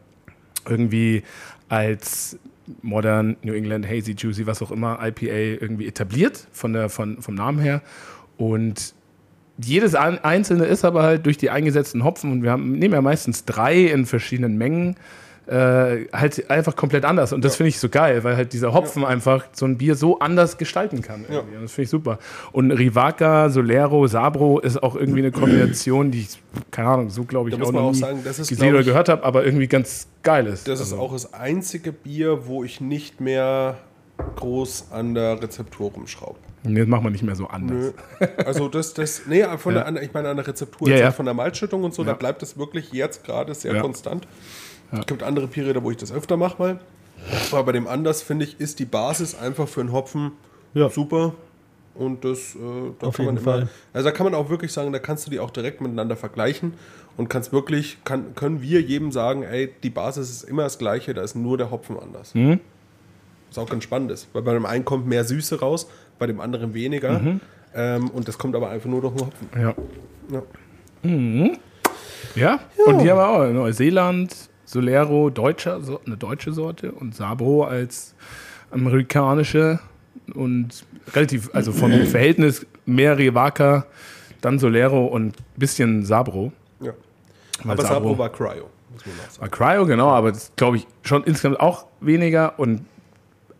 [0.67, 1.23] irgendwie
[1.69, 2.37] als
[2.81, 7.35] Modern, New England, Hazy, Juicy, was auch immer, IPA irgendwie etabliert, von der, von, vom
[7.35, 7.81] Namen her.
[8.37, 8.93] Und
[9.61, 13.01] jedes ein- einzelne ist aber halt durch die eingesetzten Hopfen und wir haben, nehmen ja
[13.01, 14.95] meistens drei in verschiedenen Mengen.
[15.49, 17.33] Äh, halt einfach komplett anders.
[17.33, 20.19] Und das finde ich so geil, weil halt dieser Hopfen einfach so ein Bier so
[20.19, 21.25] anders gestalten kann.
[21.25, 22.19] Und das finde ich super.
[22.51, 26.39] Und Rivaca, Solero, Sabro ist auch irgendwie eine Kombination, die ich,
[26.69, 28.83] keine Ahnung, so glaube ich Da auch noch auch nie sagen, das ist, gesehen oder
[28.83, 30.67] gehört habe, aber irgendwie ganz geil ist.
[30.67, 33.77] Das ist Also, auch das einzige Bier, wo ich nicht mehr
[34.35, 36.37] groß an der Rezeptur rumschraube.
[36.63, 37.93] Nee, das macht man nicht mehr so anders.
[38.19, 38.27] Nö.
[38.45, 39.89] Also das, das, nee, von Ja.
[39.89, 41.09] der, ich meine an der Rezeptur, Ja, jetzt ja.
[41.09, 42.09] auch von der Malzschüttung und so, Ja.
[42.09, 43.73] da bleibt es wirklich jetzt gerade sehr
[44.91, 44.99] Ja.
[44.99, 46.79] Es gibt andere Periode, wo ich das öfter mache mal.
[47.51, 50.31] Aber bei dem anders, finde ich, ist die Basis einfach für einen Hopfen
[50.73, 50.89] Ja.
[50.89, 51.33] super.
[51.95, 52.59] Und das, äh,
[52.99, 53.67] da Auf kann man jeden Fall.
[53.91, 56.73] also da kann man auch wirklich sagen, da kannst du die auch direkt miteinander vergleichen
[57.17, 61.13] und kannst wirklich, kann, können wir jedem sagen, ey, die Basis ist immer das gleiche,
[61.13, 62.33] da ist nur der Hopfen anders.
[62.35, 62.61] Mhm.
[63.49, 66.39] Was auch ganz spannend ist, weil bei dem einen kommt mehr Süße raus, bei dem
[66.39, 67.19] anderen weniger.
[67.19, 67.41] Mhm.
[67.75, 69.49] Ähm, und das kommt aber einfach nur durch den Hopfen.
[69.59, 69.73] Ja.
[70.31, 70.43] Ja.
[72.35, 78.13] Ja, und die haben wir auch Neuseeland, Solero, deutscher, eine deutsche Sorte und Sabro als
[78.69, 79.79] amerikanische
[80.35, 83.85] und relativ, also vom Verhältnis mehr Rivaca,
[84.41, 86.51] dann Solero und bisschen Sabro.
[86.81, 86.93] ja.
[87.63, 89.41] Aber Sabro- Sabro war Cryo, muss man auch sagen.
[89.41, 92.85] War Cryo, genau, aber das glaube ich schon insgesamt auch weniger und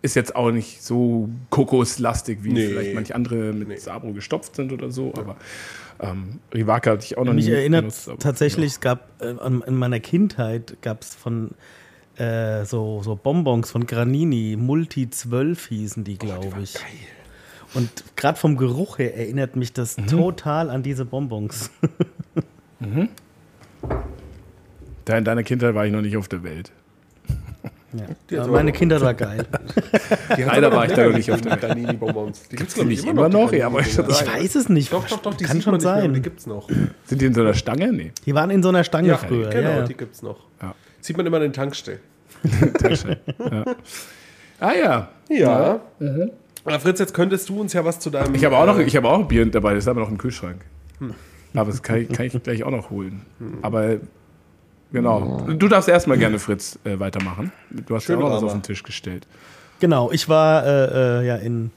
[0.02, 2.68] ist jetzt auch nicht so kokoslastig, wie Nee.
[2.68, 3.76] vielleicht manche andere mit Nee.
[3.78, 5.36] Sabro gestopft sind oder so, aber
[6.00, 9.36] ähm, Rivaca hatte ich auch noch Mich nie erinnert benutzt, tatsächlich, es gab äh,
[9.68, 11.52] in meiner Kindheit gab es von
[12.18, 16.76] äh, so, so Bonbons von Granini, Multi 12 hießen die, glaube ich.
[17.74, 20.08] Und gerade vom Geruch her erinnert mich das Mhm.
[20.08, 21.70] total an diese Bonbons.
[25.06, 26.72] Da in deiner Kindheit war ich noch nicht auf der Welt.
[27.94, 28.38] Ja.
[28.38, 29.46] Ja, meine Kindheit war geil.
[30.38, 31.62] Leider war ich da noch nicht auf der Welt.
[31.62, 32.48] Granini-Bonbons.
[32.50, 33.52] Die gibt's, die nicht immer noch?
[33.52, 34.94] Ja, aber ich- ich Ich weiß es nicht.
[34.94, 36.14] Doch, doch, doch, die Kann sieht schon sein.
[36.14, 36.70] Die gibt's noch.
[37.06, 37.92] Sind die in so einer Stange?
[37.92, 38.12] Nee.
[38.26, 39.50] Die waren in so einer Stange Ja, früher.
[39.50, 39.86] genau, ja, ja.
[39.86, 40.38] die gibt's noch.
[40.62, 40.76] Ja.
[41.02, 42.00] Sieht man immer in den Tankstellen.
[43.40, 43.66] Ja.
[44.60, 45.10] Ah ja.
[45.30, 45.80] Ja.
[46.66, 48.36] Aber Fritz, jetzt könntest du uns ja was zu deinem.
[48.36, 50.10] Ich habe auch noch, äh, ich habe auch ein Bier dabei, das ist aber noch
[50.10, 50.62] im Kühlschrank.
[51.56, 53.22] Aber das kann ich, kann ich gleich auch noch holen.
[53.62, 53.98] Aber
[54.92, 55.48] genau.
[55.48, 57.52] Du darfst erstmal gerne, Fritz, äh, weitermachen.
[57.70, 59.28] Du hast ja auch was auf den Tisch gestellt.
[59.80, 61.72] Genau, ich war äh, äh, ja in,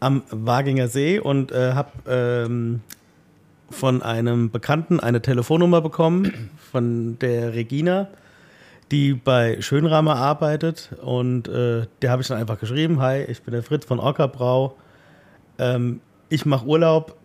[0.00, 2.80] am Waginger See und äh, habe ähm,
[3.70, 8.08] von einem Bekannten eine Telefonnummer bekommen, von der Regina,
[8.90, 10.90] die bei Schönramer arbeitet.
[11.02, 14.26] Und äh, der habe ich dann einfach geschrieben: Hi, ich bin der Fritz von Orca
[14.26, 14.76] Brau.
[15.58, 17.16] Ähm, ich mache Urlaub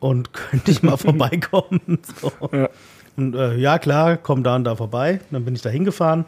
[0.00, 1.80] und könnte ich mal vorbeikommen.
[2.20, 2.32] So.
[2.52, 2.68] Ja.
[3.16, 5.20] Und äh, ja, klar, komm da und da vorbei.
[5.30, 6.24] Dann bin ich da hingefahren.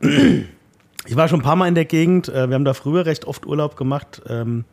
[0.00, 2.28] Ich war schon ein paar Mal in der Gegend.
[2.28, 4.22] äh, Wir haben da früher recht oft Urlaub gemacht.
[4.28, 4.64] ähm,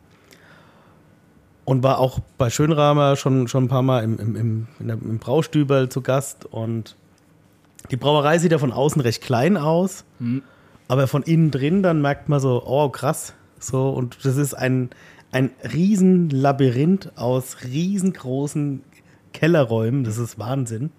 [1.64, 5.88] Und war auch bei Schönramer schon, schon ein paar Mal im, im, im, im Braustüberl
[5.88, 6.46] zu Gast.
[6.46, 6.96] Und
[7.90, 10.04] die Brauerei sieht ja von außen recht klein aus.
[10.88, 13.34] Aber von innen drin, dann merkt man so, oh krass.
[13.58, 14.90] So, und das ist ein,
[15.32, 18.82] ein riesen Labyrinth aus riesengroßen
[19.32, 20.04] Kellerräumen.
[20.04, 20.90] Das ist Wahnsinn.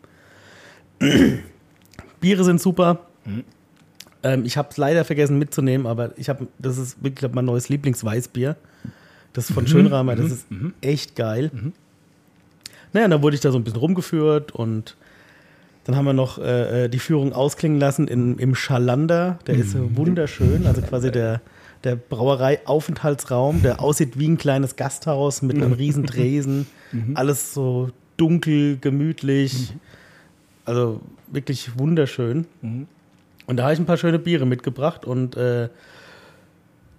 [2.19, 3.07] Biere sind super.
[4.23, 7.45] Ähm, ich habe es leider vergessen mitzunehmen, aber ich habe, das ist wirklich glaub, mein
[7.45, 8.55] neues Lieblingsweißbier.
[9.33, 10.47] Das ist von Schönramer, das ist
[10.81, 11.51] echt geil.
[12.93, 14.95] Naja, dann wurde ich da so ein bisschen rumgeführt und
[15.83, 19.37] dann haben wir noch äh, äh, die Führung ausklingen lassen in, im Schalander.
[19.45, 21.41] Der ist so wunderschön, also quasi der,
[21.83, 26.65] der Brauerei-Aufenthaltsraum, der aussieht wie ein kleines Gasthaus mit einem riesen Tresen.
[27.13, 29.73] Alles so dunkel, gemütlich.
[30.67, 32.45] Also wirklich wunderschön.
[33.45, 35.69] Und da habe ich ein paar schöne Biere mitgebracht und äh,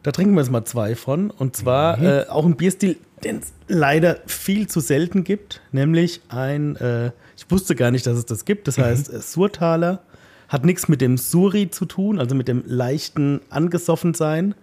[0.03, 1.31] da trinken wir jetzt mal zwei von.
[1.31, 6.77] Und zwar äh, auch ein Bierstil, den es leider viel zu selten gibt, nämlich ein,
[6.77, 10.01] äh, ich wusste gar nicht, dass es das gibt, das heißt äh, Surtaler.
[10.49, 14.55] Hat nichts mit dem Suri zu tun, also mit dem leichten Angesoffensein,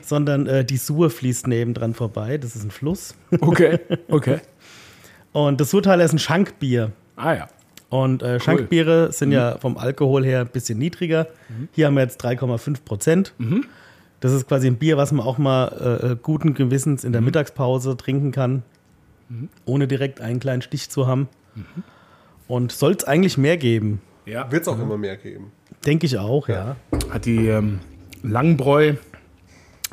[0.00, 2.38] sondern äh, die Sur fließt nebendran vorbei.
[2.38, 3.14] Das ist ein Fluss.
[3.38, 3.78] Okay,
[4.08, 4.38] okay.
[5.32, 6.92] Und das Surtaler ist ein Schankbier.
[7.16, 7.48] Ah ja.
[7.90, 11.26] Und äh, Schankbiere sind ja vom Alkohol her ein bisschen niedriger.
[11.72, 13.34] Hier haben wir jetzt 3,5 Prozent.
[14.20, 17.96] Das ist quasi ein Bier, was man auch mal äh, guten Gewissens in der Mittagspause
[17.96, 18.62] trinken kann,
[19.64, 21.28] ohne direkt einen kleinen Stich zu haben.
[22.46, 24.00] Und soll es eigentlich mehr geben?
[24.26, 24.50] ja.
[24.52, 25.52] Wird es auch immer mehr geben.
[25.86, 26.76] Denke ich auch, ja.
[27.10, 27.78] Hat die ähm,
[28.22, 28.94] Langbräu,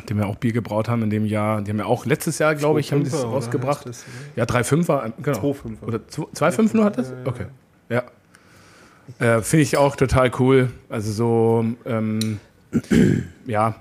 [0.10, 2.56] die wir auch Bier gebraut haben in dem Jahr, die haben ja auch letztes Jahr,
[2.56, 3.86] glaube ich, haben die das 2,5er, oder rausgebracht.
[3.86, 5.38] das, Ja, 3,5er, genau.
[5.38, 5.84] 2,5er.
[5.86, 7.14] Oder 2,5 nur hat das?
[7.24, 7.46] Okay.
[7.90, 8.04] Ja.
[9.20, 10.72] Äh, Finde ich auch total cool.
[10.90, 12.40] Also so, ähm,
[13.46, 13.76] ja,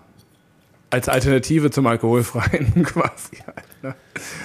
[0.91, 3.39] als Alternative zum alkoholfreien quasi.
[3.45, 3.95] Halt, ne?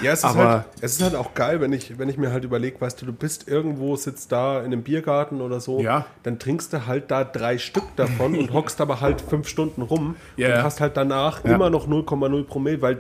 [0.01, 2.31] Ja, es ist, Aber- halt, es ist halt auch geil, wenn ich, wenn ich mir
[2.31, 6.05] halt überlege, weißt du, du bist irgendwo, sitzt da in einem Biergarten oder so, Ja.
[6.23, 10.15] dann trinkst du halt da drei Stück davon und hockst aber halt fünf Stunden rum
[10.37, 11.53] Ja, und hast halt danach Ja.
[11.53, 12.95] immer noch 0,0 Promille, weil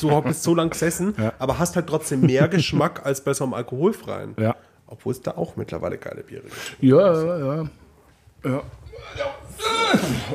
[0.00, 1.34] du bist so lang gesessen, Ja.
[1.38, 4.34] aber hast halt trotzdem mehr Geschmack als bei so einem alkoholfreien.
[4.40, 4.56] Ja.
[4.88, 6.76] Obwohl es da auch mittlerweile geile Biere gibt.
[6.80, 7.68] Ja, ja, ja.
[8.44, 8.62] ja.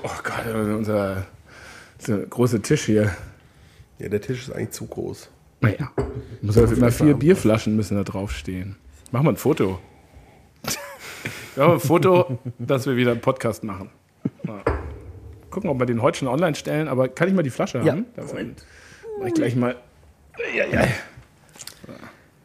[0.03, 1.25] Oh Gott, unser,
[2.29, 3.15] großer Tisch hier.
[3.99, 5.29] Ja, der Tisch ist eigentlich zu groß.
[5.61, 5.91] Naja.
[6.41, 8.75] Muss also immer vier Bierflaschen müssen da draufstehen.
[9.11, 9.79] Machen wir ein Foto.
[11.55, 13.91] Ja, ein Foto, dass wir wieder einen Podcast machen.
[14.43, 14.63] Ja.
[15.51, 17.85] Gucken, ob wir den heute schon online stellen, aber kann ich mal die Flasche haben?
[17.85, 18.23] Ja.
[18.23, 18.55] Davon
[19.19, 19.75] mach ich gleich mal.
[20.55, 20.87] Ja, ja.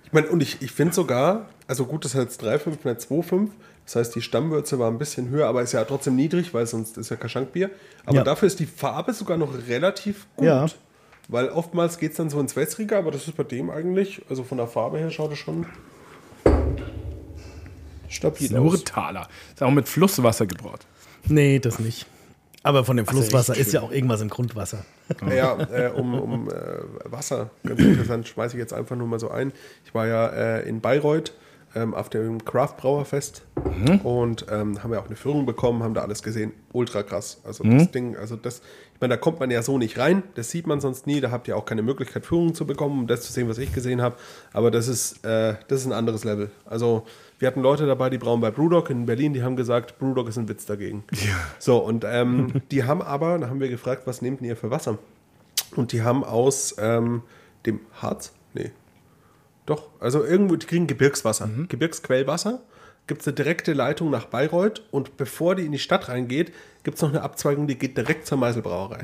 [0.05, 3.49] Ich meine, und ich, ich finde sogar, also gut, das ist jetzt 3,5, nicht 2,5.
[3.85, 6.99] Das heißt, die Stammwürze war ein bisschen höher, aber ist ja trotzdem niedrig, weil sonst
[6.99, 7.71] ist ja kein Schankbier.
[8.05, 8.25] Aber Ja.
[8.25, 10.47] dafür ist die Farbe sogar noch relativ gut.
[10.47, 10.67] Ja.
[11.29, 14.45] Weil oftmals geht es dann so ins Wässrige, aber das ist bei dem eigentlich, also
[14.45, 15.67] von der Farbe her schaut es schon
[18.09, 18.73] stabil aus.
[18.73, 19.29] Nurtaler.
[19.55, 20.81] Ist auch mit Flusswasser gebraut.
[21.27, 22.07] Nee, das nicht.
[22.63, 24.85] Aber von dem Flusswasser echt ist ja auch irgendwas im Grundwasser.
[25.35, 26.53] Ja, äh, um, um äh,
[27.05, 29.53] Wasser, ganz interessant, schmeiße ich jetzt einfach nur mal so ein.
[29.87, 31.33] Ich war ja äh, in Bayreuth
[31.75, 33.45] ähm, auf dem Craft Brauerfest
[34.03, 36.53] und ähm, haben ja auch eine Führung bekommen, haben da alles gesehen.
[36.73, 37.41] Ultra krass.
[37.45, 38.61] Also das Ding, also das,
[38.95, 41.31] ich meine, da kommt man ja so nicht rein, das sieht man sonst nie, da
[41.31, 44.03] habt ihr auch keine Möglichkeit, Führungen zu bekommen, um das zu sehen, was ich gesehen
[44.03, 44.17] habe.
[44.53, 46.51] Aber das ist, äh, das ist ein anderes Level.
[46.65, 47.05] Also
[47.39, 50.39] wir hatten Leute dabei, die brauen bei Brewdog in Berlin, die haben gesagt, Brewdog ist
[50.39, 51.05] ein Witz dagegen.
[51.59, 54.99] So, und ähm, die haben aber, da haben wir gefragt, was nehmt ihr für Wasser?
[55.77, 57.23] Und die haben aus ähm,
[57.67, 58.33] dem Harz,
[59.69, 62.63] doch, also irgendwo, die kriegen Gebirgswasser, Gebirgsquellwasser,
[63.07, 66.53] gibt es eine direkte Leitung nach Bayreuth und bevor die in die Stadt reingeht,
[66.85, 69.01] gibt es noch eine Abzweigung, die geht direkt zur Meiselbrauerei.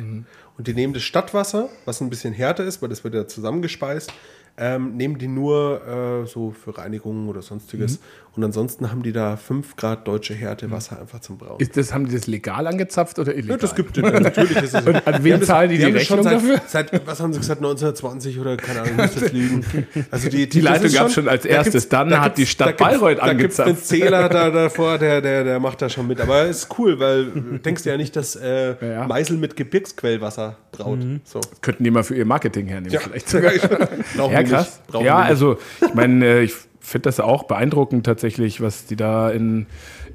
[0.57, 4.13] Und die nehmen das Stadtwasser, was ein bisschen härter ist, weil das wird ja zusammengespeist,
[4.57, 7.99] ähm, nehmen die nur äh, so für Reinigung oder sonstiges.
[8.37, 11.61] Und ansonsten haben die da 5 Grad deutsche Härte Wasser einfach zum Brauen.
[11.61, 13.51] Ist das, haben die das legal angezapft oder illegal?
[13.51, 14.57] Ja, das gibt es natürlich.
[14.57, 16.61] Ist es, Und an wen Die das- zahlen die die das schon Rechnung seit, dafür?
[16.67, 19.65] Seit, was haben sie gesagt, 1920 oder keine Ahnung, muss jetzt lügen.
[20.11, 22.77] Also die, Die das Leitung ist gab's schon als erstes, dann da hat die Stadt
[22.77, 23.87] Bayreuth Da gibt es einen angezapft.
[23.87, 26.21] Zähler da davor, der, der, der macht da schon mit.
[26.21, 29.07] Aber ist cool, weil du denkst ja nicht, dass äh, Ja.
[29.07, 30.99] Meißel mit Gebirgsquellwasser braut.
[31.25, 31.41] So.
[31.61, 33.53] Könnten die mal für ihr Marketing hernehmen, Ja, vielleicht sogar.
[34.31, 34.81] Ja, krass.
[35.01, 36.55] Ja, also ich meine, äh, ich
[36.85, 39.67] finde das auch beeindruckend tatsächlich, was die da in,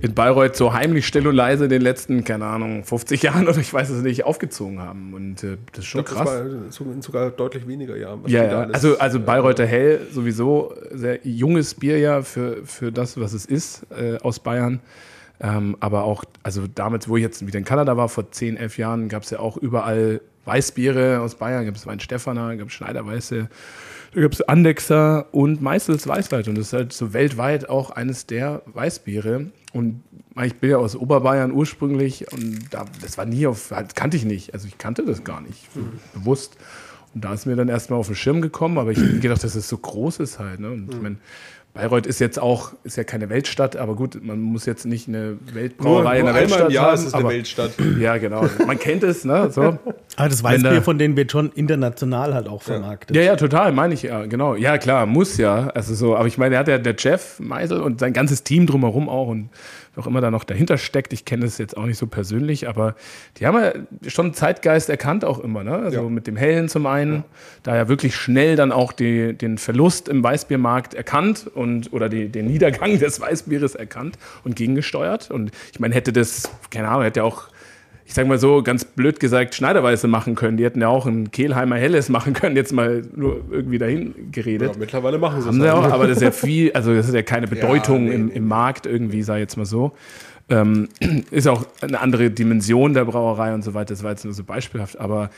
[0.02, 3.58] in Bayreuth so heimlich still und leise in den letzten, keine Ahnung, 50 Jahren oder
[3.58, 5.14] ich weiß es nicht, aufgezogen haben.
[5.14, 6.30] Und äh, das ist schon glaub, krass.
[6.30, 8.22] Das war so- sogar deutlich weniger Jahren.
[8.28, 8.62] Ja, ja.
[8.72, 13.46] Also, also äh, Bayreuther Hell sowieso sehr junges Bier ja für, für das, was es
[13.46, 14.80] ist äh, aus Bayern.
[15.42, 18.78] Ähm, aber auch, also damals, wo ich jetzt wieder in Kanada war, vor 10, 11
[18.78, 21.66] Jahren, gab es ja auch überall Weißbiere aus Bayern.
[21.66, 23.48] Gab es Weinstefaner, gab es Schneiderweiße,
[24.14, 26.48] da gab es Andexer und Meißels Weißweit.
[26.48, 29.48] Und das ist halt so weltweit auch eines der Weißbiere.
[29.74, 30.04] Und
[30.44, 34.26] ich bin ja aus Oberbayern ursprünglich und da, das war nie auf, halt, kannte ich
[34.26, 34.54] nicht.
[34.54, 35.68] Also ich kannte das gar nicht
[36.14, 36.58] bewusst.
[37.14, 39.56] Und da ist mir dann erstmal auf den Schirm gekommen, aber ich habe gedacht, dass
[39.56, 40.60] es so groß ist halt.
[40.60, 40.72] Ne?
[40.72, 41.18] Und ich meine,
[41.74, 45.38] Bayreuth ist jetzt auch, ist ja keine Weltstadt, aber gut, man muss jetzt nicht eine
[45.46, 46.94] nur, Weltbrauerei nur in der Weltstadt Jahr haben.
[46.96, 47.72] ist es eine Weltstadt.
[48.00, 48.48] Ja, genau.
[48.66, 49.52] Man kennt es, ne?
[49.52, 49.78] So.
[50.20, 53.16] Aber das Wenn da- Weißbier von denen wird schon international halt auch vermarktet.
[53.16, 54.56] Ja, ja, total, meine ich ja, genau.
[54.56, 55.68] Ja, klar, muss ja.
[55.70, 58.68] Also so, aber ich meine, er hat ja der Jeff Meisel und sein ganzes Team
[58.68, 59.50] drumherum auch und
[59.96, 61.14] wer auch immer da noch dahinter steckt.
[61.14, 62.96] Ich kenne das jetzt auch nicht so persönlich, aber
[63.38, 63.72] die haben ja
[64.10, 65.76] schon Zeitgeist erkannt auch immer, ne?
[65.78, 66.10] Also Ja.
[66.10, 67.24] mit dem Hellen zum einen,
[67.64, 72.30] da ja wirklich schnell dann auch die, den Verlust im Weißbiermarkt erkannt und oder die,
[72.30, 75.32] den Niedergang des Weißbieres erkannt und gegengesteuert.
[75.32, 77.48] Und ich meine, hätte das, keine Ahnung, hätte ja auch
[78.10, 80.58] ich sag mal so, ganz blöd gesagt, Schneiderweiße machen können.
[80.58, 84.72] Die hätten ja auch ein Kehlheimer Helles machen können, jetzt mal nur irgendwie dahin geredet.
[84.74, 85.64] Ja, mittlerweile machen sie Haben es.
[85.64, 85.86] sie halt.
[85.86, 88.34] auch, aber das ist ja viel, also das ist ja keine Bedeutung nee, im, nee,
[88.34, 89.92] im Markt irgendwie, sei jetzt mal so.
[90.50, 90.90] Ähm,
[91.30, 94.44] ist auch eine andere Dimension der Brauerei und so weiter, das war jetzt nur so
[94.44, 95.30] beispielhaft, aber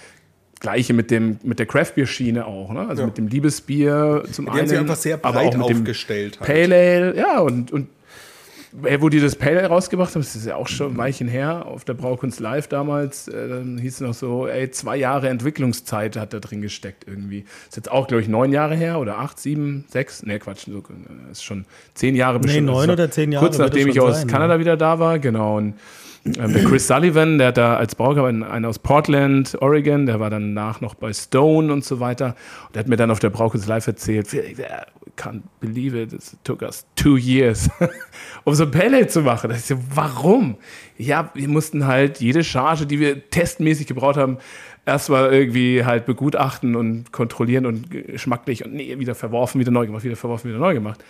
[0.61, 2.88] Gleiche mit, dem, mit der Craftbeer-Schiene auch, ne?
[2.88, 3.07] Also Ja.
[3.07, 4.59] mit dem Liebesbier zum Die einen.
[4.61, 6.39] haben sie einfach sehr aber breit auch mit dem aufgestellt.
[6.39, 6.47] Halt.
[6.49, 7.89] Pale Ale, ja, und, und
[8.74, 11.65] wo die das Pale Ale rausgebracht haben, das ist ja auch schon ein Weilchen her,
[11.65, 16.15] auf der Braukunst Live damals, äh, dann hieß es noch so, ey, zwei Jahre Entwicklungszeit
[16.15, 17.45] hat da drin gesteckt irgendwie.
[17.67, 20.80] Ist jetzt auch, glaube ich, neun Jahre her oder acht, sieben, sechs, nee, Quatsch, so,
[20.80, 22.67] äh, ist schon zehn Jahre bestimmt.
[22.67, 25.57] neun Also oder zehn Jahre Kurz nachdem ich aus sein, Kanada wieder da war, genau.
[25.57, 25.76] Und
[26.24, 30.80] der Chris Sullivan, der hat da als Brauger, einer aus Portland, Oregon, der war danach
[30.80, 32.36] noch bei Stone und so weiter.
[32.67, 34.28] Und der hat mir dann auf der Braukunst Live erzählt,
[35.16, 37.70] can't believe it, it took us two years,
[38.43, 39.51] um so ein Pale Ale zu machen.
[39.51, 40.57] Ich so, warum?
[40.97, 44.38] Ja, wir mussten halt jede Charge, die wir testmäßig gebraut haben,
[44.86, 50.03] erstmal irgendwie halt begutachten und kontrollieren und geschmacklich und nee, wieder verworfen, wieder neu gemacht,
[50.03, 51.03] wieder verworfen, wieder neu gemacht.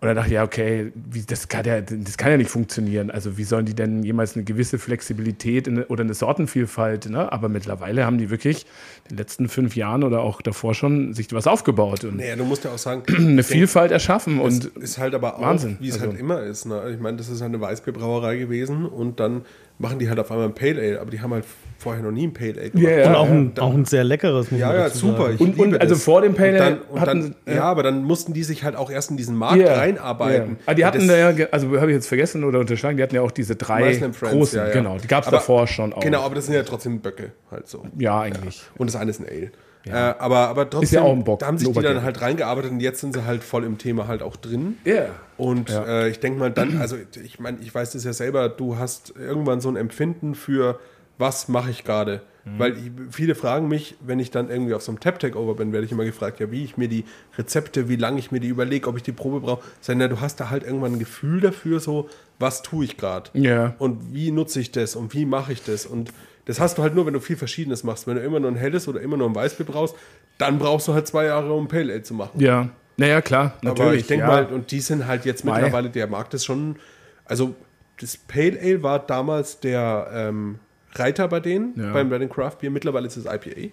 [0.00, 3.10] Und dann dachte ich, ja, okay, wie, das, kann ja, das kann ja nicht funktionieren.
[3.10, 7.08] Also wie sollen die denn jemals eine gewisse Flexibilität in, oder eine Sortenvielfalt?
[7.08, 7.32] Ne?
[7.32, 8.66] Aber mittlerweile haben die wirklich
[9.04, 12.44] in den letzten fünf Jahren oder auch davor schon sich was aufgebaut und Naja, du
[12.44, 14.38] musst ja auch sagen, eine Vielfalt erschaffen.
[14.40, 15.76] Es Und ist halt aber auch, Wahnsinn.
[15.80, 16.66] wie es Also- halt immer ist.
[16.66, 16.90] Ne?
[16.92, 19.42] Ich meine, das ist halt eine Weißbierbrauerei gewesen und dann
[19.78, 21.46] machen die halt auf einmal ein Pale Ale, aber die haben halt
[21.78, 22.88] vorher noch nie ein Pale Ale gemacht.
[22.90, 23.08] Ja, ja.
[23.08, 25.30] Und auch, ein, auch ein sehr leckeres, muss Ja, ja, super.
[25.38, 27.54] Und- und also vor dem Pale Und dann, Ale und hatten- dann, ja.
[27.60, 27.64] ja.
[27.64, 30.50] aber dann mussten die sich halt auch erst in diesen Markt Ja, reinarbeiten.
[30.52, 30.56] Ja.
[30.66, 33.22] Ah, die hatten da ja, also habe ich jetzt vergessen oder unterschlagen, die hatten ja
[33.22, 34.72] auch diese drei Friends, großen, ja, ja.
[34.72, 34.96] genau.
[34.98, 36.00] Die gab es davor schon auch.
[36.00, 37.84] Genau, aber das sind ja trotzdem Böcke halt so.
[37.98, 38.62] Ja, eigentlich.
[38.78, 39.50] Und das eine ist ein Ale.
[39.86, 42.70] Äh, aber, aber trotzdem, ja auch ein Bock, da haben sich die dann halt reingearbeitet
[42.70, 44.78] und jetzt sind sie halt voll im Thema halt auch drin.
[44.86, 45.08] Ja.
[45.36, 45.84] Und Ja.
[46.04, 49.12] äh, ich denke mal dann, also ich meine, ich weiß das ja selber, du hast
[49.18, 50.78] irgendwann so ein Empfinden für,
[51.18, 52.22] was mache ich gerade?
[52.44, 52.58] Mhm.
[52.58, 52.76] Weil
[53.10, 56.04] viele fragen mich, wenn ich dann irgendwie auf so einem Tap-Takeover bin, werde ich immer
[56.04, 57.04] gefragt, ja, wie ich mir die
[57.38, 59.62] Rezepte, wie lange ich mir die überlege, ob ich die Probe brauche.
[59.80, 62.08] Sagen, ja, du hast da halt irgendwann ein Gefühl dafür, so,
[62.38, 63.30] was tue ich gerade?
[63.34, 63.74] Ja.
[63.78, 65.86] Und wie nutze ich das und wie mache ich das?
[65.86, 66.12] Und
[66.44, 68.06] das hast du halt nur, wenn du viel Verschiedenes machst.
[68.06, 69.94] Wenn du immer nur ein helles oder immer nur ein Weißbier brauchst,
[70.36, 72.40] dann brauchst du halt zwei Jahre, um Pale Ale zu machen.
[72.40, 72.68] Ja.
[72.96, 73.80] Naja, klar, natürlich.
[73.80, 74.30] Aber ich denke ja.
[74.30, 76.76] mal, und die sind halt jetzt mittlerweile, der Markt ist schon,
[77.24, 77.54] also
[78.00, 80.60] das Pale Ale war damals der ähm,
[80.94, 81.92] Reiter bei denen, Ja.
[81.92, 82.70] beim Reading Craft Beer.
[82.70, 83.70] Mittlerweile ist es IPA.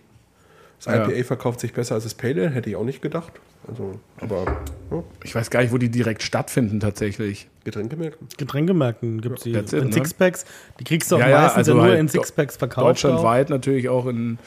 [0.83, 1.05] Das Ja.
[1.07, 3.33] IPA verkauft sich besser als das Pale Ale, hätte ich auch nicht gedacht.
[3.67, 4.45] Also, aber
[4.89, 7.47] ja, Ich weiß gar nicht, wo die direkt stattfinden tatsächlich.
[7.63, 8.27] Getränkemärkten.
[8.37, 9.93] Getränkemärkten gibt es die it, in ne?
[9.93, 10.45] Sixpacks.
[10.79, 12.87] Die kriegst du auch Ja, ja, meistens also ja nur halt in Sixpacks verkauft.
[12.87, 14.39] Deutschlandweit natürlich auch in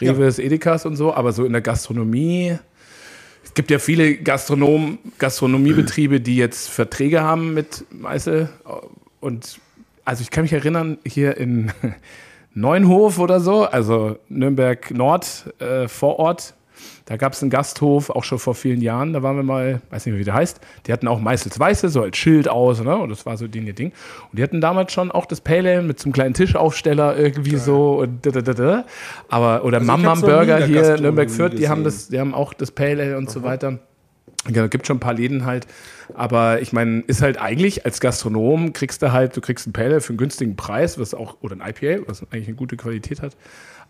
[0.00, 2.58] Reves, Edekas und so, aber so in der Gastronomie.
[3.42, 8.50] Es gibt ja viele Gastronom, Gastronomiebetriebe, die jetzt Verträge haben mit Meißel.
[9.20, 9.58] Und
[10.08, 11.70] also ich kann mich erinnern, hier in
[12.54, 16.54] Neunhof oder so, also Nürnberg Nord äh, vor Ort,
[17.04, 20.06] da gab es einen Gasthof, auch schon vor vielen Jahren, da waren wir mal, weiß
[20.06, 22.96] nicht mehr, wie der heißt, die hatten auch Meißels Weiße, so als Schild aus, ne?
[22.96, 23.92] Und das war so denen ihr Ding.
[24.30, 27.56] Und die hatten damals schon auch das Pale Ale mit so einem kleinen Tischaufsteller irgendwie
[27.56, 28.84] so und da, da, da, da.
[29.28, 31.84] Aber, oder Also ich Mama hab's noch nie in Burger hier, Nürnberg Fürth, die haben
[31.84, 33.78] das, die haben auch das Pale Ale und so weiter.
[34.50, 35.66] Ja, gibt schon ein paar Läden halt.
[36.14, 39.88] Aber ich meine, ist halt eigentlich als Gastronom kriegst du halt, du kriegst ein Pale
[39.90, 43.20] Ale für einen günstigen Preis, was auch, oder ein IPA, was eigentlich eine gute Qualität
[43.22, 43.36] hat.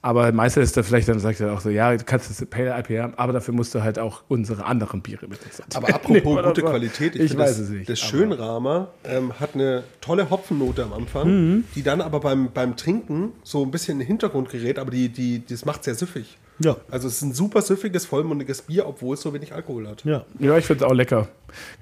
[0.00, 2.72] Aber Meister ist da vielleicht dann, sagt er auch so, ja, du kannst das Pale
[2.72, 5.88] Ale IPA haben, aber dafür musst du halt auch unsere anderen Biere mit dazu Aber
[5.94, 6.62] apropos oder gute.
[6.62, 10.92] Qualität, Ich finde weiß das, es nicht, Das Schönrahmer ähm, hat eine tolle Hopfennote am
[10.92, 11.64] Anfang, Mhm.
[11.74, 15.08] die dann aber beim, beim Trinken so ein bisschen in den Hintergrund gerät, aber die,
[15.08, 16.38] die, das macht sehr süffig.
[16.60, 16.76] Ja.
[16.90, 20.04] Also es ist ein super süffiges, vollmundiges Bier, obwohl es so wenig Alkohol hat.
[20.04, 20.24] Ja.
[20.38, 21.28] Ja, ich finde es auch lecker.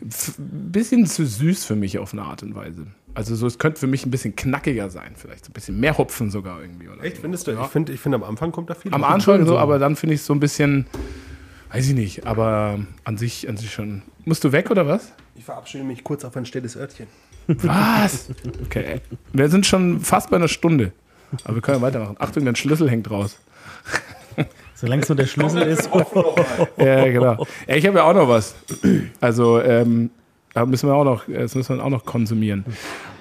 [0.00, 2.86] Ein bisschen zu süß für mich auf eine Art und Weise.
[3.14, 5.46] Also so, es könnte für mich ein bisschen knackiger sein, vielleicht.
[5.46, 6.88] So ein bisschen mehr Hopfen sogar irgendwie.
[6.88, 7.22] Oder Echt, so.
[7.22, 7.52] findest du?
[7.52, 7.64] Ja.
[7.64, 8.92] Ich finde, ich find, am Anfang kommt da viel.
[8.92, 10.86] Am Anfang so, aber dann finde ich es so ein bisschen,
[11.72, 14.02] weiß ich nicht, aber an sich, an sich schon.
[14.26, 15.12] Musst du weg oder was?
[15.34, 17.06] Ich verabschiede mich kurz auf ein stilles Örtchen.
[17.46, 18.28] Was?
[18.64, 19.00] Okay.
[19.32, 20.92] Wir sind schon fast bei einer Stunde.
[21.44, 22.16] Aber wir können ja weitermachen.
[22.18, 23.38] Achtung, dein Schlüssel hängt raus.
[24.76, 25.88] Solange es nur der Schlüssel ist.
[26.76, 27.46] Ja, genau.
[27.66, 28.54] Ja, ich habe ja auch noch was.
[29.20, 30.10] Also, ähm,
[30.52, 32.64] da müssen wir auch noch, das müssen wir auch noch konsumieren.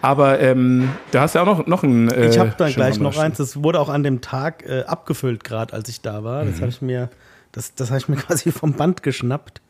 [0.01, 2.09] Aber ähm, da hast du auch noch, noch ein.
[2.11, 3.37] Äh, Ich habe dann gleich noch eins.
[3.37, 6.43] Das wurde auch an dem Tag äh, abgefüllt, gerade als ich da war.
[6.43, 6.51] Mhm.
[6.51, 7.09] Das habe ich mir,
[7.53, 9.61] das, das habe ich mir quasi vom Band geschnappt.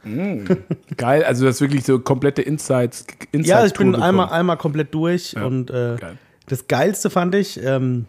[0.98, 3.06] Geil, also das ist wirklich so komplette Insights.
[3.32, 6.18] Insight Ja, ich bin einmal, einmal komplett durch Ja, und äh, geil.
[6.48, 8.06] das Geilste fand ich, ähm,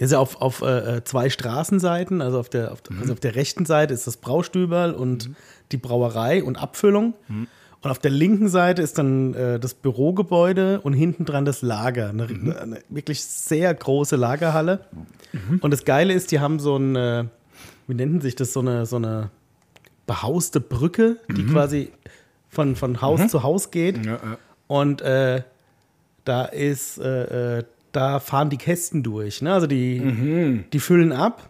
[0.00, 3.00] ist ja auf, auf äh, äh, zwei Straßenseiten, also auf der, auf, Mhm.
[3.00, 5.30] also auf der rechten Seite ist das Braustüberl und
[5.72, 7.14] die Brauerei und Abfüllung.
[7.28, 7.46] Mhm.
[7.82, 12.08] Und auf der linken Seite ist dann äh, das Bürogebäude und hinten dran das Lager.
[12.08, 12.52] Eine, Mhm.
[12.58, 14.80] eine wirklich sehr große Lagerhalle.
[15.60, 17.28] Und das Geile ist, die haben so eine,
[17.86, 19.30] wie nennt sich das, so eine, so eine
[20.06, 21.50] behauste Brücke, die Mhm.
[21.52, 21.92] quasi
[22.48, 24.04] von, von Haus zu Haus geht.
[24.06, 24.38] Ja, ja.
[24.66, 25.42] Und äh,
[26.24, 27.64] da ist, äh, äh,
[27.96, 29.42] da fahren die Kästen durch.
[29.42, 29.52] Ne?
[29.52, 30.64] Also die, Mhm.
[30.72, 31.48] die füllen ab,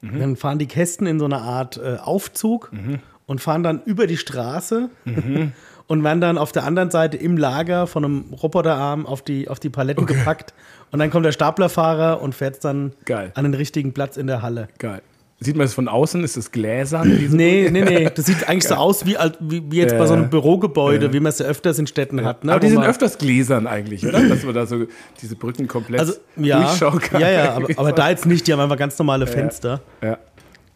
[0.00, 2.98] dann fahren die Kästen in so eine Art äh, Aufzug Mhm.
[3.26, 4.88] und fahren dann über die Straße
[5.88, 9.58] und werden dann auf der anderen Seite im Lager von einem Roboterarm auf die, auf
[9.58, 10.54] die Paletten gepackt.
[10.92, 13.32] Und dann kommt der Staplerfahrer und fährt dann Geil.
[13.34, 14.68] an den richtigen Platz in der Halle.
[14.78, 15.02] Geil.
[15.42, 16.22] Sieht man es von außen?
[16.22, 17.08] Ist es gläsern?
[17.30, 18.10] Nee, nee, nee.
[18.14, 21.30] Das sieht eigentlich so aus wie, wie, wie jetzt bei so einem Bürogebäude, wie man
[21.30, 22.44] es ja öfters in Städten hat.
[22.44, 22.52] Ne?
[22.52, 24.20] Aber die sind öfters gläsern eigentlich, oder?
[24.28, 24.84] Dass man da so
[25.22, 27.20] diese Brücken komplett Also, ja, durchschauen kann.
[27.22, 29.80] ja, ja, aber, aber da jetzt nicht, die haben einfach ganz normale Fenster.
[30.02, 30.18] Ja,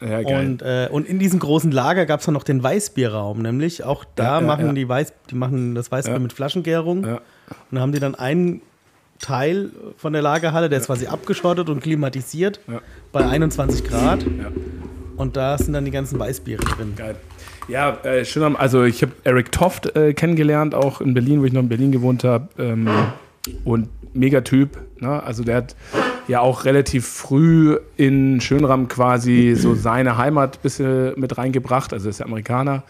[0.00, 0.46] ja geil.
[0.46, 4.04] Und, äh, und in diesem großen Lager gab es dann noch den Weißbierraum, nämlich auch
[4.14, 7.04] da machen die Weiß, die machen das Weißbier mit Flaschengärung.
[7.04, 7.20] Und
[7.70, 8.62] da haben die dann einen
[9.20, 12.60] Teil von der Lagerhalle, der ist quasi abgeschottet und klimatisiert
[13.12, 14.24] bei 21 Grad.
[15.16, 16.94] Und da sind dann die ganzen Weißbiere drin.
[16.96, 17.16] Geil.
[17.68, 18.56] Ja, äh, schön.
[18.56, 21.92] Also ich habe Eric Toft äh, kennengelernt, auch in Berlin, wo ich noch in Berlin
[21.92, 22.48] gewohnt habe.
[22.58, 22.88] Ähm,
[23.64, 24.78] und mega Typ.
[25.00, 25.22] Ne?
[25.22, 25.76] Also der hat
[26.28, 31.92] ja auch relativ früh in Schönram quasi so seine Heimat ein bisschen mit reingebracht.
[31.92, 32.82] Also ist ja Amerikaner.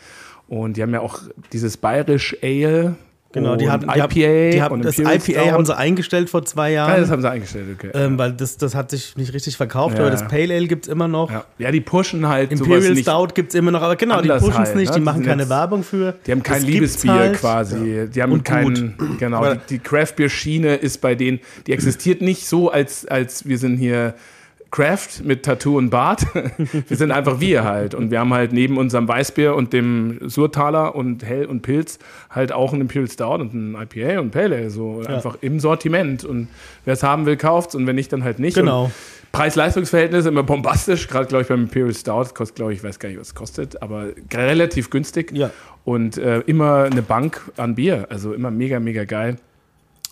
[0.49, 1.21] Und die haben ja auch
[1.53, 2.97] dieses bayerisch Ale.
[3.35, 7.01] Genau, die haben- IPA die haben, das IPA haben sie eingestellt vor zwei Ja, Jahren,
[7.03, 7.91] das haben sie eingestellt, okay.
[7.93, 10.29] ähm, weil das, das hat sich nicht richtig verkauft, Ja, aber das ja.
[10.29, 11.31] Pale Ale gibt es immer noch.
[11.31, 11.45] ja.
[11.59, 12.97] ja, die pushen halt Imperial.
[12.97, 14.95] Stout gibt es immer noch, aber genau, die pushen es halt, nicht, ne?
[14.99, 16.15] die machen keine jetzt- Werbung für.
[16.27, 17.35] Die haben kein Das Liebesbier halt.
[17.41, 18.09] quasi.
[18.15, 22.47] Die haben Und kein, genau, Aber- die, die Craft-Bier-Schiene ist bei denen, die existiert nicht
[22.47, 24.15] so, als, als wir sind hier
[24.75, 26.27] Craft mit Tattoo und Bart.
[26.89, 27.95] wir sind einfach wir halt.
[27.95, 32.51] Und wir haben halt neben unserem Weißbier und dem Surtaler und Hell und Pilz halt
[32.51, 36.25] auch ein Imperial Stout und ein IPA und Pale Ale, so einfach im Sortiment.
[36.25, 36.49] Und
[36.85, 38.57] wer es haben will, kauft's und wenn nicht, dann halt nicht.
[38.57, 38.91] Genau.
[39.31, 43.09] Preis-Leistungs-Verhältnis immer bombastisch, gerade glaube ich beim Imperial Stout, kostet glaube ich, ich weiß gar
[43.09, 45.31] nicht, was es kostet, aber relativ günstig.
[45.33, 45.51] Ja.
[45.85, 49.37] Und äh, immer eine Bank an Bier, also immer mega, mega geil.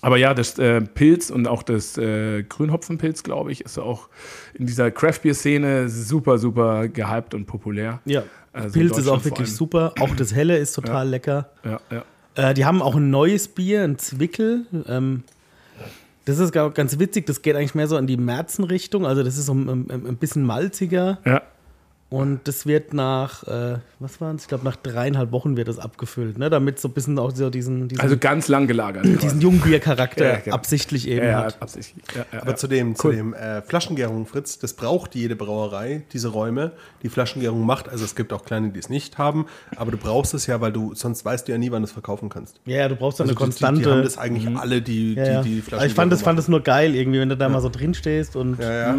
[0.02, 4.08] Aber ja, das äh, Pilz und auch das äh, Grünhopfenpilz, glaube ich, ist auch
[4.54, 8.00] in dieser Craft-Bier-Szene super, super gehypt und populär.
[8.04, 8.24] Ja.
[8.52, 9.94] Also Pilz ist auch wirklich super.
[10.00, 11.50] Auch das Helle ist total lecker.
[11.64, 12.50] Ja, ja.
[12.50, 14.66] Äh, die haben auch ein neues Bier, ein Zwickel.
[14.88, 15.22] Ähm,
[16.24, 19.06] das ist ga- ganz witzig, das geht eigentlich mehr so in die Märzenrichtung.
[19.06, 21.18] Also das ist so ein, ein, ein bisschen malziger.
[21.24, 21.42] ja.
[22.12, 24.42] Und das wird nach, äh, was waren es?
[24.42, 26.50] Ich glaube, nach dreieinhalb Wochen wird das abgefüllt, ne?
[26.50, 29.06] damit so ein bisschen auch so diesen, diesen, Also ganz lang gelagert.
[29.06, 30.54] diesen Jungbiercharakter Ja, genau.
[30.56, 31.62] absichtlich eben ja, ja, hat.
[31.62, 32.04] absichtlich.
[32.14, 32.56] Ja, ja, Aber ja.
[32.56, 37.64] zu dem, zu dem äh, Flaschengärung, Fritz, das braucht jede Brauerei, diese Räume, die Flaschengärung
[37.64, 37.88] macht.
[37.88, 39.46] Also es gibt auch kleine, die es nicht haben,
[39.76, 41.92] aber du brauchst es ja, weil du, sonst weißt du ja nie, wann du es
[41.92, 42.60] verkaufen kannst.
[42.66, 43.80] Ja, ja, du brauchst dann Also eine die, die, konstante.
[43.80, 45.42] die haben das eigentlich alle, die, ja, ja.
[45.42, 47.48] die, die Aber ich fand das, Flaschengärung fand das nur geil irgendwie, wenn du da
[47.48, 48.58] mal so drin stehst und.
[48.60, 48.98] Ja, ja.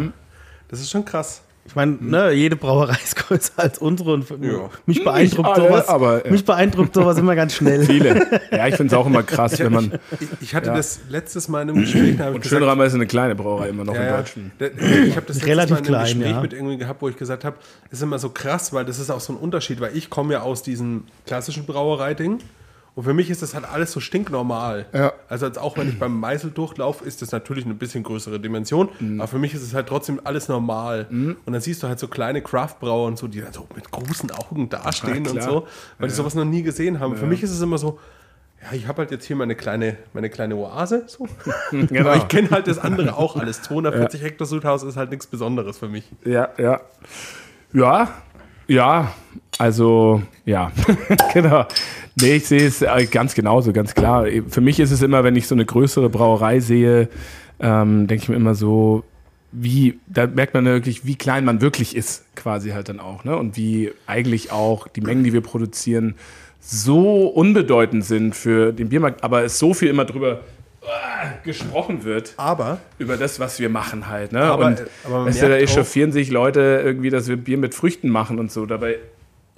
[0.66, 1.42] Das ist schon krass.
[1.66, 4.68] Ich meine, ne, jede Brauerei ist größer als unsere und Ja.
[4.86, 5.88] mich beeindruckt alle, sowas.
[5.88, 6.30] aber, ja.
[6.30, 7.84] Mich beeindruckt sowas immer ganz schnell.
[7.86, 8.26] Viele.
[8.50, 9.98] Ja, ich finde es auch immer krass, wenn man.
[10.20, 10.76] Ich, ich hatte Ja.
[10.76, 13.84] das letztes Mal in einem Gespräch, da Und gesagt, Schönrammer ist eine kleine Brauerei immer
[13.84, 13.94] noch.
[13.94, 14.52] Deutschland.
[14.58, 16.40] Da- Ich habe das letztes Relativ Mal in einem klein, Gespräch ja.
[16.42, 17.56] mit irgendwie gehabt, wo ich gesagt habe,
[17.90, 20.42] ist immer so krass, weil das ist auch so ein Unterschied, weil ich komme ja
[20.42, 22.38] aus diesem klassischen Brauereiding
[22.94, 24.86] und für mich ist das halt alles so stinknormal.
[24.92, 25.12] Ja.
[25.28, 28.88] Also als auch wenn ich beim Meißel durchlaufe, ist das natürlich eine bisschen größere Dimension,
[29.00, 29.20] Mhm.
[29.20, 31.06] aber für mich ist es halt trotzdem alles normal.
[31.10, 34.30] Und dann siehst du halt so kleine Craft-Brauer und so, die dann so mit großen
[34.30, 35.66] Augen dastehen Ja, und so,
[35.98, 37.16] weil die sowas noch nie gesehen haben.
[37.16, 37.98] Für mich ist es immer so,
[38.62, 41.04] ja, ich habe halt jetzt hier meine kleine, meine kleine Oase.
[41.06, 41.26] So.
[41.70, 42.08] Genau.
[42.10, 43.60] Aber ich kenne halt das andere auch alles.
[43.62, 46.04] 240 Hektar Südhaus ist halt nichts Besonderes für mich.
[46.24, 46.80] Ja, ja.
[47.72, 48.08] Ja,
[48.66, 49.12] ja,
[49.58, 50.72] also, ja,
[51.34, 51.66] genau.
[52.20, 54.26] Nee, ich sehe es äh, ganz genauso, ganz klar.
[54.48, 57.08] Für mich ist es immer, wenn ich so eine größere Brauerei sehe,
[57.60, 59.04] ähm, denke ich mir immer so,
[59.50, 63.36] wie, da merkt man wirklich, wie klein man wirklich ist, quasi halt dann auch, ne?
[63.36, 66.14] Und wie eigentlich auch die Mengen, die wir produzieren,
[66.60, 70.40] so unbedeutend sind für den Biermarkt, aber es so viel immer drüber
[70.82, 74.32] äh, gesprochen wird Aber über das, was wir machen halt.
[74.32, 74.40] Ne?
[74.40, 77.74] Aber- und aber man weißt du, da echauffieren sich Leute irgendwie, dass wir Bier mit
[77.74, 78.66] Früchten machen und so.
[78.66, 78.96] Dabei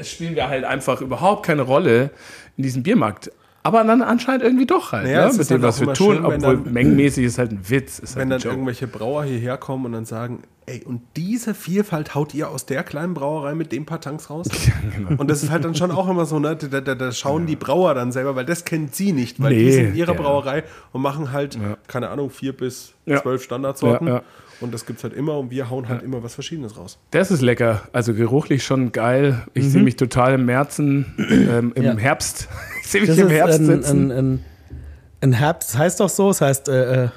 [0.01, 2.11] spielen wir halt einfach überhaupt keine Rolle
[2.57, 3.31] in diesem Biermarkt.
[3.63, 5.33] Aber dann anscheinend irgendwie doch halt, Naja, ne?
[5.37, 7.99] mit dem, halt was wir tun, schön, obwohl dann- mengenmäßig ist halt ein Witz.
[7.99, 11.53] Ist halt wenn ein dann irgendwelche Brauer hierher kommen und dann sagen, ey, und diese
[11.53, 14.47] Vielfalt haut ihr aus der kleinen Brauerei mit dem paar Tanks raus?
[14.97, 15.21] genau.
[15.21, 16.55] Und das ist halt dann schon auch immer so, ne?
[16.55, 19.65] Da, da, da schauen die Brauer dann selber, weil das kennt sie nicht, weil die
[19.65, 20.21] Nee, sind in ihrer ja.
[20.21, 23.21] Brauerei und machen halt, keine Ahnung, vier bis Ja.
[23.21, 24.21] zwölf Standardsorten.
[24.57, 24.67] Ja, ja.
[24.67, 26.99] Und das gibt's halt immer und wir hauen halt immer was Verschiedenes raus.
[27.11, 27.83] Das ist lecker.
[27.93, 29.43] Also geruchlich schon geil.
[29.55, 31.89] Ich sehe mich total im Märzen, ähm, im Mhm.
[31.89, 31.97] Ja.
[31.97, 32.49] Herbst.
[32.83, 34.11] Ich sehe mich Das im Herbst ein, sitzen.
[34.13, 34.45] ein, ein,
[35.23, 37.09] ein Herbst, das heißt doch so, es heißt äh, äh,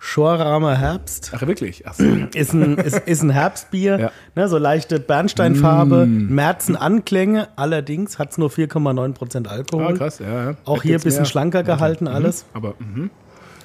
[0.00, 1.32] Schorramer Herbst.
[1.34, 1.84] Ach, wirklich?
[1.86, 2.04] Ach so.
[2.34, 4.12] Ist ein, ist, ist ein Herbstbier, Ja.
[4.36, 9.86] ne, so leichte Bernsteinfarbe, Märzen-Anklänge, allerdings hat es nur 4,9% Alkohol.
[9.86, 10.50] Ah, krass, ja.
[10.50, 10.56] ja.
[10.64, 11.26] Auch Da hier ein bisschen mehr.
[11.26, 12.44] schlanker gehalten alles.
[12.54, 13.10] Aber mhm.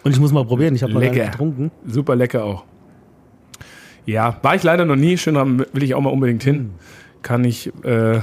[0.04, 1.24] Und ich muss mal probieren, ich habe noch gar Lecker.
[1.24, 1.72] nicht getrunken.
[1.86, 2.64] Super lecker auch.
[4.06, 5.18] Ja, war ich leider noch nie.
[5.18, 5.36] Schön
[5.72, 6.72] will ich auch mal unbedingt hin.
[7.22, 8.20] Kann ich, äh,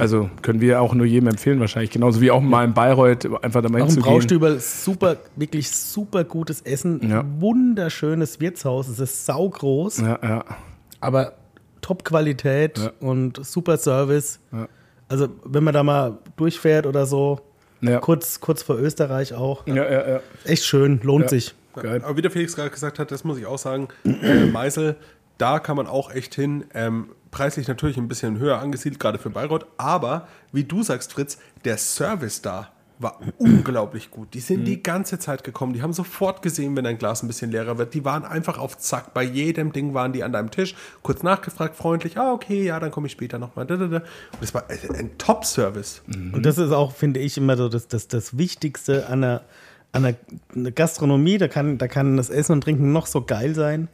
[0.00, 1.90] also können wir auch nur jedem empfehlen wahrscheinlich.
[1.92, 4.12] Genauso wie auch mal in Bayreuth einfach da mal Auch hinzugehen.
[4.12, 7.08] Braustüber, super, wirklich super gutes Essen.
[7.08, 7.24] Ja.
[7.38, 8.88] Wunderschönes Wirtshaus.
[8.88, 10.44] Es ist saugroß, Ja, ja.
[11.00, 11.34] aber
[11.80, 12.90] Top-Qualität Ja.
[12.98, 14.40] und super Service.
[14.50, 14.66] Ja.
[15.08, 17.38] Also, wenn man da mal durchfährt oder so,
[17.80, 19.66] Ja, kurz, kurz vor Österreich auch.
[19.66, 20.08] ja, ja.
[20.08, 20.20] ja.
[20.44, 21.28] Echt schön, lohnt Ja.
[21.30, 21.54] sich.
[21.74, 22.02] Geil.
[22.04, 24.96] Aber wie der Felix gerade gesagt hat, das muss ich auch sagen, äh, Meißel,
[25.38, 26.64] da kann man auch echt hin.
[26.74, 29.66] Ähm, preislich natürlich ein bisschen höher angesiedelt, gerade für Bayreuth.
[29.76, 32.70] Aber wie du sagst, Fritz, der Service da,
[33.02, 34.34] war unglaublich gut.
[34.34, 35.72] Die sind die ganze Zeit gekommen.
[35.72, 37.94] Die haben sofort gesehen, wenn dein Glas ein bisschen leerer wird.
[37.94, 39.14] Die waren einfach auf Zack.
[39.14, 40.74] Bei jedem Ding waren die an deinem Tisch.
[41.02, 42.18] Kurz nachgefragt, freundlich.
[42.18, 43.70] Ah, okay, ja, dann komme ich später nochmal.
[43.70, 44.02] Und
[44.40, 46.02] das war ein Top-Service.
[46.32, 49.42] Und das ist auch, finde ich, immer so das, das, das Wichtigste an einer,
[49.92, 50.16] an einer
[50.54, 51.38] einer Gastronomie.
[51.38, 53.88] Da kann, da kann das Essen und Trinken noch so geil sein.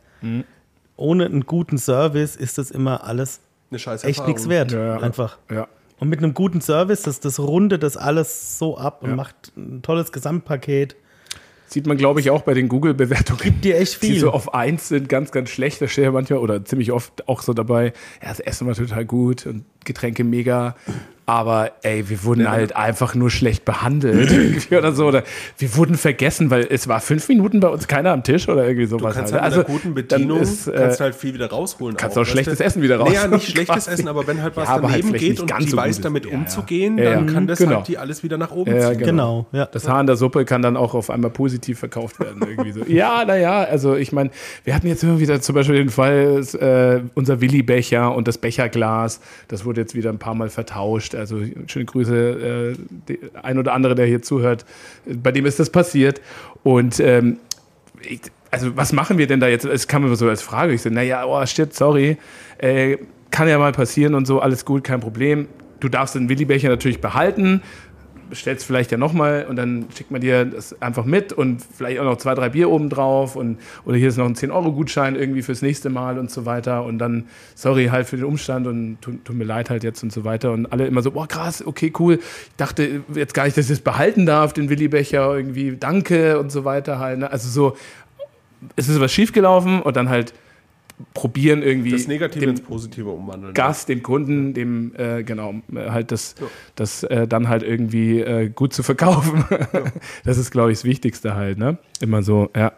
[0.97, 3.41] Ohne einen guten Service ist das immer alles
[3.71, 4.73] echt nichts wert.
[4.73, 4.99] Ja, ja.
[4.99, 5.39] Einfach.
[5.51, 5.69] Ja.
[5.99, 9.17] Und mit einem guten Service, das, das rundet das alles so ab und Ja.
[9.17, 10.95] macht ein tolles Gesamtpaket.
[11.69, 13.41] Sieht man, glaube ich, auch bei den Google-Bewertungen.
[13.43, 14.21] Gibt dir echt Die viel.
[14.21, 15.81] so auf eins sind, ganz, ganz schlecht.
[15.81, 17.93] Da steht ja manchmal oder ziemlich oft auch so dabei,
[18.23, 20.77] ja, das Essen war total gut und Getränke mega.
[21.29, 25.07] Aber ey, wir wurden halt einfach nur schlecht behandelt irgendwie oder so.
[25.07, 25.25] Oder
[25.59, 28.85] wir wurden vergessen, weil es war fünf Minuten bei uns keiner am Tisch oder irgendwie
[28.87, 29.17] Du sowas.
[29.17, 29.43] kannst halt.
[29.43, 31.97] halt mit einer guten Bedienung ist, äh, kannst du halt viel wieder rausholen.
[31.97, 32.65] kannst auch weißt schlechtes du?
[32.65, 33.91] Essen wieder Naja, rausholen, nicht schlechtes quasi.
[33.95, 35.77] Essen, aber wenn halt was Ja, aber halt daneben vielleicht geht und ganz die so
[35.77, 36.25] weiß damit.
[36.27, 36.37] Ja, ja.
[36.39, 37.33] umzugehen, Ja, dann ja.
[37.35, 37.77] kann das Genau.
[37.79, 38.99] halt die alles wieder nach oben Ja, ziehen.
[38.99, 39.67] Genau, ja.
[39.67, 42.41] Das Haar in der Suppe kann dann auch auf einmal positiv verkauft werden.
[42.49, 42.81] Irgendwie so.
[42.87, 44.31] Ja, naja, also ich meine,
[44.63, 49.21] wir hatten jetzt immer wieder zum Beispiel den Fall, äh, unser Willi-Becher und das Becherglas,
[49.49, 51.16] das wurde jetzt wieder ein paar Mal vertauscht.
[51.17, 52.77] Also schöne Grüße,
[53.09, 54.65] äh, ein oder andere, der hier zuhört,
[55.07, 56.21] bei dem ist das passiert.
[56.63, 57.39] Und ähm,
[58.03, 59.65] ich, also was machen wir denn da jetzt?
[59.65, 60.73] Es kam immer so als Frage.
[60.73, 62.17] Ich so, naja, oh shit, sorry,
[62.59, 62.99] äh,
[63.31, 65.49] kann ja mal passieren und so, alles gut, kein Problem.
[65.81, 67.63] Du darfst den Willi-Becher natürlich behalten,
[68.29, 72.05] bestellst vielleicht ja nochmal und dann schickt man dir das einfach mit und vielleicht auch
[72.05, 75.63] noch zwei, drei Bier oben drauf und oder hier ist noch ein 10-Euro-Gutschein irgendwie fürs
[75.63, 76.85] nächste Mal und so weiter.
[76.85, 77.25] Und dann,
[77.55, 80.53] sorry halt für den Umstand und tut, tut mir leid halt jetzt und so weiter.
[80.53, 83.77] Und alle immer so, boah krass, okay, cool, ich dachte jetzt gar nicht, dass ich
[83.77, 87.31] das behalten darf, den Willi-Becher irgendwie, danke und so weiter halt, ne?
[87.31, 87.77] also so,
[88.75, 90.33] es ist was schiefgelaufen und dann halt
[91.15, 93.55] probieren irgendwie Das Negative dem ins Positive umwandeln.
[93.55, 96.35] Gast, dem Kunden, dem äh, genau äh, halt das,
[96.75, 99.45] das äh, dann halt irgendwie äh, gut zu verkaufen.
[100.25, 101.79] Das ist, glaube ich, das Wichtigste halt, ne?
[102.01, 102.73] Immer so, ja.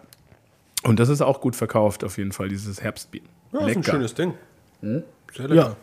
[0.83, 3.23] Und das ist auch gut verkauft auf jeden Fall dieses Herbstbier.
[3.53, 4.35] Ja, ist ein schönes Ding.
[4.81, 5.03] Hm?
[5.35, 5.77] Sehr lecker.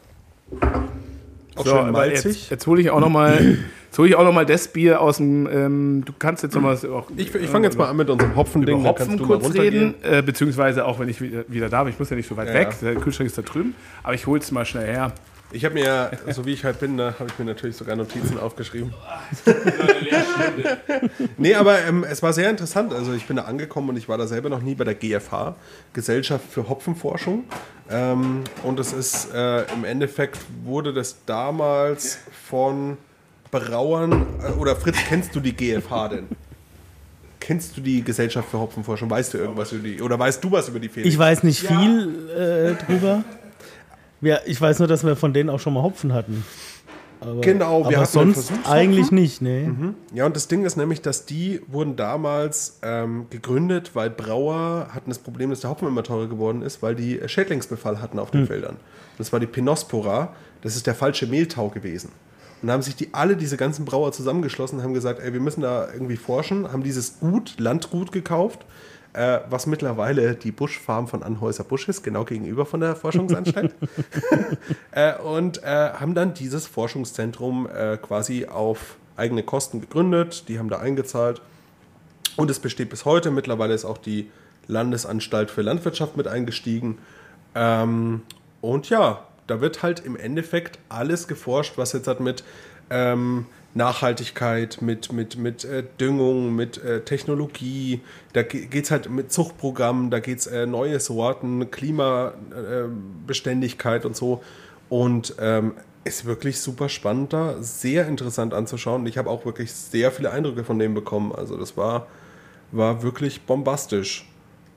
[1.55, 2.25] Auch So, schön malzig.
[2.41, 5.01] jetzt, jetzt hole ich auch noch mal, jetzt hole ich auch noch mal das Bier
[5.01, 5.47] aus dem.
[5.51, 7.09] Ähm, du kannst jetzt noch mal auch.
[7.15, 8.79] Ich, ich fange jetzt mal an mit unserem Hopfending.
[8.79, 11.69] über dann kannst Hopfen du mal kurz reden, äh, beziehungsweise auch wenn ich wieder, wieder
[11.69, 11.93] da bin.
[11.93, 12.75] Ich muss ja nicht so weit Ja, weg.
[12.81, 13.73] Der Kühlschrank ist da drüben.
[14.03, 15.13] Aber ich hole es mal schnell her.
[15.51, 18.39] Ich habe mir, so wie ich halt bin, da habe ich mir natürlich sogar Notizen
[18.39, 18.93] aufgeschrieben.
[21.37, 22.93] nee, aber ähm, es war sehr interessant.
[22.93, 25.55] Also ich bin da angekommen und ich war da selber noch nie bei der GFH,
[25.93, 27.45] Gesellschaft für Hopfenforschung.
[27.89, 32.17] Ähm, und es ist äh, im Endeffekt wurde das damals
[32.49, 32.97] von
[33.51, 36.27] Brauern, äh, oder Fritz, kennst du die GFH denn?
[37.39, 39.09] Kennst du die Gesellschaft für Hopfenforschung?
[39.09, 40.01] Weißt du irgendwas über die?
[40.01, 41.13] Oder weißt du was über die Felix?
[41.13, 43.23] Ich weiß nicht viel äh, drüber.
[44.21, 46.45] Ja, ich weiß nur, dass wir von denen auch schon mal Hopfen hatten.
[47.19, 49.69] Aber, Genau, wir aber hatten sonst eigentlich nicht, nee.
[50.13, 55.09] Ja, und das Ding ist nämlich, dass die wurden damals ähm, gegründet, weil Brauer hatten
[55.09, 58.45] das Problem, dass der Hopfen immer teurer geworden ist, weil die Schädlingsbefall hatten auf den
[58.47, 58.75] Feldern.
[58.75, 62.11] Und das war die Pinospora, das ist der falsche Mehltau gewesen.
[62.61, 65.61] Und da haben sich die alle, diese ganzen Brauer zusammengeschlossen, haben gesagt, ey, wir müssen
[65.61, 68.65] da irgendwie forschen, haben dieses Gut, Landgut gekauft,
[69.15, 73.73] äh, was mittlerweile die Buschfarm von Anhäuser Busch ist, genau gegenüber von der Forschungsanstalt.
[74.91, 80.49] äh, und äh, haben dann dieses Forschungszentrum äh, quasi auf eigene Kosten gegründet.
[80.49, 81.41] Die haben da eingezahlt.
[82.35, 83.31] Und es besteht bis heute.
[83.31, 84.29] Mittlerweile ist auch die
[84.67, 86.97] Landesanstalt für Landwirtschaft mit eingestiegen.
[87.53, 88.23] Ähm,
[88.59, 92.43] und ja, da wird halt im Endeffekt alles geforscht, was jetzt hat mit
[92.89, 93.45] ähm,
[93.75, 98.01] Nachhaltigkeit, mit, mit, mit äh, Düngung, mit äh, Technologie,
[98.33, 104.41] da geht es halt mit Zuchtprogrammen, da geht es äh, neue Sorten, Klimabeständigkeit und so.
[104.89, 105.73] Und ähm,
[106.05, 109.05] ist wirklich super spannend da, sehr interessant anzuschauen.
[109.07, 111.33] Ich habe auch wirklich sehr viele Eindrücke von dem bekommen.
[111.33, 112.07] Also das war,
[112.71, 114.29] war wirklich bombastisch.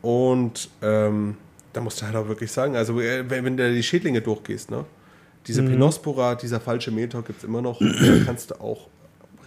[0.03, 1.37] Und ähm,
[1.73, 4.71] da musst du halt auch wirklich sagen, also äh, wenn, wenn du die Schädlinge durchgehst,
[4.71, 4.85] ne?
[5.47, 7.81] Diese Pinospora, dieser falsche Mehltau gibt es immer noch.
[7.81, 8.89] Da kannst du auch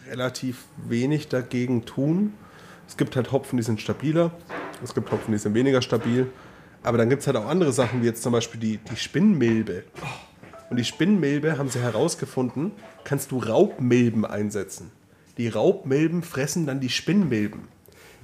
[0.10, 2.34] relativ wenig dagegen tun.
[2.88, 4.32] Es gibt halt Hopfen, die sind stabiler.
[4.84, 6.28] Es gibt Hopfen, die sind weniger stabil.
[6.84, 9.84] Aber dann gibt es halt auch andere Sachen, wie jetzt zum Beispiel die, die Spinnmilbe.
[10.70, 12.72] Und die Spinnmilbe haben sie herausgefunden,
[13.04, 14.92] kannst du Raubmilben einsetzen.
[15.38, 17.68] Die Raubmilben fressen dann die Spinnmilben.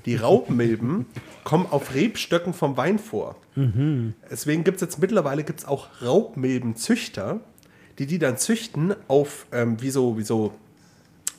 [0.05, 1.05] Die Raubmilben
[1.43, 3.35] kommen auf Rebstöcken vom Wein vor.
[4.29, 7.39] Deswegen gibt es jetzt mittlerweile gibt's auch Raubmilbenzüchter,
[7.99, 10.53] die die dann züchten auf ähm, wie, so, wie so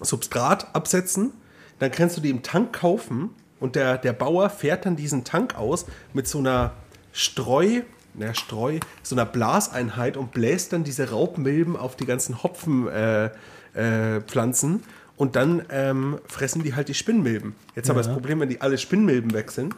[0.01, 1.33] Substrat absetzen.
[1.79, 3.31] Dann kannst du die im Tank kaufen
[3.61, 6.73] und der, der Bauer fährt dann diesen Tank aus mit so einer
[7.13, 7.83] Streu,
[8.15, 13.31] na Streu, so einer Blaseinheit und bläst dann diese Raubmilben auf die ganzen Hopfenpflanzen.
[13.75, 14.83] Äh, äh, Pflanzen.
[15.17, 17.55] Und dann ähm, fressen die halt die Spinnmilben.
[17.75, 19.75] Jetzt aber das Problem, wenn die alle Spinnmilben sind,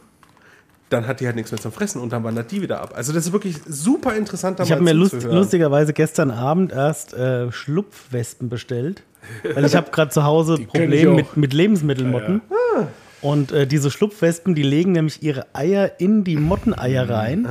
[0.91, 2.93] dann hat die halt nichts mehr zum Fressen und dann wandert die wieder ab.
[2.95, 7.51] Also das ist wirklich super interessant, Ich habe mir lust, lustigerweise gestern Abend erst äh,
[7.51, 9.03] Schlupfwespen bestellt.
[9.55, 12.41] Weil ich habe gerade zu Hause Probleme mit, mit Lebensmittelmotten.
[13.23, 17.11] Und äh, diese Schlupfwespen, die legen nämlich ihre Eier in die Motteneier Mhm.
[17.11, 17.49] rein.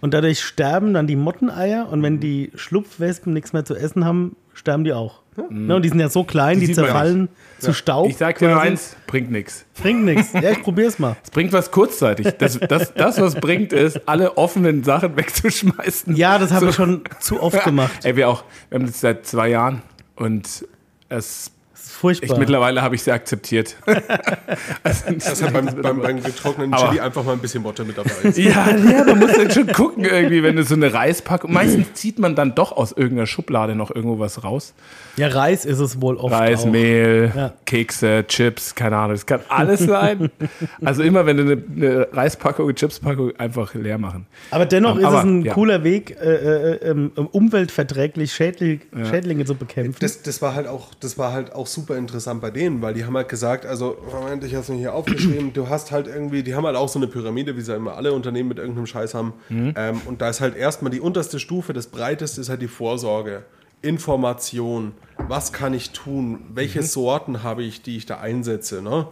[0.00, 1.88] Und dadurch sterben dann die Motteneier.
[1.90, 5.21] Und wenn die Schlupfwespen nichts mehr zu essen haben, sterben die auch.
[5.48, 7.28] Ne, und die sind ja so klein, Die die, zerfallen
[7.58, 8.08] zu Staub.
[8.10, 9.64] Ich sag dir nur eins, bringt nichts.
[9.80, 10.32] Bringt nichts.
[10.34, 11.16] Ja, ich probier's mal.
[11.24, 12.28] Es bringt was kurzzeitig.
[12.38, 16.14] Das, das, das, was bringt, ist, alle offenen Sachen wegzuschmeißen.
[16.16, 18.04] Ja, das habe ich schon zu oft gemacht.
[18.04, 18.44] Ey, wir auch.
[18.68, 19.80] Wir haben das seit zwei Jahren
[20.16, 20.46] und
[21.08, 22.32] es Das ist furchtbar.
[22.34, 23.76] Ich, mittlerweile habe ich sie akzeptiert.
[24.82, 27.96] also, Das hat beim, beim, beim getrockneten Aber- Chili einfach mal ein bisschen Motte mit
[27.96, 28.10] dabei.
[28.24, 28.38] Ist.
[28.38, 31.52] ja, ja, man muss dann schon gucken irgendwie, wenn du so eine Reispackung.
[31.52, 34.74] Meistens zieht man dann doch aus irgendeiner Schublade noch irgendwo was raus.
[35.16, 36.66] Ja, Reis ist es wohl oft Reis, auch.
[36.66, 37.52] Mehl, Ja.
[37.66, 39.12] Kekse, Chips, keine Ahnung.
[39.12, 40.30] Das kann alles sein.
[40.84, 44.26] Also immer, wenn du eine, eine Reispackung, eine Chipspackung einfach leer machen.
[44.50, 45.54] Aber dennoch ist Aber, es ein ja.
[45.54, 49.98] cooler Weg, äh, äh, ähm, umweltverträglich Schädling, Schädlinge zu bekämpfen.
[50.00, 53.04] Das, das, war halt auch, das war halt auch super interessant bei denen, weil die
[53.04, 56.42] haben halt gesagt, also, Moment, ich habe es mir hier aufgeschrieben, du hast halt irgendwie,
[56.42, 59.14] die haben halt auch so eine Pyramide, wie sie immer alle Unternehmen mit irgendeinem Scheiß
[59.14, 59.34] haben.
[59.50, 63.44] Ähm, und da ist halt erstmal die unterste Stufe, das breiteste ist halt die Vorsorge.
[63.82, 68.82] Information, was kann ich tun, welche Sorten habe ich, die ich da einsetze.
[68.82, 69.08] Ne?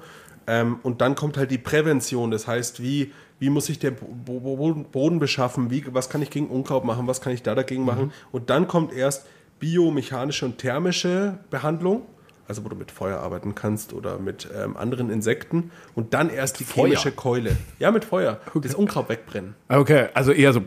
[0.47, 4.41] Ähm, und dann kommt halt die Prävention, das heißt, wie, wie muss ich den Bo
[4.41, 7.85] Bo Boden beschaffen, wie, was kann ich gegen Unkraut machen, was kann ich da dagegen
[7.85, 8.13] machen.
[8.33, 9.27] Und dann kommt erst
[9.59, 12.03] biomechanische und thermische Behandlung,
[12.51, 16.61] also wo du mit Feuer arbeiten kannst oder mit ähm, anderen Insekten und dann erst
[16.61, 16.85] die Feuer?
[16.89, 17.57] chemische Keule.
[17.79, 18.41] Ja, mit Feuer.
[18.55, 19.55] Das Unkraut wegbrennen.
[19.69, 20.61] Okay, also eher so,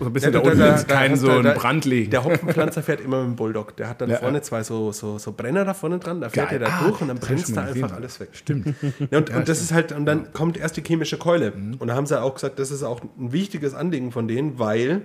[0.00, 2.10] so ein bisschen da, unten ist kein hast so ein da- Brand liegen.
[2.10, 3.76] Der Hopfenpflanzer fährt immer mit dem Bulldog.
[3.76, 4.42] Der hat dann Ja, vorne ja.
[4.42, 6.62] zwei so, so, so Brenner da vorne dran, da fährt Geil.
[6.62, 8.28] er da Ah, durch und dann brennt da einfach alles weg.
[8.32, 8.74] Stimmt.
[9.10, 11.52] Ja, und, und das ist halt, und dann kommt erst die chemische Keule.
[11.78, 15.02] Und da haben sie auch gesagt, das ist auch ein wichtiges Anliegen von denen, weil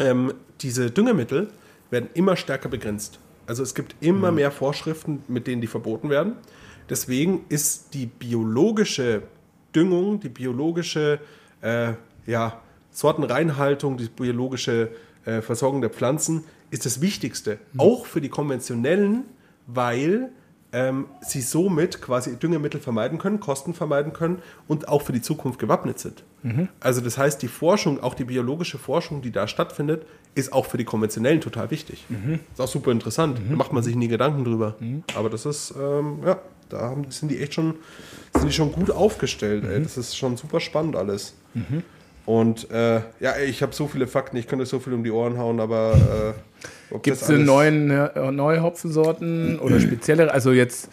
[0.00, 0.32] ähm,
[0.62, 1.48] diese Düngemittel
[1.90, 3.18] werden immer stärker begrenzt.
[3.46, 6.34] Also es gibt immer mehr Vorschriften, mit denen die verboten werden.
[6.88, 9.22] Deswegen ist die biologische
[9.74, 11.20] Düngung, die biologische
[11.60, 11.92] äh,
[12.26, 14.90] ja, Sortenreinhaltung, die biologische
[15.24, 17.58] äh, Versorgung der Pflanzen ist das Wichtigste.
[17.76, 19.24] Auch für die konventionellen,
[19.66, 20.30] weil
[20.72, 25.58] ähm, sie somit quasi Düngemittel vermeiden können, Kosten vermeiden können und auch für die Zukunft
[25.58, 26.22] gewappnet sind.
[26.80, 30.76] Also das heißt, die Forschung, auch die biologische Forschung, die da stattfindet, ist auch für
[30.76, 32.04] die konventionellen total wichtig.
[32.52, 33.40] Ist auch super interessant.
[33.48, 34.74] Da macht man sich nie Gedanken drüber.
[35.16, 36.38] Aber das ist, ähm, ja,
[36.68, 37.74] da haben, sind die echt schon,
[38.34, 39.64] sind die schon gut aufgestellt.
[39.64, 39.82] Ey.
[39.82, 41.34] Das ist schon super spannend alles.
[42.26, 45.38] Und äh, ja, ich habe so viele Fakten, ich könnte so viel um die Ohren
[45.38, 46.55] hauen, aber äh,
[47.02, 50.32] Gibt es neuen, äh, neue Hopfensorten oder spezielle?
[50.32, 50.88] Also jetzt,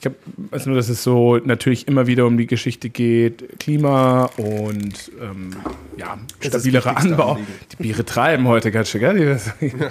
[0.00, 0.16] ich habe,
[0.50, 5.50] weiß nur, dass es so natürlich immer wieder um die Geschichte geht, Klima und ähm,
[5.96, 7.32] ja, wichtigste Anbau.
[7.32, 7.46] Anliegen.
[7.72, 9.40] Die Biere treiben heute ganz schön, gell?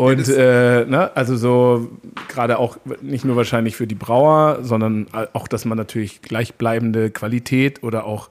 [0.00, 1.90] Und äh, ne, also so
[2.28, 7.82] gerade auch nicht nur wahrscheinlich für die Brauer, sondern auch, dass man natürlich gleichbleibende Qualität
[7.82, 8.30] oder auch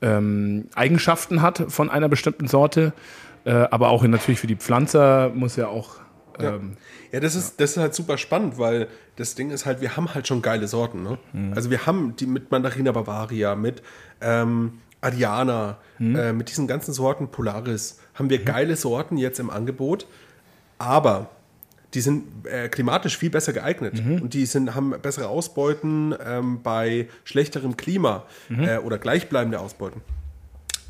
[0.00, 2.92] ähm, Eigenschaften hat von einer bestimmten Sorte.
[3.44, 5.96] Äh, aber auch natürlich für die Pflanzer muss ja auch
[6.40, 6.54] Ja.
[6.54, 6.76] ähm,
[7.12, 10.14] Ja, das ist, das ist halt super spannend, weil das Ding ist halt, wir haben
[10.14, 11.02] halt schon geile Sorten.
[11.02, 11.18] Ne?
[11.32, 11.52] Mhm.
[11.54, 13.82] Also wir haben die mit Mandarina Bavaria, mit
[14.20, 16.16] ähm, Adiana, Mhm.
[16.16, 20.06] äh, mit diesen ganzen Sorten Polaris, haben wir geile Sorten jetzt im Angebot,
[20.78, 21.28] aber
[21.94, 24.22] die sind äh, klimatisch viel besser geeignet Mhm.
[24.22, 28.60] und die sind, haben bessere Ausbeuten ähm, bei schlechterem Klima Mhm.
[28.64, 30.00] äh, oder gleichbleibende Ausbeuten.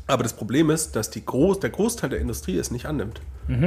[0.07, 3.21] Aber das Problem ist, dass die Groß, der Großteil der Industrie es nicht annimmt.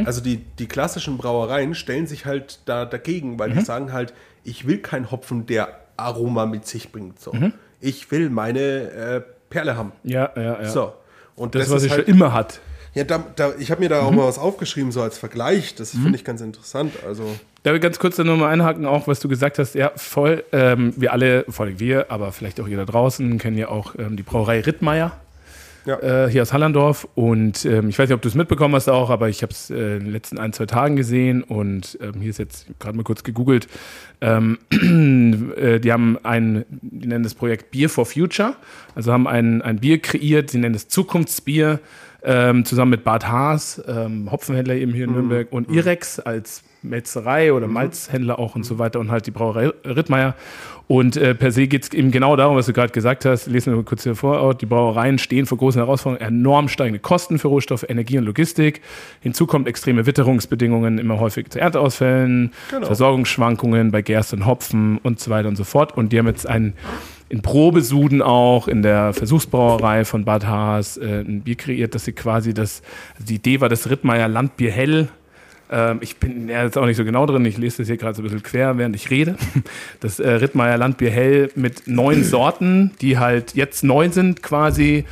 [0.05, 4.67] Also die, die klassischen Brauereien stellen sich halt da dagegen, weil die sagen halt, ich
[4.67, 7.21] will keinen Hopfen, der Aroma mit sich bringt.
[7.21, 7.33] So.
[7.81, 9.93] Ich will meine äh, Perle haben.
[10.03, 10.69] ja, ja, ja.
[10.69, 10.93] So.
[11.35, 12.61] Und das, das, was ich halt, schon immer hat.
[12.95, 15.75] ja, da, da, ich habe mir da auch mal was aufgeschrieben, so als Vergleich.
[15.75, 16.95] Das finde ich ganz interessant.
[17.07, 17.25] Also,
[17.63, 19.75] Da will ich ganz kurz da nur mal einhaken, auch was du gesagt hast.
[19.75, 20.45] Ja, voll.
[20.53, 23.95] Ähm, wir alle, vor allem wir, aber vielleicht auch ihr da draußen, kennen ja auch
[23.99, 25.13] ähm, die Brauerei Rittmeier.
[25.87, 26.25] Ja.
[26.25, 27.09] Äh, hier aus Hallandorf.
[27.15, 29.71] Und ähm, ich weiß nicht, ob du es mitbekommen hast auch, aber ich habe es
[29.71, 31.43] äh, in den letzten ein, zwei Tagen gesehen.
[31.43, 33.69] Und ähm, hier ist jetzt gerade mal kurz gegoogelt.
[34.21, 34.59] Ähm,
[35.57, 38.57] äh, die haben ein, die nennen das Projekt Beer for Future.
[38.95, 41.81] Also haben ein, ein Bier kreiert, sie nennen es Zukunftsbier,
[42.23, 47.53] ähm, zusammen mit Bart Haas, ähm, Hopfenhändler eben hier in Nürnberg, und Irex als Metzerei
[47.53, 50.35] oder Malzhändler auch und so weiter und halt die Brauerei Rittmeier.
[50.89, 53.49] Und äh, per se geht es eben genau darum, was du gerade gesagt hast.
[53.49, 54.55] Lesen wir mal kurz hier vor.
[54.55, 58.83] Die Brauereien stehen vor großen Herausforderungen, enorm steigende Kosten für Rohstoff, Energie und Logistik.
[59.21, 62.87] Hinzu kommt extreme Witterungsbedingungen, immer häufig zu Ernteausfällen, Genau.
[62.87, 65.97] Versorgungsschwankungen bei Gerste und Hopfen und so weiter und so fort.
[65.97, 66.75] Und die haben jetzt einen
[67.29, 72.13] in Probesuden auch in der Versuchsbrauerei von Bad Haas äh, ein Bier kreiert, dass sie
[72.13, 72.83] quasi das,
[73.15, 75.09] also die Idee war das Rittmeier Landbier Hell.
[75.71, 78.15] Ähm, ich bin ja jetzt auch nicht so genau drin, ich lese das hier gerade
[78.15, 79.37] so ein bisschen quer, während ich rede.
[80.01, 85.05] Das äh, Rittmeier Landbier Hell mit neun Sorten, die halt jetzt neu sind, quasi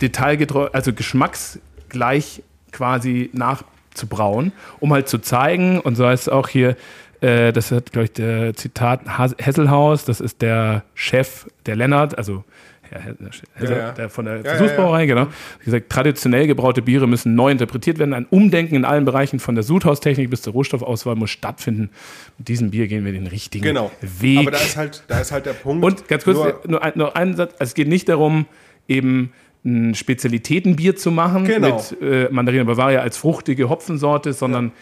[0.00, 2.42] detailgetreu, also geschmacksgleich
[2.72, 6.76] quasi nachzubrauen, um halt zu zeigen, und so heißt es auch hier,
[7.20, 12.16] äh, das hat, glaube ich, der Zitat Has Hesselhaus, das ist der Chef, der Lennart,
[12.16, 12.44] also
[12.90, 13.92] Ja, ja.
[13.92, 15.28] der von der Versuchsbrauerei, genau.
[15.64, 18.12] Gesagt, traditionell gebraute Biere müssen neu interpretiert werden.
[18.14, 21.90] Ein Umdenken in allen Bereichen von der Sudhaustechnik bis zur Rohstoffauswahl muss stattfinden.
[22.38, 23.90] Mit diesem Bier gehen wir den richtigen Genau.
[24.00, 24.38] Weg.
[24.40, 25.84] Aber da ist halt, da ist halt der Punkt.
[25.84, 27.52] Und ganz kurz, nur- nur, ein, nur einen Satz.
[27.58, 28.46] Also es geht nicht darum,
[28.88, 29.32] eben
[29.64, 31.76] ein Spezialitätenbier zu machen Genau.
[31.76, 34.72] mit äh, Mandarina Bavaria als fruchtige Hopfensorte, sondern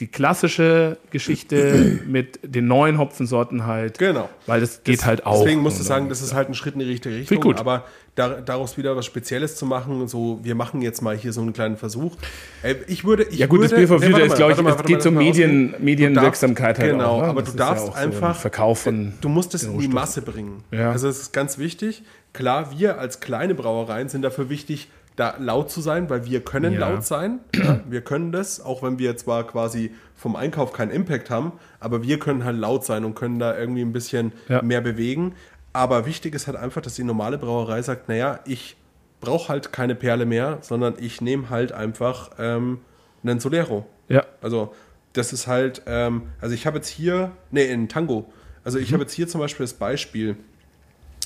[0.00, 3.98] die klassische Geschichte mit den neuen Hopfensorten halt.
[3.98, 4.28] Genau.
[4.46, 5.42] Weil das geht halt auch.
[5.42, 7.40] Deswegen musst du sagen, das ist halt ein Schritt in die richtige Richtung.
[7.40, 7.58] gut.
[7.58, 7.84] Aber
[8.14, 11.52] da, daraus wieder was Spezielles zu machen, so, wir machen jetzt mal hier so einen
[11.52, 12.16] kleinen Versuch.
[12.62, 13.24] Äh, Ich würde.
[13.24, 15.10] Ich Ja gut, das würde, Bier for nee, ist, glaube ich, mal, es geht mal
[15.12, 15.74] Medien.
[15.78, 17.22] Medienwirksamkeit halt Genau, auch.
[17.22, 17.28] ne?
[17.28, 18.36] aber Das du ist ja darfst auch so einfach.
[18.36, 19.94] Verkauf von Du musst es in die Rohstoffen.
[19.94, 20.64] Masse bringen.
[20.70, 20.90] Ja.
[20.92, 22.02] Also es ist ganz wichtig.
[22.32, 24.88] Klar, wir als kleine Brauereien sind dafür wichtig,
[25.18, 26.80] da laut zu sein, weil wir können Ja.
[26.88, 27.40] laut sein.
[27.54, 32.02] Ja, wir können das, auch wenn wir zwar quasi vom Einkauf keinen Impact haben, aber
[32.02, 34.62] wir können halt laut sein und können da irgendwie ein bisschen Ja.
[34.62, 35.34] mehr bewegen.
[35.72, 38.76] Aber wichtig ist halt einfach, dass die normale Brauerei sagt, naja, ich
[39.20, 42.80] brauche halt keine Perle mehr, sondern ich nehme halt einfach ähm,
[43.22, 43.86] einen Solero.
[44.08, 44.24] Ja.
[44.40, 44.72] Also
[45.12, 48.32] das ist halt, ähm, also ich habe jetzt hier, nee, in Tango.
[48.64, 50.36] Also ich habe jetzt hier zum Beispiel das Beispiel,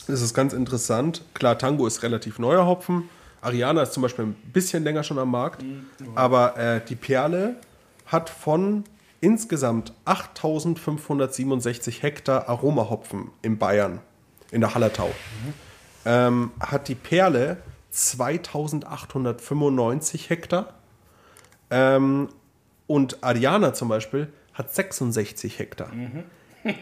[0.06, 1.22] das ist ganz interessant.
[1.34, 3.08] Klar, Tango ist relativ neuer Hopfen.
[3.42, 5.62] Ariana ist zum Beispiel ein bisschen länger schon am Markt.
[6.14, 7.56] Aber äh, die Perle
[8.06, 8.84] hat von
[9.20, 14.00] insgesamt 8567 Hektar Aromahopfen in Bayern,
[14.50, 15.10] in der Hallertau,
[16.04, 17.58] ähm, hat die Perle
[17.90, 20.72] 2895 Hektar.
[21.70, 22.28] Ähm,
[22.86, 25.90] und Ariana zum Beispiel hat 66 Hektar.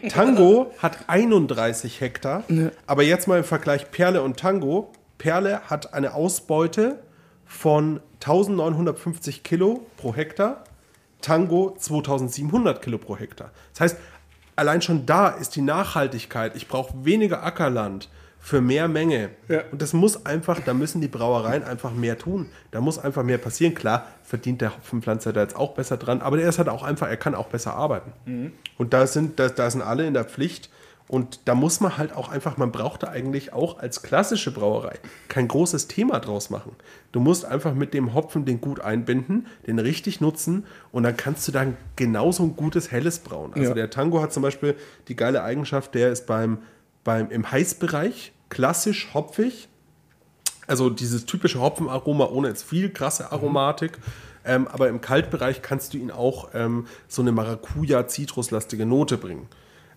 [0.08, 2.44] Tango hat 31 Hektar.
[2.86, 4.92] Aber jetzt mal im Vergleich Perle und Tango.
[5.20, 6.98] Perle hat eine Ausbeute
[7.44, 10.64] von 1950 Kilo pro Hektar.
[11.20, 13.50] Tango 2700 Kilo pro Hektar.
[13.74, 13.96] Das heißt,
[14.56, 16.56] allein schon da ist die Nachhaltigkeit.
[16.56, 19.28] Ich brauche weniger Ackerland für mehr Menge.
[19.48, 19.64] Ja.
[19.70, 22.48] Und das muss einfach, da müssen die Brauereien einfach mehr tun.
[22.70, 23.74] Da muss einfach mehr passieren.
[23.74, 27.08] Klar, verdient der Hopfenpflanzer da jetzt auch besser dran, aber der ist halt auch einfach,
[27.08, 28.12] er kann auch besser arbeiten.
[28.78, 30.70] Und da sind, da, da sind alle in der Pflicht.
[31.10, 34.96] Und da muss man halt auch einfach, man braucht da eigentlich auch als klassische Brauerei
[35.26, 36.76] kein großes Thema draus machen.
[37.10, 41.48] Du musst einfach mit dem Hopfen den gut einbinden, den richtig nutzen und dann kannst
[41.48, 43.52] du dann genauso ein gutes Helles brauen.
[43.54, 43.74] Also Ja.
[43.74, 44.76] der Tango hat zum Beispiel
[45.08, 46.58] die geile Eigenschaft, der ist beim,
[47.02, 49.68] beim im Heißbereich klassisch hopfig,
[50.68, 53.98] also dieses typische Hopfenaroma ohne jetzt viel krasse Aromatik.
[54.44, 59.48] Ähm, aber im Kaltbereich kannst du ihn auch ähm, so eine Maracuja-zitruslastige Note bringen.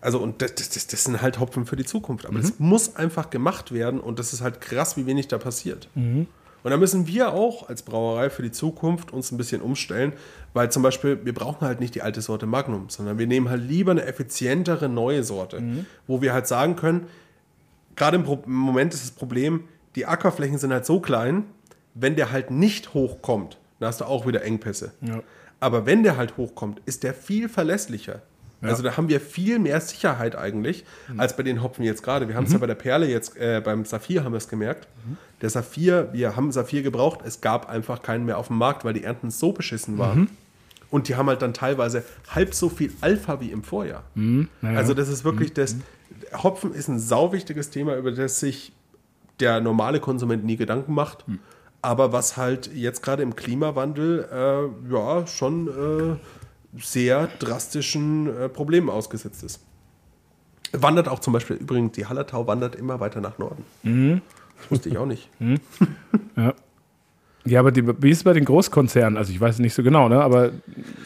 [0.03, 2.25] Also, und das, das, das, sind halt Hopfen für die Zukunft.
[2.25, 5.87] Aber das muss einfach gemacht werden und das ist halt krass, wie wenig da passiert.
[6.63, 10.11] Und da müssen wir auch als Brauerei für die Zukunft uns ein bisschen umstellen,
[10.53, 13.63] weil zum Beispiel, wir brauchen halt nicht die alte Sorte Magnum, sondern wir nehmen halt
[13.63, 15.61] lieber eine effizientere neue Sorte,
[16.05, 17.07] wo wir halt sagen können,
[17.95, 19.63] gerade im, im Moment ist das Problem,
[19.95, 21.45] die Ackerflächen sind halt so klein,
[21.93, 24.91] wenn der halt nicht hochkommt, dann hast du auch wieder Engpässe.
[25.61, 28.21] Aber wenn der halt hochkommt, ist der viel verlässlicher.
[28.69, 30.85] Also da haben wir viel mehr Sicherheit eigentlich,
[31.17, 32.27] als bei den Hopfen jetzt gerade.
[32.27, 34.87] Wir haben es ja bei der Perle jetzt, äh, beim Saphir haben wir es gemerkt.
[35.41, 38.93] Der Saphir, wir haben Saphir gebraucht, es gab einfach keinen mehr auf dem Markt, weil
[38.93, 40.29] die Ernten so beschissen waren.
[40.89, 44.03] Und die haben halt dann teilweise halb so viel Alpha wie im Vorjahr.
[44.61, 45.75] Also das ist wirklich das,
[46.43, 48.71] Hopfen ist ein sauwichtiges Thema, über das sich
[49.39, 51.25] der normale Konsument nie Gedanken macht.
[51.81, 56.15] Aber was halt jetzt gerade im Klimawandel äh, ja schon äh,
[56.79, 59.59] sehr drastischen äh, Problemen ausgesetzt ist.
[60.71, 63.63] Wandert auch zum Beispiel übrigens, die Hallertau wandert immer weiter nach Norden.
[64.59, 65.29] Das wusste ich auch nicht.
[67.45, 69.17] Ja, aber die, wie ist es bei den Großkonzernen?
[69.17, 70.21] Also ich weiß es nicht so genau, ne?
[70.21, 70.51] aber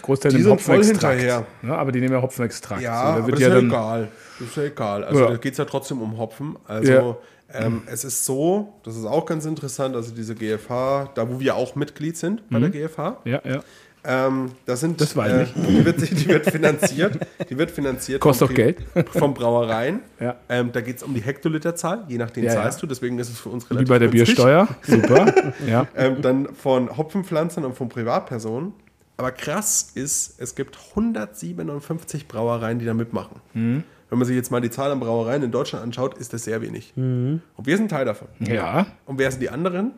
[0.04, 1.18] Großteil Die sind voll Hopfenextrakt.
[1.20, 1.48] hinterher.
[1.64, 1.76] Ne?
[1.76, 2.84] Aber die nehmen ja Hopfenextrakt.
[2.84, 4.08] Ja, So, aber das ja ist ja egal.
[4.38, 5.04] Das ist ja egal.
[5.04, 5.30] Also Ja.
[5.32, 6.56] da geht es ja trotzdem um Hopfen.
[6.68, 7.18] Also Ja.
[7.60, 11.56] ähm, es ist so, das ist auch ganz interessant, also diese GFH, da wo wir
[11.56, 13.64] auch Mitglied sind bei der GFH, Ja, ja.
[14.10, 15.54] Ähm, das sind, Das weiß äh, ich.
[15.54, 17.20] Die wird, die wird finanziert.
[17.50, 18.22] Die wird finanziert.
[18.22, 18.78] Kostet doch Geld.
[19.12, 20.00] Vom Brauereien.
[20.20, 20.38] Ja.
[20.50, 22.82] Ähm, da geht es um die Hektoliterzahl, je nachdem Ja, zahlst ja.
[22.82, 22.88] du.
[22.88, 24.36] Deswegen ist es für uns Wie relativ bei der günstig.
[24.38, 24.68] Biersteuer.
[24.82, 25.34] Super.
[25.68, 25.88] Ja.
[25.96, 28.74] Ähm, dann von Hopfenpflanzern und von Privatpersonen.
[29.18, 33.42] Aber krass ist, es gibt 157 Brauereien, die da mitmachen.
[33.54, 33.84] Mhm.
[34.10, 36.62] Wenn man sich jetzt mal die Zahl an Brauereien in Deutschland anschaut, ist das sehr
[36.62, 36.94] wenig.
[36.96, 38.30] Und wir sind Teil davon.
[38.40, 38.86] ja.
[39.06, 39.92] Und wer sind die anderen?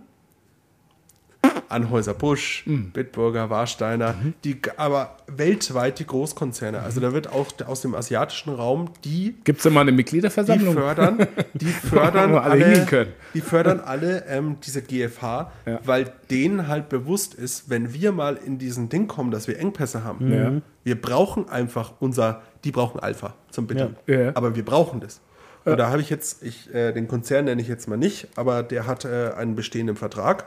[1.70, 2.92] Anhäuser Busch, Mhm.
[2.92, 6.80] Bitburger, Warsteiner, die g- aber weltweit die Großkonzerne.
[6.82, 10.74] Also da wird auch aus dem asiatischen Raum die Gibt es mal eine die Mitgliederversammlung?
[10.74, 15.80] fördern, die fördern alle alle, die fördern alle ähm, diese GFH, Ja.
[15.86, 20.04] weil denen halt bewusst ist, wenn wir mal in diesen Ding kommen, dass wir Engpässe
[20.04, 20.52] haben, Ja.
[20.84, 24.20] wir brauchen einfach unser, die brauchen Alpha zum Bittern, Ja.
[24.20, 24.32] Ja.
[24.36, 25.22] aber wir brauchen das.
[25.66, 28.64] Und da habe ich jetzt, ich, äh, den Konzern nenne ich jetzt mal nicht, aber
[28.64, 30.46] der hat äh, einen bestehenden Vertrag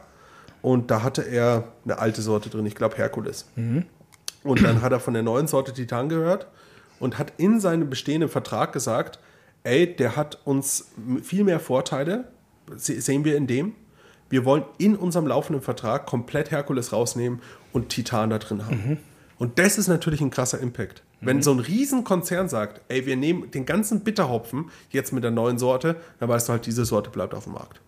[0.62, 3.46] und da hatte er eine alte Sorte drin, ich glaube Herkules.
[4.44, 6.46] Und dann hat er von der neuen Sorte Titan gehört
[6.98, 9.18] und hat in seinem bestehenden Vertrag gesagt,
[9.64, 10.88] ey, der hat uns
[11.22, 12.28] viel mehr Vorteile,
[12.76, 13.74] se- sehen wir in dem.
[14.28, 17.40] Wir wollen in unserem laufenden Vertrag komplett Herkules rausnehmen
[17.72, 18.98] und Titan da drin haben.
[19.38, 21.02] Und das ist natürlich ein krasser Impact.
[21.20, 25.58] Wenn so ein Riesenkonzern sagt, ey, wir nehmen den ganzen Bitterhopfen jetzt mit der neuen
[25.58, 27.80] Sorte, dann weißt du halt, diese Sorte bleibt auf dem Markt.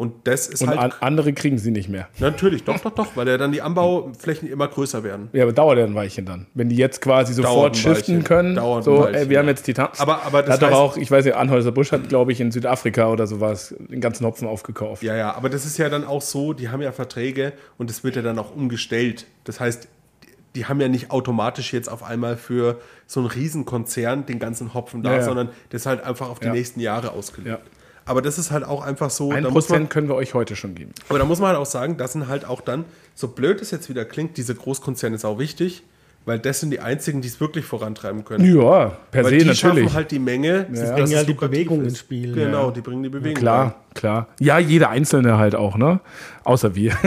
[0.00, 2.08] Und das ist Und halt an, andere kriegen sie nicht mehr.
[2.20, 5.28] natürlich, doch, doch, doch, weil ja dann die Anbauflächen immer größer werden.
[5.34, 6.46] Ja, aber dauert ja ein Weilchen dann.
[6.54, 9.50] Wenn die jetzt quasi sofort shiften können, Dauert so, Weilchen, ey, wir haben ja.
[9.50, 9.88] jetzt Titan.
[9.98, 12.40] Aber- aber das hat doch heißt- auch, ich weiß nicht, Anhäuser Busch hat, glaube ich,
[12.40, 15.02] in Südafrika oder sowas den ganzen Hopfen aufgekauft.
[15.02, 18.02] Ja, ja, aber das ist ja dann auch so, die haben ja Verträge und es
[18.02, 19.26] wird ja dann auch umgestellt.
[19.44, 19.86] Das heißt,
[20.24, 20.28] die,
[20.60, 25.02] die haben ja nicht automatisch jetzt auf einmal für so einen Riesenkonzern den ganzen Hopfen
[25.02, 25.22] da, Ja, ja.
[25.24, 26.52] sondern das ist halt einfach auf die Ja.
[26.54, 27.58] nächsten Jahre ausgelegt.
[28.10, 28.12] Ja.
[28.12, 30.34] Aber das ist halt auch einfach so, Ein da muss man, Prozent können wir euch
[30.34, 30.92] heute schon geben.
[31.08, 32.84] aber da muss man halt auch sagen, das sind halt auch dann,
[33.14, 35.82] so blöd es jetzt wieder klingt, diese Großkonzerne ist auch wichtig,
[36.26, 38.44] weil das sind die einzigen, die es wirklich vorantreiben können.
[38.44, 39.58] Ja, per Weil se die natürlich.
[39.58, 41.88] schaffen halt die Menge, Die dass bringen es halt die Bewegung ist.
[41.88, 42.34] ins Spiel.
[42.34, 43.36] Genau, die bringen die Bewegung.
[43.40, 44.26] Klar, klar.
[44.38, 46.00] Ja, jeder Einzelne halt auch, ne?
[46.50, 46.92] Außer wir.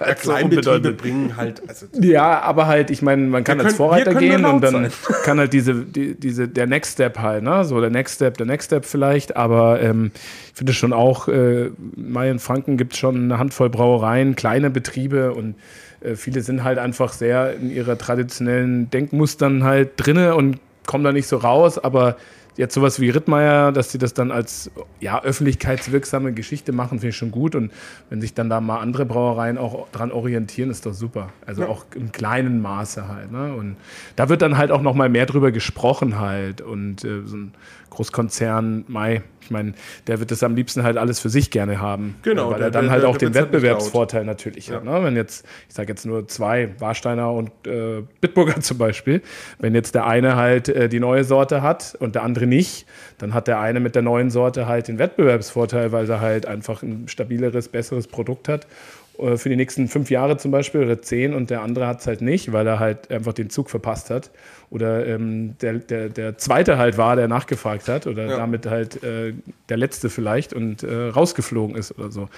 [0.00, 3.76] Ja, Kleinbetriebe bringen halt, also Ja, aber halt, ich meine, man kann Wir als können-
[3.76, 4.90] Vorreiter können gehen und dann
[5.24, 7.64] kann halt diese, die, diese, der Next Step halt, ne?
[7.64, 10.12] So der Next Step, der Next Step vielleicht, aber ähm,
[10.48, 11.66] ich finde schon auch, äh,
[11.96, 15.56] in Franken gibt es schon eine Handvoll Brauereien, kleine Betriebe und
[16.00, 21.12] äh, viele sind halt einfach sehr in ihrer traditionellen Denkmustern halt drinne und kommen da
[21.12, 22.16] nicht so raus, aber
[22.56, 24.70] jetzt sowas wie Rittmeier, dass sie das dann als
[25.00, 27.54] ja, öffentlichkeitswirksame Geschichte machen, finde ich schon gut.
[27.54, 27.72] Und
[28.10, 31.30] wenn sich dann da mal andere Brauereien auch dran orientieren, ist doch super.
[31.44, 33.30] Also auch im kleinen Maße halt.
[33.30, 33.54] Ne?
[33.54, 33.76] Und
[34.16, 36.60] da wird dann halt auch noch mal mehr drüber gesprochen halt.
[36.60, 37.52] Und äh, so ein
[37.96, 39.72] Großkonzern, Mai, ich meine,
[40.06, 42.16] der wird das am liebsten halt alles für sich gerne haben.
[42.22, 44.84] Genau, Weil der- er dann der- halt der auch den Wettbewerbsvorteil natürlich hat.
[44.84, 45.02] Ne?
[45.02, 49.22] Wenn jetzt, ich sage jetzt nur zwei, Warsteiner und äh, Bitburger zum Beispiel,
[49.58, 52.86] wenn jetzt der eine halt äh, die neue Sorte hat und der andere nicht,
[53.18, 56.82] dann hat der eine mit der neuen Sorte halt den Wettbewerbsvorteil, weil er halt einfach
[56.82, 58.66] ein stabileres, besseres Produkt hat
[59.36, 62.20] für die nächsten fünf Jahre zum Beispiel oder zehn und der andere hat es halt
[62.20, 64.30] nicht, weil er halt einfach den Zug verpasst hat.
[64.68, 68.36] Oder ähm, der, der, der zweite halt war, der nachgefragt hat oder Ja.
[68.36, 69.32] damit halt äh,
[69.68, 72.28] der letzte vielleicht und äh, rausgeflogen ist oder so.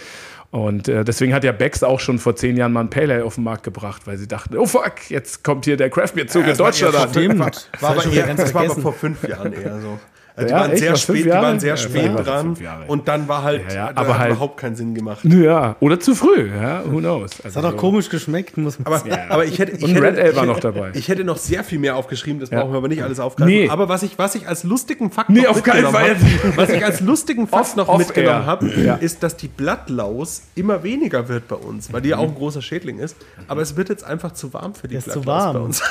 [0.50, 3.24] Und äh, deswegen hat ja Becks auch schon vor zehn Jahren mal ein Pale Ale
[3.24, 6.26] auf den Markt gebracht, weil sie dachten, oh fuck, jetzt kommt hier der Craft Beer
[6.26, 7.38] Zug in Deutschland an.
[7.38, 9.98] War, Das war aber eher, das war vor fünf Jahren eher so.
[10.38, 10.78] Also Ja, die waren echt?
[10.80, 12.56] sehr spät, die waren sehr Ja, spät war dran
[12.86, 15.24] und dann war halt, Ja, ja, aber hat halt- überhaupt keinen Sinn gemacht.
[15.24, 17.30] Ja, oder zu früh, ja, who knows.
[17.42, 19.18] Das hat auch komisch geschmeckt, muss man Aber, sagen.
[19.30, 20.92] aber ich hätte, ich Und hätte, Red Ale war noch dabei.
[20.94, 22.60] Ich hätte noch sehr viel mehr aufgeschrieben, das Ja.
[22.60, 23.52] brauchen wir aber nicht alles aufgreifen.
[23.52, 23.68] Nee.
[23.68, 26.10] Aber was ich, was ich als lustigen Fakt Nee, noch mitgenommen Fall.
[26.10, 26.20] habe,
[26.56, 28.94] was ich als lustigen Fakt noch mitgenommen habe, Ja.
[28.94, 32.62] ist, dass die Blattlaus immer weniger wird bei uns, weil die ja auch ein großer
[32.62, 33.16] Schädling ist.
[33.48, 35.54] Aber es wird jetzt einfach zu warm für die ist zu Blattlaus warm.
[35.56, 35.82] bei uns.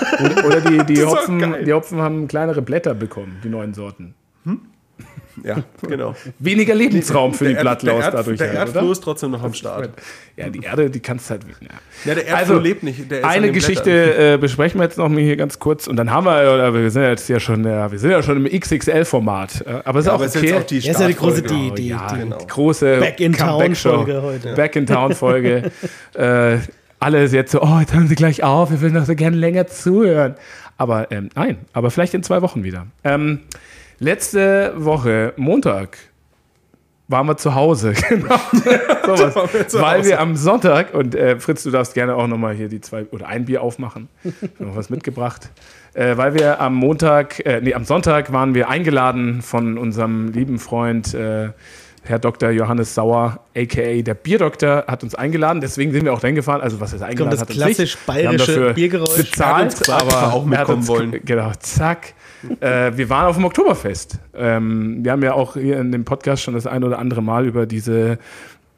[0.45, 0.63] Oder
[1.17, 4.13] Hopfen, die Hopfen haben kleinere Blätter bekommen, die neuen Sorten.
[5.43, 6.15] Ja, genau.
[6.39, 8.37] Weniger Lebensraum für die Der Erd- Blattlaus Erd- dadurch.
[8.37, 8.91] Der halt, Erdfloh oder?
[8.91, 9.89] ist trotzdem noch am Start.
[10.35, 11.41] Ja, die Erde, die kannst halt.
[11.61, 11.67] Ja.
[12.05, 13.11] Ja, der Erdfloh lebt nicht.
[13.11, 16.25] Ist Eine Geschichte äh, besprechen wir jetzt noch mal hier ganz kurz und dann haben
[16.25, 19.61] wir, oder wir sind ja jetzt ja schon, ja, wir sind ja schon im XXL-Format.
[19.65, 20.45] äh, Aber es ist Ja, auch ist okay.
[20.47, 22.37] jetzt auch die Ja, ist ja die große die, die, ja, die genau.
[22.37, 23.75] die große Back in Town.
[23.75, 24.53] Folge heute.
[24.55, 25.71] Back in Town Folge.
[26.13, 26.57] äh,
[26.99, 29.67] alle jetzt so, oh, jetzt hören sie gleich auf, wir würden doch so gerne länger
[29.67, 30.35] zuhören.
[30.77, 32.87] Aber ähm, nein, aber vielleicht in zwei Wochen wieder.
[33.03, 33.39] Ähm,
[33.99, 35.97] letzte Woche, Montag,
[37.07, 37.93] waren wir zu Hause.
[38.09, 38.29] Genau.
[39.07, 40.09] Waren wir zu Weil Hause.
[40.09, 43.27] wir am Sonntag, und äh, Fritz, du darfst gerne auch nochmal hier die zwei oder
[43.27, 44.09] ein Bier aufmachen.
[44.23, 45.49] Ich habe noch was mitgebracht.
[45.93, 50.59] Äh, weil wir am Montag, äh, nee, am Sonntag waren wir eingeladen von unserem lieben
[50.59, 51.51] Freund äh,
[52.09, 52.51] Herr Dr.
[52.51, 54.01] Johannes Sauer, a.k.a.
[54.01, 55.61] der Bierdoktor, hat uns eingeladen.
[55.61, 56.61] Deswegen sind wir auch dahin gefahren.
[56.61, 58.07] Also was ist eingeladen das hat uns klassisch nicht.
[58.07, 59.17] Wir haben bayerische dafür Biergeräusch.
[59.17, 61.19] Er bezahlt, wir aber auch mitkommen uns, wollen.
[61.23, 62.13] Genau, zack.
[62.59, 64.19] äh, wir waren auf dem Oktoberfest.
[64.35, 67.45] Ähm, wir haben ja auch hier in dem Podcast schon das ein oder andere Mal
[67.45, 68.19] über diese,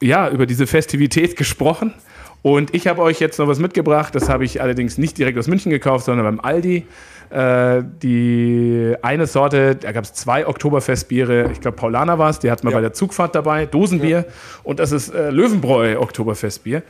[0.02, 1.94] ja, über diese Festivität gesprochen.
[2.42, 4.16] Und ich habe euch jetzt noch was mitgebracht.
[4.16, 6.86] Das habe ich allerdings nicht direkt aus München gekauft, sondern beim Aldi.
[7.30, 11.52] Äh, die eine Sorte, da gab es zwei Oktoberfestbiere.
[11.52, 12.78] Ich glaube, Paulaner war es, die hatten wir Ja.
[12.78, 14.26] bei der Zugfahrt dabei, Dosenbier.
[14.64, 16.82] Und das ist äh, Löwenbräu Oktoberfestbier.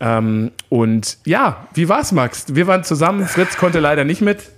[0.00, 2.46] Ähm, und ja, wie war's, Max?
[2.54, 3.26] Wir waren zusammen.
[3.26, 4.50] Fritz konnte leider nicht mit.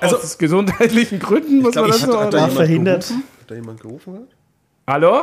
[0.00, 3.02] Also- aus gesundheitlichen Gründen muss glaub, man das hatte- hatte War jemand verhindert.
[3.08, 3.24] Gerufen?
[3.42, 4.14] Hat da jemand gerufen?
[4.14, 4.22] Hat?
[4.86, 5.20] Hallo?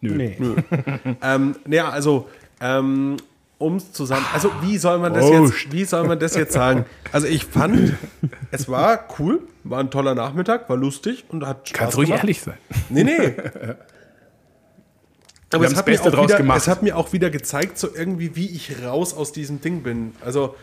[0.00, 0.36] Nee.
[1.22, 2.28] Ähm, naja, also,
[2.60, 3.16] ähm,
[3.62, 4.26] um es zusammen.
[4.34, 6.84] Also, wie soll man das Oh, jetzt, wie soll man das jetzt sagen?
[7.12, 7.94] Also, ich fand,
[8.50, 12.22] es war cool, war ein toller Nachmittag, war lustig und hat Spaß Kannst ruhig gemacht.
[12.24, 12.58] ehrlich sein.
[12.90, 13.32] Nee, nee.
[15.54, 16.58] Aber es hat, das Beste mir auch draus wieder, gemacht.
[16.58, 20.12] es hat mir auch wieder gezeigt, so irgendwie, wie ich raus aus diesem Ding bin.
[20.24, 20.54] Also,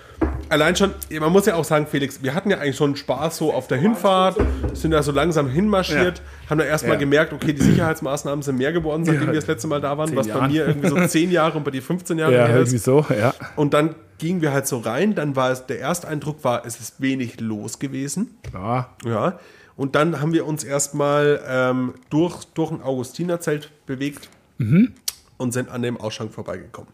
[0.50, 3.54] allein schon, man muss ja auch sagen, Felix, wir hatten ja eigentlich schon Spaß so
[3.54, 4.38] auf der Hinfahrt,
[4.74, 7.00] sind da so langsam hinmarschiert, haben da erstmal Ja.
[7.00, 9.28] gemerkt, okay, die Sicherheitsmaßnahmen sind mehr geworden, seitdem Ja.
[9.34, 10.52] wir das letzte Mal da waren, Zehn was bei Jahren.
[10.52, 12.84] mir irgendwie so 10 Jahre und bei dir 15 Jahre Ja, her irgendwie ist.
[12.86, 13.34] so, ja.
[13.56, 16.80] Und dann gingen wir halt so rein, dann war es, der erste Eindruck war, es
[16.80, 18.38] ist wenig los gewesen.
[18.54, 18.90] ja.
[19.06, 19.40] Ja,
[19.78, 24.28] und dann haben wir uns erstmal ähm, durch, durch ein Augustinerzelt bewegt
[24.60, 24.92] Mhm.
[25.38, 26.92] und sind an dem Ausschank vorbeigekommen.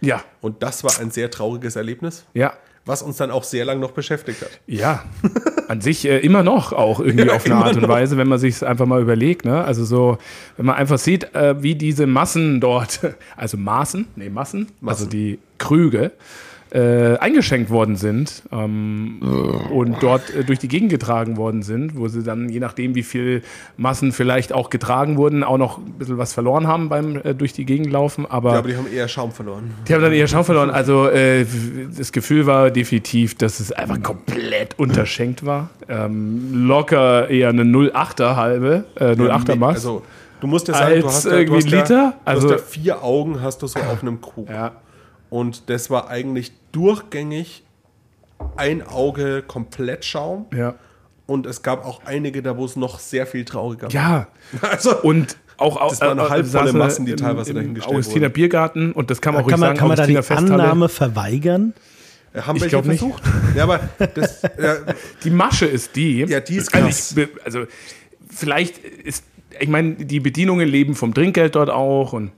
[0.00, 2.52] Ja, Und das war ein sehr trauriges Erlebnis, ja.
[2.84, 4.50] was uns dann auch sehr lang noch beschäftigt hat.
[4.66, 5.04] Ja,
[5.68, 7.88] an sich äh, immer noch auch irgendwie Ja, auf eine Art und noch.
[7.88, 9.46] Weise, wenn man sich es einfach mal überlegt.
[9.46, 9.64] Ne?
[9.64, 10.18] Also so,
[10.58, 13.00] wenn man einfach sieht, äh, wie diese Massen dort,
[13.36, 15.08] also Maßen, nee, Massen, also Massen.
[15.10, 16.12] die Krüge,
[16.70, 19.20] äh, eingeschenkt worden sind ähm,
[19.70, 23.04] und dort äh, durch die Gegend getragen worden sind, wo sie dann, je nachdem, wie
[23.04, 23.42] viel
[23.76, 27.52] Massen vielleicht auch getragen wurden, auch noch ein bisschen was verloren haben beim äh, durch
[27.52, 28.26] die Gegend laufen.
[28.26, 29.72] Aber Ja, aber die haben eher Schaum verloren.
[29.86, 30.70] die haben dann ihr Schaum verloren.
[30.70, 31.46] Also äh,
[31.96, 35.70] das Gefühl war definitiv, dass es einfach komplett unterschenkt war.
[35.88, 39.76] Ähm, locker eher eine 08er halbe, äh, 08er Maß.
[39.76, 40.02] Also,
[40.40, 42.14] du musst ja sagen, du hast ja, du hast ja, Liter?
[42.24, 44.48] Du hast ja vier Augen hast du so auf einem Krug.
[44.50, 44.72] ja.
[45.30, 47.64] Und das war eigentlich durchgängig
[48.56, 50.46] ein Auge komplett Schaum.
[50.54, 50.74] Ja.
[51.26, 53.90] Und es gab auch einige da, wo es noch sehr viel trauriger war.
[53.92, 54.28] ja.
[54.62, 58.32] Also, Und auch Das waren halbvolle saßen Massen, die im- teilweise im dahingestellt Augustiner wurden.
[58.34, 60.62] Biergarten und das kann man auch Kann ruhig man, sagen, kann man da die Festhalle.
[60.62, 61.72] Annahme verweigern?
[62.34, 62.98] äh, haben Ich welche glaub nicht.
[63.00, 63.22] versucht.
[63.56, 63.80] Ja, aber
[64.14, 64.76] das, ja,
[65.24, 66.20] Die Masche ist die.
[66.24, 67.10] Ja, die ist also, krass.
[67.10, 67.64] ich, be- also
[68.28, 69.24] vielleicht ist,
[69.58, 72.30] ich meine, die Bedienungen leben vom Trinkgeld dort auch und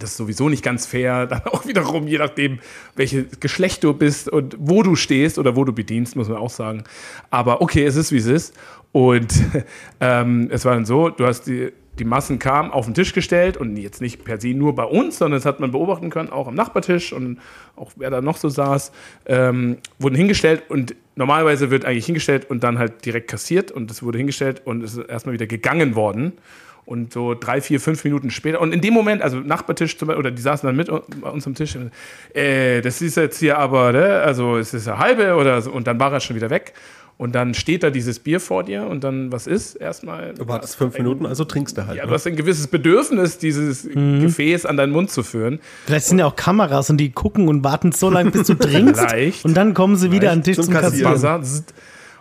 [0.00, 1.26] das ist sowieso nicht ganz fair.
[1.28, 2.58] Dann auch wiederum, je nachdem,
[2.96, 6.50] welches Geschlecht du bist und wo du stehst oder wo du bedienst, muss man auch
[6.50, 6.84] sagen.
[7.30, 8.54] Aber okay, es ist wie es ist.
[8.92, 9.32] Und
[10.00, 13.56] ähm, es war dann so, du hast die, die Massen kamen auf den Tisch gestellt
[13.56, 16.48] und jetzt nicht per se nur bei uns, sondern das hat man beobachten können, auch
[16.48, 17.38] am Nachbartisch und
[17.76, 18.90] auch wer da noch so saß,
[19.26, 24.02] ähm, wurden hingestellt und normalerweise wird eigentlich hingestellt und dann halt direkt kassiert und es
[24.02, 26.32] wurde hingestellt und es ist erstmal wieder gegangen worden.
[26.90, 30.18] Und so drei, vier, fünf Minuten später, und in dem Moment, also Nachbartisch zum Beispiel,
[30.18, 31.78] oder die saßen dann mit bei uns am Tisch,
[32.34, 35.86] äh, das ist jetzt hier aber, ne, also es ist eine halbe oder so, und
[35.86, 36.72] dann war er schon wieder weg.
[37.16, 39.76] Und dann steht da dieses Bier vor dir und dann, was ist?
[39.76, 40.34] Erstmal.
[40.34, 41.96] du wartest fünf Minuten, also trinkst du halt.
[41.96, 42.08] Ja, ne?
[42.08, 45.60] du hast ein gewisses Bedürfnis, dieses Gefäß an deinen Mund zu führen.
[45.86, 49.00] Vielleicht sind ja auch Kameras und die gucken und warten so lange, bis du trinkst.
[49.06, 49.44] Vielleicht.
[49.44, 51.12] Und dann kommen sie wieder an den Tisch Zum zum Kassieren.
[51.12, 51.64] Kassieren.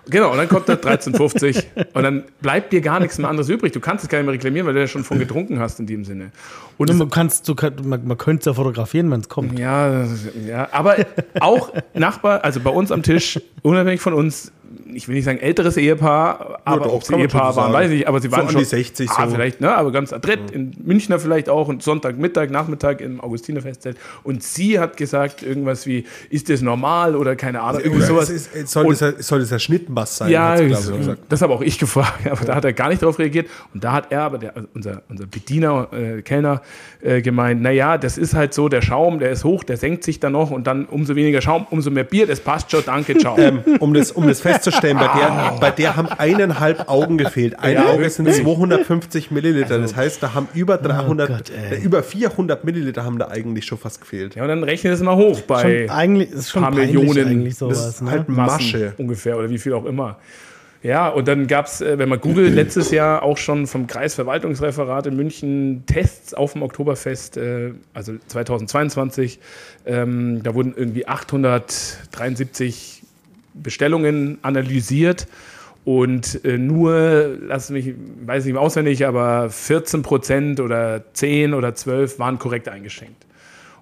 [0.10, 1.64] Genau, und dann kommt der 13,50
[1.94, 3.72] und dann bleibt dir gar nichts mehr anderes übrig.
[3.74, 5.88] Du kannst es gar nicht mehr reklamieren, weil du ja schon von getrunken hast in
[5.88, 6.32] dem Sinne.
[6.78, 9.58] Und man, kannst, du, kann- man, man könnte es ja fotografieren, wenn es kommt.
[9.60, 10.06] ja,
[10.48, 10.96] ja, aber
[11.40, 14.52] auch Nachbar, also bei uns am Tisch, unabhängig von uns,
[14.94, 17.90] ich will nicht sagen älteres Ehepaar, aber doch, ob sie schon Ehepaar so waren, weiß
[17.92, 19.36] ich nicht, aber sie So waren an schon die 60 ah, so.
[19.36, 24.44] vielleicht, ne, aber ganz adrett, in Münchner vielleicht auch und Sonntagmittag, Nachmittag im Augustinerfestzelt und
[24.44, 28.30] sie hat gesagt irgendwas wie, ist das normal oder keine Ahnung, irgendwie sowas.
[28.30, 30.30] es ist, soll, Und- das, ja- soll das ja Schnittmass sein?
[30.32, 30.92] ja, das,
[31.28, 33.48] das habe auch ich gefragt, aber da hat er gar nicht drauf reagiert.
[33.74, 36.62] Und da hat er, aber der, also unser, unser Bediener, äh, Kellner,
[37.02, 40.20] äh, gemeint, naja, das ist halt so, der Schaum, der ist hoch, der senkt sich
[40.20, 43.38] dann noch und dann umso weniger Schaum, umso mehr Bier, das passt schon, danke, ciao.
[43.40, 47.60] Ähm, um, das, um das festzustellen, bei der, bei der haben eineinhalb Augen gefehlt.
[47.60, 48.44] Ein Ja, Auge sind wirklich.
[48.44, 49.80] 250 Milliliter.
[49.80, 51.78] Das heißt, da haben über 300, Gott, ey.
[51.78, 54.36] äh, über 400 Milliliter haben da eigentlich schon fast gefehlt.
[54.36, 57.28] ja, und dann rechne es mal hoch bei Schon, eigentlich ist schon paar Millionen.
[57.28, 57.88] eigentlich Das sowas.
[57.88, 58.12] ist Ne?
[58.12, 58.94] halt Massen Masche.
[58.98, 60.18] ungefähr oder wie viel auch immer.
[60.82, 65.18] Ja, und dann gab es, wenn man googelt, letztes Jahr auch schon vom Kreisverwaltungsreferat in
[65.18, 69.40] München Tests auf dem Oktoberfest, äh, also 2022.
[69.86, 72.99] Ähm, da wurden irgendwie 873
[73.54, 75.28] Bestellungen analysiert
[75.86, 77.94] Und äh, nur, lass mich,
[78.26, 83.26] weiß nicht mehr auswendig, aber 14 Prozent oder 10 oder 12 waren korrekt eingeschenkt.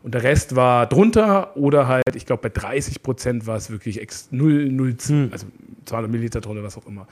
[0.03, 3.99] Und der Rest war drunter oder halt, ich glaube, bei 30 Prozent war es wirklich
[3.99, 4.95] ex 0, 0,
[5.31, 5.47] also
[5.85, 7.07] 200 Milliliter drunter, was auch immer.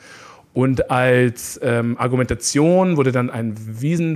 [0.56, 3.56] Und als ähm, Argumentation wurde dann ein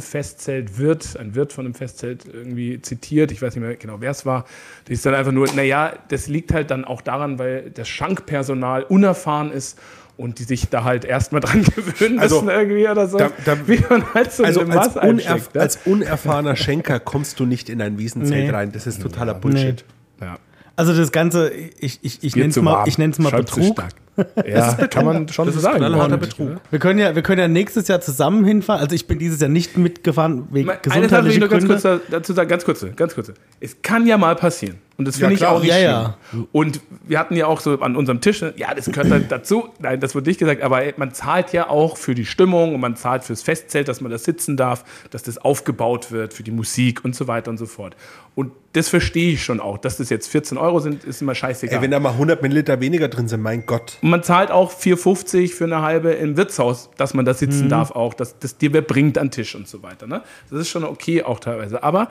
[0.09, 4.25] Wiesenfestzelt-Wirt, ein Wirt von einem Festzelt irgendwie zitiert, ich weiß nicht mehr genau, wer es
[4.25, 4.45] war.
[4.87, 8.83] Die ist dann einfach nur, naja, das liegt halt dann auch daran, weil das Schankpersonal
[8.83, 9.77] unerfahren ist
[10.17, 13.17] und die sich da halt erstmal dran gewöhnen Also, müssen irgendwie oder so.
[13.17, 15.61] da- da- wie man halt so Also als, unerf ne?
[15.61, 18.49] als unerfahrener Schenker kommst du nicht in ein Wiesenzelt Nee.
[18.49, 18.71] rein.
[18.71, 19.83] Das ist totaler Bullshit.
[20.21, 20.37] ja.
[20.75, 23.75] Also das Ganze, ich, ich, ich nenne es mal, ich nenn's mal Betrug.
[24.47, 25.77] Ja, kann man schon Das so ist sagen.
[25.77, 26.57] knallharter Betrug.
[26.71, 28.81] Wir können ja, wir können ja nächstes Jahr zusammen hinfahren.
[28.81, 31.81] Also ich bin dieses Jahr nicht mitgefahren wegen Eine Sache will ich nur ganz Gründe.
[31.81, 33.33] kurz da- dazu sagen, ganz kurze, ganz kurze.
[33.59, 34.77] Es kann ja mal passieren.
[34.99, 35.53] Und das Ja, finde ich klar.
[35.53, 36.47] auch nicht Ja, schlimm.
[36.51, 39.69] Und wir hatten ja auch so an unserem Tisch, ja, das gehört halt dazu.
[39.79, 42.97] Nein, das wurde nicht gesagt, aber man zahlt ja auch für die Stimmung und man
[42.97, 47.05] zahlt fürs Festzelt, dass man da sitzen darf, dass das aufgebaut wird, für die Musik
[47.05, 47.95] und so weiter und so fort.
[48.35, 49.77] Und das verstehe ich schon auch.
[49.77, 51.77] Dass das jetzt 14 Euro sind, ist immer scheißegal.
[51.77, 53.97] Ey, wenn da mal 100 Milliliter weniger drin sind, mein Gott.
[54.01, 57.91] Und man zahlt auch 4,50 für eine halbe im Wirtshaus, dass man da sitzen darf
[57.91, 60.07] auch, dass das dir wer bringt an Tisch und so weiter.
[60.07, 60.23] Ne?
[60.51, 61.83] Das ist schon okay auch teilweise.
[61.83, 62.09] Aber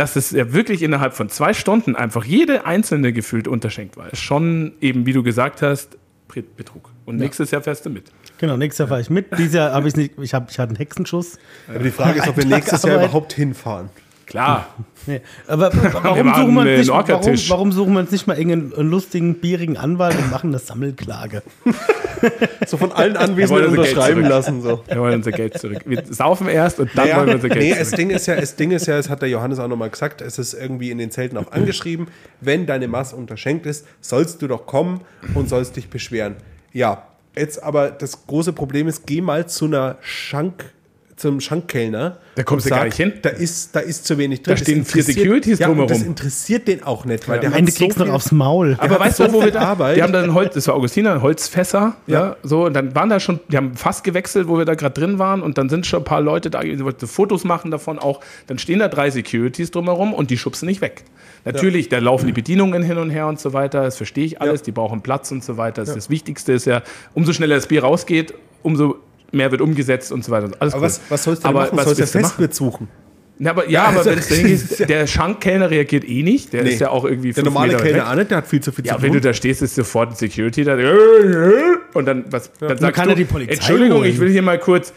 [0.00, 4.22] dass es ja wirklich innerhalb von zwei Stunden einfach jede einzelne gefühlt unterschenkt war, ist
[4.22, 5.98] schon eben, wie du gesagt hast,
[6.56, 6.90] Betrug.
[7.04, 8.04] Und nächstes Jahr fährst du mit.
[8.38, 9.26] Genau, nächstes Jahr fahre ich mit.
[9.36, 11.38] Dieses Jahr habe ich nicht, ich, hab, ich hatte einen Hexenschuss.
[11.68, 13.90] Aber die Frage ist, ob wir nächstes Jahr überhaupt hinfahren.
[14.30, 14.66] Klar.
[15.06, 15.22] Nee.
[15.46, 18.90] Aber warum suchen, wir uns einen nicht, warum, warum suchen wir uns nicht mal irgendeinen
[18.90, 21.42] lustigen, bierigen Anwalt und machen eine Sammelklage?
[22.66, 24.60] So von allen Anwesenden unterschreiben lassen.
[24.60, 24.84] So.
[24.86, 25.80] Wir wollen unser Geld zurück.
[25.86, 27.80] Wir saufen erst und dann Naja, wollen wir unser Geld nee, zurück.
[27.80, 30.20] das Ding ist ja, das Ding ist ja, das hat der Johannes auch nochmal gesagt,
[30.20, 32.08] es ist irgendwie in den Zelten auch angeschrieben,
[32.42, 35.00] wenn deine Masse unterschenkt ist, sollst du doch kommen
[35.34, 36.36] und sollst dich beschweren.
[36.74, 37.04] Ja,
[37.34, 40.74] jetzt aber das große Problem ist, geh mal zu einer Schank,
[41.20, 42.16] zum Schankkellner.
[42.34, 43.12] Da kommst du gar nicht hin.
[43.22, 44.54] Da ist, da ist zu wenig drin.
[44.54, 46.06] Da stehen vier Securities ja, und Das drumherum.
[46.08, 48.76] interessiert den auch nicht, weil der Am Ende so kriegst du noch aufs Maul.
[48.80, 49.96] Aber weißt du, wo wir da, Arbeit.
[49.96, 52.20] die haben dann Holz, das war Augustiner, Holzfässer, ja.
[52.20, 52.36] Ja.
[52.42, 55.18] so, und dann waren da schon, die haben fast gewechselt, wo wir da gerade drin
[55.18, 58.20] waren, und dann sind schon ein paar Leute da, die wollten Fotos machen davon auch,
[58.46, 61.04] dann stehen da drei Securities drumherum und die schubsen nicht weg.
[61.44, 64.60] Natürlich, da laufen die Bedienungen hin und her und so weiter, das verstehe ich alles,
[64.60, 64.64] Ja.
[64.66, 65.84] die brauchen Platz und so weiter.
[65.84, 66.82] Das, das Wichtigste ist ja,
[67.14, 68.96] umso schneller das Bier rausgeht, umso
[69.32, 70.50] mehr wird umgesetzt und so weiter.
[70.58, 70.86] Alles Aber cool.
[70.86, 71.76] was, was sollst du Aber machen?
[71.76, 72.18] was Sollst du?
[72.18, 72.88] Festwirt suchen?
[73.38, 76.70] Ja, aber, ja, aber also, wenn ist, der Schankkellner reagiert eh nicht, der Nee.
[76.74, 78.84] ist ja auch irgendwie Der normale Meter Kellner auch nicht, der hat viel zu viel
[78.84, 79.28] Ja, zu wenn du tun.
[79.28, 80.76] da stehst, ist sofort ein Security da.
[81.94, 84.10] Und dann, was, dann sagst kann du, er die Polizei Entschuldigung, holen.
[84.10, 84.92] ich will hier mal kurz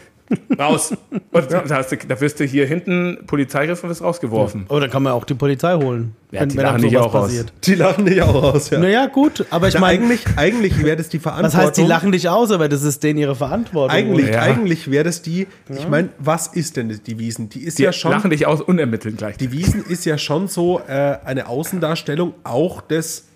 [0.58, 0.94] raus.
[1.32, 4.64] Und da, hast du, da wirst du hier hinten Polizeigriff und wirst rausgeworfen.
[4.68, 7.26] Oder kann man auch die Polizei holen, Ja, die wenn, wenn lachen dich auch aus.
[7.26, 7.52] passiert.
[7.64, 8.78] Die lachen dich auch aus, ja.
[8.78, 11.60] Naja, gut, aber ich Ja, meine, eigentlich, eigentlich wäre das die was Verantwortung.
[11.60, 13.94] heißt, die lachen dich aus, aber das ist denen ihre Verantwortung.
[13.96, 14.40] Eigentlich, Ja.
[14.42, 17.50] eigentlich wäre das die, ich meine, was ist denn die Wiesen?
[17.50, 19.36] Die ist Die ja schon, lachen dich aus unermittelt gleich.
[19.36, 23.26] die Wiesen ist ja schon so äh, eine Außendarstellung auch des,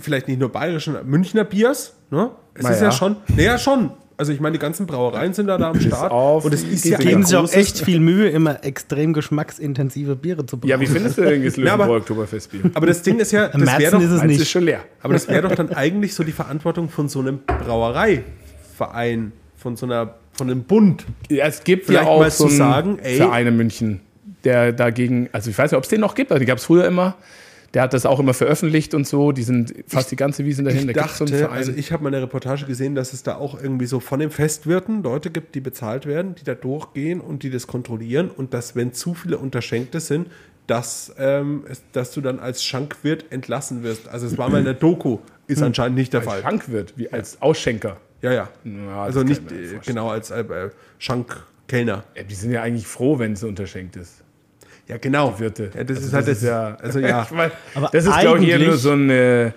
[0.00, 2.30] vielleicht nicht nur bayerischen, Münchner Biers, ne?
[2.54, 2.92] Es Na ist ja ja.
[2.92, 3.90] schon, naja schon.
[4.18, 6.10] Also ich meine, die ganzen Brauereien sind da, da am Start.
[6.10, 10.16] auf und es die ist ja geben sich auch echt viel Mühe, immer extrem geschmacksintensive
[10.16, 10.70] Biere zu brauen.
[10.70, 12.70] Ja, wie findest du denn das Löwenbräu Oktoberfestbier?
[12.72, 14.40] Aber das Ding ist ja, das wäre doch, ist es nicht.
[14.40, 14.80] ist schon leer.
[15.02, 19.86] aber das wäre doch dann eigentlich so die Verantwortung von so einem Brauereiverein, von so
[19.86, 21.04] einer, von einem Bund.
[21.28, 24.00] Ja, es gibt Vielleicht ja auch mal so zu einen sagen, ey- Verein in München,
[24.44, 26.64] der dagegen, also ich weiß nicht, ob es den noch gibt, aber die gab es
[26.64, 27.16] früher immer.
[27.76, 29.32] Der hat das auch immer veröffentlicht und so.
[29.32, 30.88] Die sind fast die ganze Wiesen dahin.
[30.88, 33.84] Ich da dachte, also ich habe mal eine Reportage gesehen, dass es da auch irgendwie
[33.84, 37.66] so von den Festwirten Leute gibt, die bezahlt werden, die da durchgehen und die das
[37.66, 40.28] kontrollieren und dass, wenn zu viele Unterschenkte sind,
[40.66, 44.08] dass, ähm, dass du dann als Schankwirt entlassen wirst.
[44.08, 46.40] Also es war mal in der Doku, ist anscheinend nicht der als Fall.
[46.40, 47.98] Schankwwirt, wie als Ausschenker.
[48.22, 48.48] Ja, ja.
[48.64, 52.04] Ja, also nicht äh, genau als äh, äh, Schankkellner.
[52.16, 54.24] Ja, die sind ja eigentlich froh, wenn es unterschenkt ist.
[54.88, 55.38] Ja, genau.
[55.40, 55.70] Wirte.
[55.74, 57.22] Ja, das Also ist halt das, ja, also ja.
[57.28, 59.50] ich mein, Aber das ist, glaube ich, eigentlich- nur so ein äh,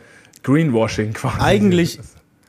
[0.43, 1.37] Greenwashing quasi.
[1.39, 1.99] Eigentlich,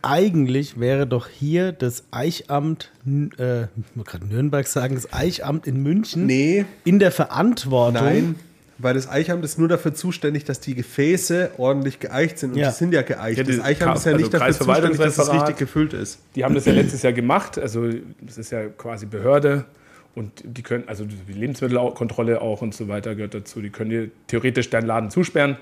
[0.02, 5.82] eigentlich wäre doch hier das Eichamt, äh, ich wollte gerade Nürnberg sagen, das Eichamt in
[5.82, 8.02] München Nee, in der Verantwortung.
[8.05, 8.35] nein.
[8.82, 12.52] Weil das Eichamt ist nur dafür zuständig, dass die Gefäße ordentlich geeicht sind.
[12.52, 12.70] Und Ja.
[12.70, 13.36] die sind ja geeicht.
[13.36, 15.35] Ja, das Eichamt ist ja also nicht dafür zuständig, dass es Kreisverwaltungsreferat.
[15.43, 16.19] richtig gefüllt ist.
[16.35, 17.59] Die haben das ja letztes Jahr gemacht.
[17.59, 17.90] Also,
[18.23, 19.66] das ist ja quasi Behörde.
[20.15, 23.61] Und die können, also die Lebensmittelkontrolle auch und so weiter gehört dazu.
[23.61, 25.57] Die können dir theoretisch deinen Laden zusperren.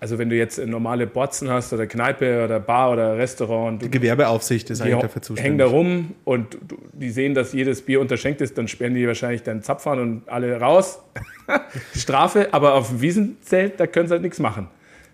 [0.00, 3.88] Also, wenn du jetzt eine normale Botzen hast oder Kneipe oder Bar oder Restaurant, Die
[3.88, 5.72] Gewerbeaufsicht ist eigentlich dafür hängen da zuständig.
[5.72, 6.58] rum und
[6.92, 10.58] die sehen, dass jedes Bier unterschenkt ist, dann sperren die wahrscheinlich deinen Zapfhahn und alle
[10.58, 10.98] raus.
[11.96, 14.66] Strafe, aber auf dem Wiesenzelt, da können sie halt nichts machen.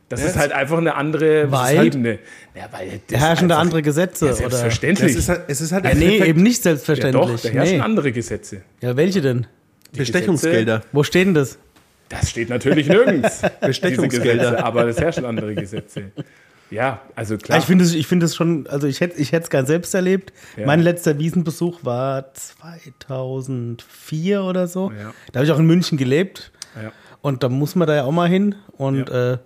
[0.09, 1.87] Das Ja, ist halt einfach eine andere Weil?
[1.87, 2.19] Ebene.
[2.55, 4.27] Ja, weil das Herrschen da andere Gesetze?
[4.27, 4.39] Ja, oder?
[4.41, 5.11] selbstverständlich.
[5.13, 7.27] Es ist halt, es ist halt Ja, nee, eben nicht ja, selbstverständlich.
[7.27, 7.83] doch, da herrschen nee.
[7.83, 8.63] andere Gesetze.
[8.81, 9.47] Ja, welche denn?
[9.93, 10.83] Bestechungsgelder.
[10.93, 11.59] Wo steht denn das?
[12.09, 13.43] Das steht natürlich nirgends.
[13.61, 14.33] Bestechungsgelder.
[14.33, 16.05] diese Gesetze, aber es herrschen andere Gesetze.
[16.71, 17.41] Ja, also Ja.
[17.41, 17.59] klar.
[17.59, 20.33] Ich finde es ich find es schon, also ich hätte ich es gern selbst erlebt.
[20.57, 20.67] Ja.
[20.67, 24.91] Mein letzter Wiesenbesuch war 2004 oder so.
[24.91, 25.13] Ja.
[25.33, 26.51] Da habe ich auch in München gelebt.
[26.81, 26.93] ja.
[27.21, 28.55] Und da muss man da ja auch mal hin.
[28.77, 29.39] Und, äh,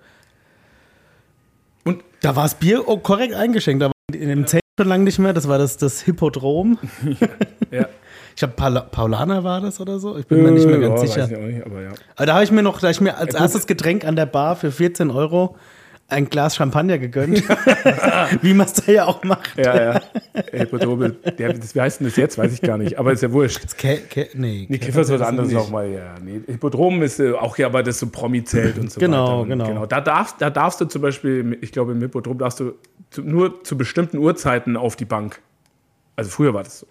[1.84, 3.82] Und da war das Bier auch korrekt eingeschenkt.
[3.82, 5.32] Da war in dem Zelt schon lange nicht mehr.
[5.32, 6.78] Das war das, das Hippodrom.
[7.70, 7.86] ja.
[8.34, 10.16] Ich glaube, Paula, Paulaner war das oder so.
[10.16, 11.38] Ich bin mir nicht mehr ganz Ja, sicher.
[11.38, 11.90] nicht, aber ja.
[12.16, 14.56] Aber da habe ich mir noch, da ich mir als erstes Getränk an der Bar
[14.56, 15.56] für 14 Euro
[16.12, 17.43] ein Glas Champagner gegönnt.
[18.43, 19.56] Wie man es da ja auch macht.
[19.56, 20.01] Ja, ja.
[20.51, 22.39] Hippodrome, der, das, wie heißt denn das jetzt?
[22.39, 22.98] Weiß ich gar nicht.
[22.98, 23.76] Aber ist ja wurscht.
[23.76, 25.56] Ke Ke nee, Nee, Kiffer ist was das anderes nicht.
[25.56, 26.14] nochmal, ja.
[26.22, 29.40] Nee, Hippodrom ist äh, auch ja, aber das so Promi-Zelt und so Genau, weiter.
[29.40, 29.86] Und genau.
[29.86, 32.74] Da darfst, da darfst du zum Beispiel, ich glaube, im Hippodrom darfst du
[33.10, 35.40] zu, nur zu bestimmten Uhrzeiten auf die Bank.
[36.16, 36.86] Also früher war das so.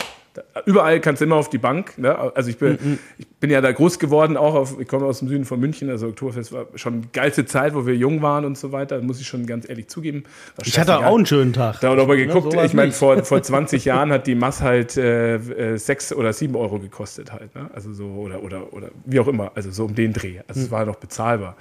[0.65, 1.97] Überall kannst du immer auf die Bank.
[1.97, 2.17] Ne?
[2.35, 2.99] Also ich bin, Mhm.
[3.17, 5.89] ich bin ja da groß geworden, auch auf, ich komme aus dem Süden von München,
[5.89, 9.19] also Oktoberfest war schon die geilste Zeit, wo wir jung waren und so weiter, muss
[9.19, 10.23] ich schon ganz ehrlich zugeben.
[10.63, 11.79] Ich hatte auch einen schönen Tag.
[11.81, 15.35] Da aber geguckt, war's ich meine, vor, vor 20 Jahren hat die Mass halt äh,
[15.35, 17.53] äh, 6 oder 7 Euro gekostet halt.
[17.55, 17.69] Ne?
[17.73, 20.39] Also so, oder, oder, oder wie auch immer, also so um den Dreh.
[20.47, 20.65] Also Hm.
[20.65, 21.55] es war noch bezahlbar.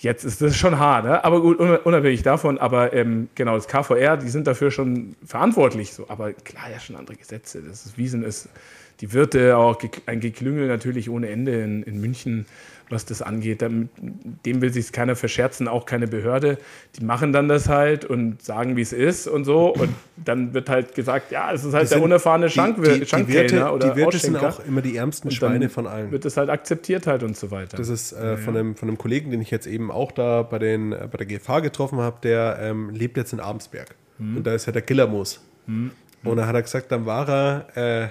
[0.00, 1.24] Jetzt ist das schon hart, ne?
[1.24, 5.92] aber gut, un- unabhängig davon, aber ähm, genau, das KVR, die sind dafür schon verantwortlich,
[5.92, 7.62] so, aber klar, ja schon andere Gesetze.
[7.62, 8.48] Das ist Wiesen ist
[9.00, 12.46] die Wirte, auch ein Geklüngel natürlich ohne Ende in, in München,
[12.90, 13.60] was das angeht.
[13.60, 13.90] Dem,
[14.44, 16.58] will sich keiner verscherzen, auch keine Behörde.
[16.98, 19.74] Die machen dann das halt und sagen, wie es ist und so.
[19.74, 23.00] Und dann wird halt gesagt, ja, es ist halt Die der unerfahrene die, Schankwir die,
[23.00, 26.10] die Schankkellner Wirte, oder die Wirte sind auch immer die ärmsten Schweine von allen.
[26.10, 27.76] Wird das halt akzeptiert halt und so weiter.
[27.76, 30.58] Das ist äh, von, einem, von einem Kollegen, den ich jetzt eben auch da bei,
[30.58, 33.94] den, äh, bei der GFH getroffen habe, der ähm, lebt jetzt in Abensberg.
[34.18, 34.38] Hm.
[34.38, 35.40] Und da ist ja der Gillermoos.
[36.24, 38.08] Und da hat er gesagt, dann war er äh,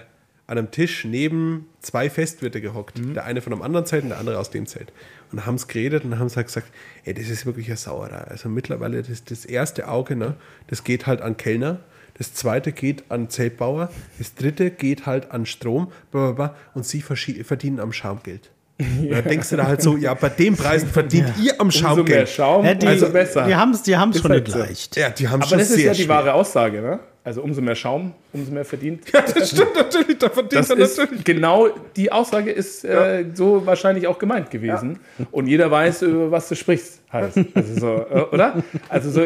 [0.48, 2.98] an einem Tisch neben zwei Festwirte gehockt.
[2.98, 3.14] Hm.
[3.14, 4.92] Der eine von einem anderen Zelt und der andere aus dem Zelt.
[5.32, 6.68] Und haben es geredet und haben halt gesagt,
[7.04, 8.20] ey, das ist wirklich eine Sauerei.
[8.30, 10.36] Also mittlerweile, das, das erste Auge, ne,
[10.68, 11.80] das geht halt an Kellner.
[12.18, 13.92] Das zweite geht an Zeltbauer.
[14.18, 15.92] Das dritte geht halt an Strom.
[16.12, 18.50] bla, bla, bla, Und sie verdienen am Schaumgeld.
[18.80, 21.80] Und Da denkst du da halt so, ja, bei den Preisen verdient ihr am Umso
[21.80, 22.30] mehr Schaumgeld.
[22.30, 23.46] Schaum, Ja, die, umso besser.
[23.48, 24.60] Die haben es die haben's schon halt nicht so.
[24.60, 24.96] leicht.
[24.96, 26.10] Ja, die haben Aber schon das ist ja die schwer.
[26.16, 27.00] wahre Aussage, ne?
[27.28, 29.02] Also umso mehr Schaum, umso mehr verdient.
[29.12, 31.26] Das stimmt natürlich, da verdient Das er ist natürlich.
[31.26, 31.68] genau
[31.98, 35.02] die Aussage ist äh, so wahrscheinlich auch gemeint gewesen.
[35.32, 37.34] Und jeder weiß, über was du sprichst, halt.
[37.54, 38.64] Also so, äh, oder?
[38.88, 39.26] Also so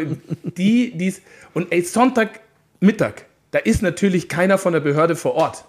[0.57, 1.21] die, die's
[1.53, 5.65] und ey, Sonntagmittag, da ist natürlich keiner von der Behörde vor Ort.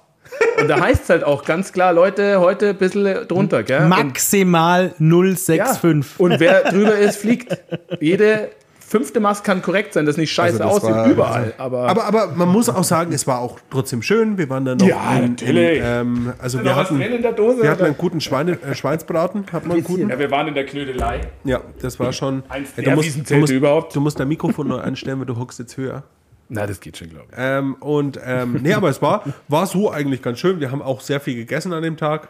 [0.58, 3.88] Und da heißt es halt auch ganz klar, Leute, heute ein bisschen drunter, gell?
[3.88, 6.18] Maximal Und, 065.
[6.18, 7.58] und wer drüber ist, fliegt.
[8.00, 8.48] Jede
[8.92, 11.54] fünfte Mast kann korrekt sein, das nicht scheiße Also das aussieht, war- überall.
[11.56, 14.36] Aber, Aber, aber man muss auch sagen, es war auch trotzdem schön.
[14.36, 15.78] Wir waren dann noch Ja, in, natürlich.
[15.78, 17.62] In, ähm, also wir hatten, in der Dose?
[17.62, 19.46] wir hatten einen guten Schweine, äh, Schweinsbraten.
[19.50, 20.10] Hatten wir einen guten?
[20.10, 21.22] ja, wir waren in der Knödelei.
[21.44, 22.42] Ja, das war schon.
[22.50, 23.96] Eins der du, Wiesenzelte musst, überhaupt.
[23.96, 26.02] du musst dein Mikrofon neu einstellen, weil du hockst jetzt höher.
[26.50, 27.34] Na, das geht schon, glaube ich.
[27.38, 30.60] Ähm, und ähm, nee, aber es war, war so eigentlich ganz schön.
[30.60, 32.28] Wir haben auch sehr viel gegessen an dem Tag.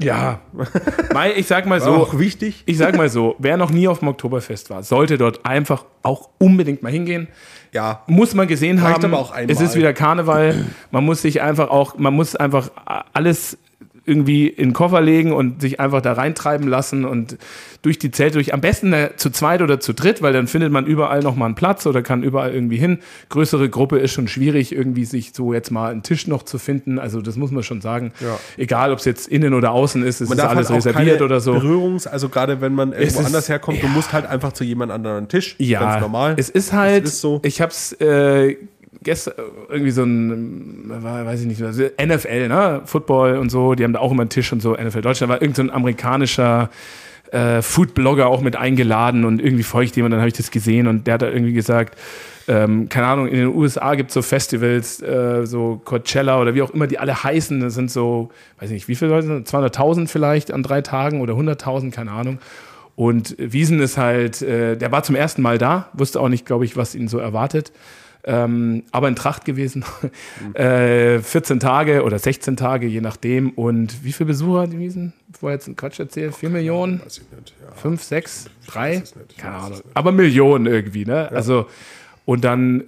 [0.00, 0.40] Ja.
[1.14, 2.62] Mai, ich sag mal War so, auch wichtig.
[2.66, 6.30] ich sag mal so, wer noch nie auf dem Oktoberfest war, sollte dort einfach auch
[6.38, 7.28] unbedingt mal hingehen.
[7.72, 9.06] Ja, Muss man gesehen Reicht haben.
[9.06, 9.50] aber auch einmal.
[9.54, 10.66] Es ist wieder Karneval.
[10.90, 12.70] Man muss sich einfach auch, man muss einfach
[13.14, 13.56] alles
[14.04, 17.36] irgendwie in den Koffer legen und sich einfach da reintreiben lassen und
[17.82, 18.52] durch die Zelte durch.
[18.54, 21.46] Am besten äh, zu zweit oder zu dritt, weil dann findet man überall noch mal
[21.46, 22.98] einen Platz oder kann überall irgendwie hin.
[23.28, 26.98] Größere Gruppe ist schon schwierig, irgendwie sich so jetzt mal einen Tisch noch zu finden.
[26.98, 28.12] Also das muss man schon sagen.
[28.20, 28.38] Ja.
[28.56, 31.22] Egal, ob es jetzt innen oder außen ist, es man ist darf alles halt reserviert
[31.22, 31.52] oder so.
[31.54, 34.92] Berührungs-, also gerade wenn man irgendwo ist- anders herkommt, du musst halt einfach zu jemand
[34.92, 35.56] anderen Tisch.
[35.58, 36.34] Ja, Ganz normal.
[36.38, 37.40] Es ist halt, Es ist so.
[37.44, 38.56] ich hab's äh,
[39.02, 39.34] gestern
[39.68, 42.82] irgendwie so ein, weiß ich nicht, NFL, ne?
[42.84, 45.40] Football und so, die haben da auch immer einen Tisch und so, NFL Deutschland, war
[45.40, 46.70] irgend so amerikanischer
[47.32, 51.06] äh, Food-Blogger auch mit eingeladen und irgendwie folgt jemand, dann habe ich das gesehen und
[51.06, 51.98] der hat da irgendwie gesagt,
[52.48, 56.62] ähm, keine Ahnung, in den USA gibt es so Festivals, äh, so Coachella oder wie
[56.62, 59.46] auch immer die alle heißen, das sind so, weiß ich nicht, wie viele Leute sind
[59.46, 59.54] das?
[59.54, 62.38] 200.000 vielleicht an drei Tagen oder 100.000, keine Ahnung.
[62.94, 66.64] Und Wiesen ist halt, äh, der war zum ersten Mal da, wusste auch nicht, glaube
[66.64, 67.72] ich, was ihn so erwartet.
[68.24, 69.84] Ähm, aber in Tracht gewesen.
[70.54, 73.50] äh, 14 Tage oder 16 Tage, je nachdem.
[73.50, 75.12] Und wie viele Besucher Wiesen?
[75.32, 76.34] Vorher jetzt einen Quatsch erzählt?
[76.34, 77.00] 4 Millionen?
[77.04, 77.74] Weiß ich nicht, ja.
[77.74, 78.94] 5, 6, 3?
[78.94, 79.80] es nicht, ich Keine Ahnung.
[79.94, 81.30] Aber Millionen irgendwie, ne?
[81.32, 81.66] Also,
[82.24, 82.84] und dann,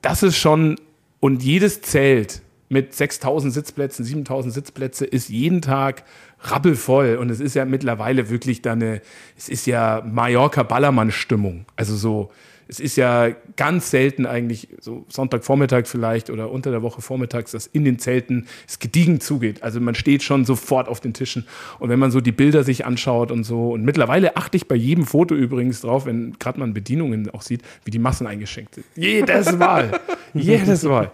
[0.00, 0.76] das ist schon,
[1.20, 6.04] und jedes Zelt mit 6000 Sitzplätzen, 7000 Sitzplätze ist jeden Tag
[6.40, 9.00] rabbelvoll und es ist ja mittlerweile wirklich da eine,
[9.36, 11.66] es ist ja Mallorca-Ballermann-Stimmung.
[11.76, 12.32] Also so,
[12.68, 17.66] es ist ja ganz selten eigentlich, so Sonntagvormittag vielleicht oder unter der Woche vormittags, dass
[17.66, 19.62] in den Zelten es gediegen zugeht.
[19.62, 21.46] Also man steht schon sofort auf den Tischen.
[21.78, 24.76] Und wenn man so die Bilder sich anschaut und so, und mittlerweile achte ich bei
[24.76, 28.86] jedem Foto übrigens drauf, wenn gerade man Bedienungen auch sieht, wie die Massen eingeschenkt sind.
[28.96, 29.90] Jedes Mal.
[30.34, 31.10] Jedes Mal.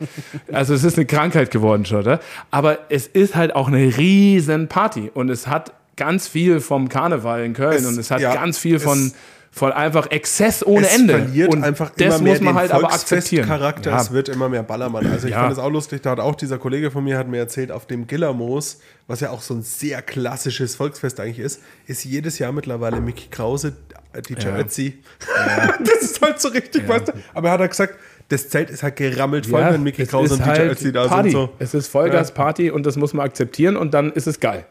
[0.53, 2.20] Also es ist eine Krankheit geworden schon, oder?
[2.51, 7.45] Aber es ist halt auch eine riesen Party und es hat ganz viel vom Karneval
[7.45, 9.15] in Köln Es- und es hat ja, ganz viel von, es-
[9.51, 11.15] von einfach Exzess ohne es Ende.
[11.19, 13.47] verliert und einfach das immer mehr muss man halt aber akzeptieren.
[13.47, 13.91] Volksfestcharakter.
[13.91, 14.01] Ja.
[14.01, 15.07] Es wird immer mehr Ballermann.
[15.11, 15.41] Also ich Ja.
[15.41, 17.87] fand es auch lustig, da hat auch dieser Kollege von mir hat mir erzählt, auf
[17.87, 22.53] dem Gillermoos, was ja auch so ein sehr klassisches Volksfest eigentlich ist, ist jedes Jahr
[22.53, 23.75] mittlerweile Mickey Krause,
[24.12, 24.59] äh, DJ Ja.
[24.59, 24.99] Ötzi.
[25.85, 27.12] das ist halt so richtig, weißt du?
[27.35, 27.95] Aber er hat gesagt,
[28.29, 31.31] das Zelt ist halt gerammelt voll, wenn Mickey Krause und DJ halt Ötzi da Party.
[31.31, 31.41] sind.
[31.41, 31.49] So.
[31.59, 34.66] Es ist Vollgas Party und das muss man akzeptieren und dann ist es geil.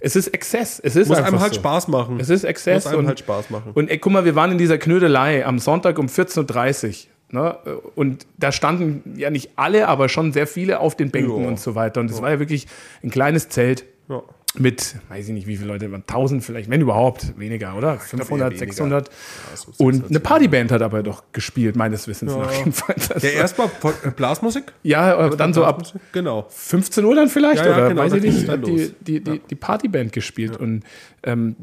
[0.00, 0.80] Es ist Exzess.
[0.82, 1.60] Es ist Muss einem halt so.
[1.60, 2.18] Spaß machen.
[2.20, 2.84] Es ist Exzess.
[2.84, 3.72] Muss einem und, halt Spaß machen.
[3.74, 7.40] Und ey, guck mal, wir waren in dieser Knödelei am Sonntag um 14.30 Uhr.
[7.40, 7.56] Ne?
[7.96, 11.48] Und da standen ja nicht alle, aber schon sehr viele auf den Bänken Ja.
[11.48, 12.00] und so weiter.
[12.00, 12.66] Und es war ja wirklich
[13.02, 14.22] ein kleines Zelt Ja.
[14.60, 17.98] Mit, weiß ich nicht, wie viele Leute, 1000 vielleicht, wenn überhaupt, weniger, oder?
[17.98, 18.72] 500, eher weniger.
[18.72, 19.10] 600.
[19.54, 23.10] so und 600, eine Partyband hat aber doch gespielt, meines Wissens nach jedenfalls.
[23.12, 24.72] Also, Ja, erstmal Vol- Blasmusik.
[24.82, 26.46] ja, aber dann so ab Genau.
[26.50, 29.38] 15 Uhr dann vielleicht Ja, ja, oder genau, weiß ich nicht, hat die, die, die,
[29.40, 30.82] die Partyband gespielt und
[31.22, 31.56] ähm,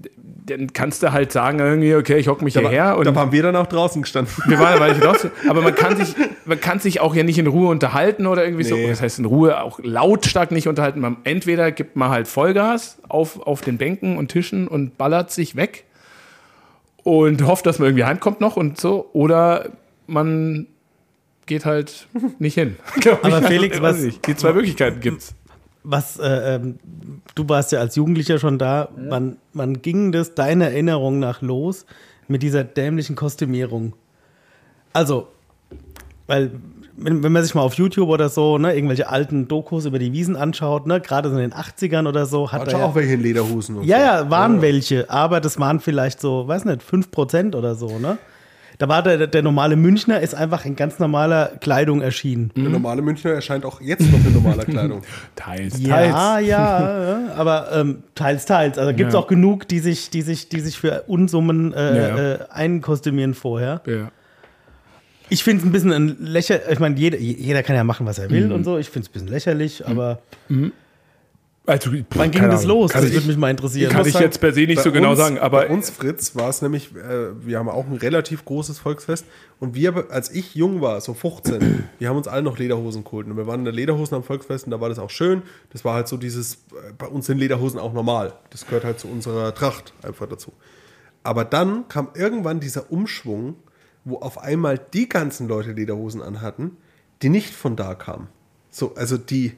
[0.46, 3.32] dann kannst du halt sagen irgendwie, okay, ich hock mich Da, hierher und da waren
[3.32, 4.34] wir dann auch draußen gestanden.
[4.48, 6.14] wir waren weil ich raus, aber man kann sich
[6.46, 8.90] man kann sich auch ja nicht in Ruhe unterhalten oder irgendwie so, Nee.
[8.90, 11.00] das heißt in Ruhe auch lautstark nicht unterhalten.
[11.00, 15.56] Man, entweder gibt man halt Vollgas auf, auf den Bänken und Tischen und ballert sich
[15.56, 15.86] weg
[17.04, 19.70] und hofft, dass man irgendwie heimkommt noch und so oder
[20.08, 20.68] man
[21.46, 22.08] geht halt
[22.40, 22.78] nicht hin.
[23.22, 23.48] Aber ich.
[23.48, 25.36] Felix, was- die zwei Möglichkeiten gibt's.
[25.86, 26.80] Was, äh, ähm,
[27.36, 28.88] du warst ja als Jugendlicher schon da.
[28.96, 31.86] Wann, wann ging das deiner Erinnerung nach los
[32.30, 33.92] mit dieser dämlichen Kostümierung?
[34.94, 35.28] Also,
[36.26, 36.52] weil,
[36.96, 40.14] wenn, wenn man sich mal auf YouTube oder so, ne, irgendwelche alten Dokus über die
[40.14, 42.96] Wiesen anschaut, ne, gerade so in den 80ern oder so, hat er schon ja, auch
[42.96, 43.78] welche in Lederhosen.
[43.78, 44.04] Und ja, so.
[44.26, 48.18] ja, waren welche, aber das waren vielleicht so, weiß nicht, 5% oder so, ne?
[48.80, 52.52] Da war der, der normale Münchner ist einfach in ganz normaler Kleidung erschienen.
[52.56, 55.02] Der normale Münchner erscheint auch jetzt noch in normaler Kleidung.
[55.36, 56.48] Teils, Ja, teils.
[56.48, 58.80] ja, ja, aber ähm, teils, teils.
[58.80, 59.20] Also gibt es Ja.
[59.20, 62.18] auch genug, die sich, die sich, die sich für Unsummen äh, Ja.
[62.18, 63.82] äh, einkostümieren vorher.
[63.86, 64.10] Ja.
[65.30, 66.68] Ich finde es ein bisschen ein lächerlich.
[66.72, 68.34] Ich meine, jeder, jeder kann ja machen, was er Mhm.
[68.34, 68.78] will und so.
[68.78, 70.20] Ich finde es ein bisschen lächerlich, aber
[71.66, 72.80] Also, wann ging das Ahnung.
[72.82, 72.92] los?
[72.92, 73.90] Kann das ich, würde mich mal interessieren.
[73.90, 75.90] kann ich sagen, jetzt per se nicht bei so genau uns- sagen, aber bei uns
[75.90, 79.26] Fritz war es nämlich, äh, wir haben auch ein relativ großes Volksfest
[79.62, 83.28] und wir, als ich jung war, so 15, wir haben uns alle noch Lederhosen geholt
[83.28, 85.42] und wir waren in der Lederhosen am Volksfest und da war das auch schön.
[85.72, 88.34] Das war halt so dieses, äh, bei uns sind Lederhosen auch normal.
[88.50, 90.52] Das gehört halt zu unserer Tracht einfach dazu.
[91.24, 93.56] Aber dann kam irgendwann dieser Umschwung,
[94.06, 96.78] wo auf einmal die ganzen Leute Lederhosen anhatten,
[97.22, 98.28] die nicht von da kamen.
[98.70, 99.54] So, also die,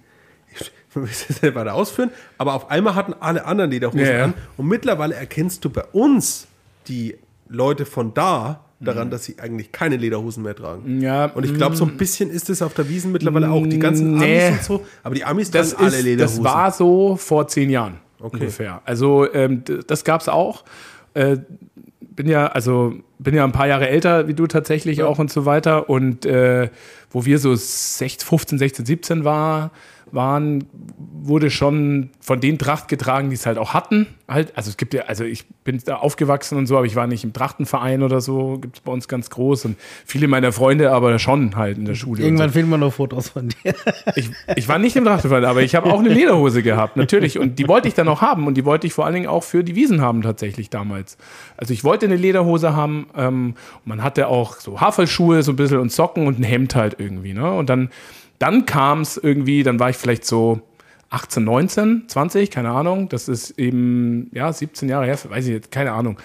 [0.54, 4.26] ich will es jetzt nicht weiter ausführen, aber auf einmal hatten alle anderen Lederhosen Ja,
[4.26, 6.48] an und mittlerweile erkennst du bei uns
[6.88, 7.18] die
[7.48, 10.98] Leute von da daran, dass sie eigentlich keine Lederhosen mehr tragen.
[10.98, 11.02] Mhm.
[11.02, 13.66] Ja, und ich glaube, so ein bisschen ist es auf der Wiesen mittlerweile auch.
[13.66, 14.48] Die ganzen Nee.
[14.48, 16.44] Amis und so, aber die Amis das, tragen alle ist, Lederhosen.
[16.44, 18.38] das war so vor zehn Jahren Okay.
[18.38, 18.82] ungefähr.
[18.86, 20.64] Also ähm, das gab es auch.
[21.14, 21.38] Äh,
[22.16, 25.46] bin ja, also bin ja ein paar Jahre älter wie du tatsächlich auch und so
[25.46, 25.90] weiter.
[25.90, 26.70] Und äh,
[27.12, 29.72] wo wir so 16, 15, 16, 17 war,
[30.16, 30.66] waren,
[31.22, 34.08] wurde schon von den Tracht getragen, die es halt auch hatten.
[34.28, 37.06] Halt, also es gibt ja, also ich bin da aufgewachsen und so, aber ich war
[37.06, 40.92] nicht im Trachtenverein oder so, gibt es bei uns ganz groß und viele meiner Freunde
[40.92, 42.14] aber schon halt in der Schule.
[42.14, 42.24] und so.
[42.24, 43.76] Irgendwann finden wir noch Fotos von dir.
[44.16, 47.38] Ich, ich war nicht im Trachtenverein, aber ich habe auch eine Lederhose gehabt, natürlich.
[47.38, 48.48] Und die wollte ich dann auch haben.
[48.48, 51.18] Und die wollte ich vor allen Dingen auch für die Wiesen haben, tatsächlich damals.
[51.58, 53.08] Also ich wollte eine Lederhose haben.
[53.16, 56.96] Ähm, man hatte auch so Haferschuhe so ein bisschen und Socken und ein Hemd halt
[57.00, 57.34] irgendwie.
[57.34, 57.52] Ne?
[57.52, 57.90] Und dann,
[58.40, 60.62] dann kam es irgendwie, dann war ich vielleicht so
[61.10, 63.10] 18, 19, 20, keine Ahnung.
[63.10, 66.18] Das ist eben, ja, 17 Jahre her, weiß ich jetzt, keine Ahnung.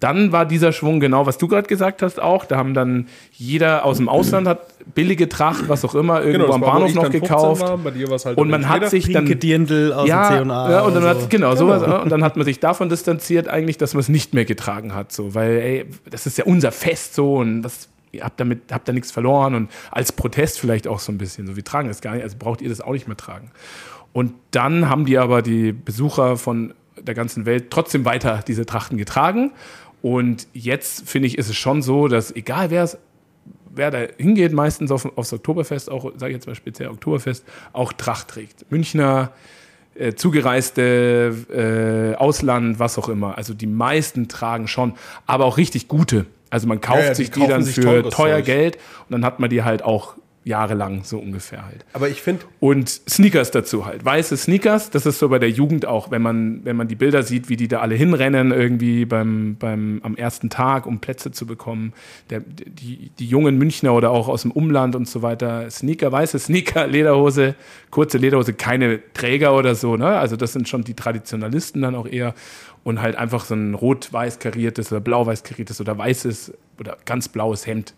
[0.00, 2.44] Dann war dieser Schwung genau, was du gerade gesagt hast auch.
[2.44, 4.60] Da haben dann jeder aus dem Ausland hat
[4.94, 7.62] billige Tracht, was auch immer, irgendwo Genau, am Bahnhof noch dann 15 gekauft.
[7.62, 10.70] War, bei dir war's halt Und man hat sich dann Dirndl aus ja, dem C&A.
[10.70, 11.26] ja, und dann hat, so.
[11.28, 14.34] genau, sowas, ja, und dann hat man sich davon distanziert eigentlich, dass man es nicht
[14.34, 18.24] mehr getragen hat, so, weil, ey, das ist ja unser Fest so und das, ihr
[18.24, 21.56] habt damit, habt da nichts verloren und als Protest vielleicht auch so ein bisschen, so,
[21.56, 23.50] wir tragen das gar nicht, also braucht ihr das auch nicht mehr tragen.
[24.12, 28.98] Und dann haben die aber die Besucher von der ganzen Welt trotzdem weiter diese Trachten
[28.98, 29.52] getragen
[30.02, 32.98] und jetzt finde ich, ist es schon so, dass egal wer es
[33.78, 37.92] wer da hingeht, meistens auf, aufs Oktoberfest, auch, sage ich jetzt mal speziell Oktoberfest, auch
[37.92, 38.70] Tracht trägt.
[38.70, 39.32] Münchner,
[39.94, 43.38] äh, Zugereiste, äh, Ausland, was auch immer.
[43.38, 44.94] Also die meisten tragen schon,
[45.26, 46.26] aber auch richtig gute.
[46.50, 48.44] Also man kauft Ja, ja, sich die dann sich für teuer Zeug.
[48.44, 50.14] Geld und dann hat man die halt auch
[50.48, 51.84] jahrelang so ungefähr halt.
[51.92, 54.02] Aber ich finde, Und Sneakers dazu halt.
[54.04, 57.22] Weiße Sneakers, das ist so bei der Jugend auch, wenn man, wenn man die Bilder
[57.22, 61.44] sieht, wie die da alle hinrennen, irgendwie beim, beim, am ersten Tag, um Plätze zu
[61.46, 61.92] bekommen.
[62.30, 65.70] Der, die, die jungen Münchner oder auch aus dem Umland und so weiter.
[65.70, 67.54] Sneaker, weiße Sneaker, Lederhose,
[67.90, 70.06] kurze Lederhose, keine Träger oder so, ne?
[70.18, 72.34] Also das sind schon die Traditionalisten dann auch eher.
[72.88, 77.66] Und halt einfach so ein rot-weiß kariertes oder blau-weiß kariertes oder weißes oder ganz blaues
[77.66, 77.92] Hemd.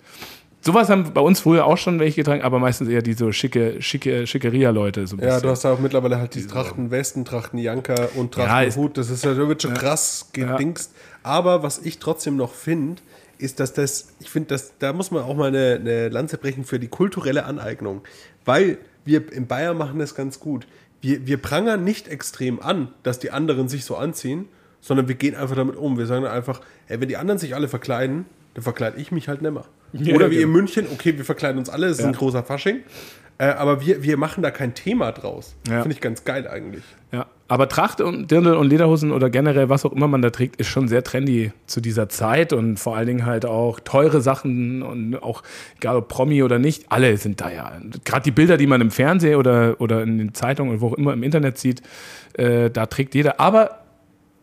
[0.63, 3.81] Sowas haben bei uns früher auch schon welche getragen, aber meistens eher die so schicke,
[3.81, 5.07] schicke, Schickeria-Leute.
[5.07, 8.47] So ja, du hast ja auch mittlerweile halt die Trachten Westen, Trachten Janker und Ja,
[8.47, 8.99] Trachten ist- Hut.
[8.99, 10.93] Das ist ja wird schon krass gedingst.
[11.23, 13.01] Aber was ich trotzdem noch finde,
[13.39, 16.65] ist, dass das, ich finde, dass da muss man auch mal eine, eine Lanze brechen
[16.65, 18.01] für die kulturelle Aneignung.
[18.45, 20.67] Weil wir in Bayern machen das ganz gut.
[21.01, 24.47] Wir, wir prangern nicht extrem an, dass die anderen sich so anziehen,
[24.81, 25.99] sondern wir gehen einfach damit um.
[25.99, 28.25] Wir sagen dann einfach, ey, wenn die anderen sich alle verkleiden,
[28.55, 29.65] dann verkleide ich mich halt nimmer.
[29.93, 30.47] Ja, Oder wie genau.
[30.47, 32.07] in München, okay, wir verkleiden uns alle, es ist Ja.
[32.07, 32.77] ein großer Fasching.
[33.39, 35.57] Äh, aber wir, wir machen da kein Thema draus.
[35.69, 35.81] Ja.
[35.83, 36.85] Finde ich ganz geil eigentlich.
[37.11, 40.61] Ja, aber Tracht und Dirndl und Lederhosen oder generell was auch immer man da trägt,
[40.61, 44.83] ist schon sehr trendy zu dieser Zeit und vor allen Dingen halt auch teure Sachen
[44.83, 45.43] und auch
[45.79, 47.73] egal ob Promi oder nicht, alle sind da ja.
[48.05, 50.95] Gerade die Bilder, die man im Fernsehen oder, oder in den Zeitungen oder wo auch
[50.95, 51.83] immer im Internet sieht,
[52.35, 53.41] äh, da trägt jeder.
[53.41, 53.80] Aber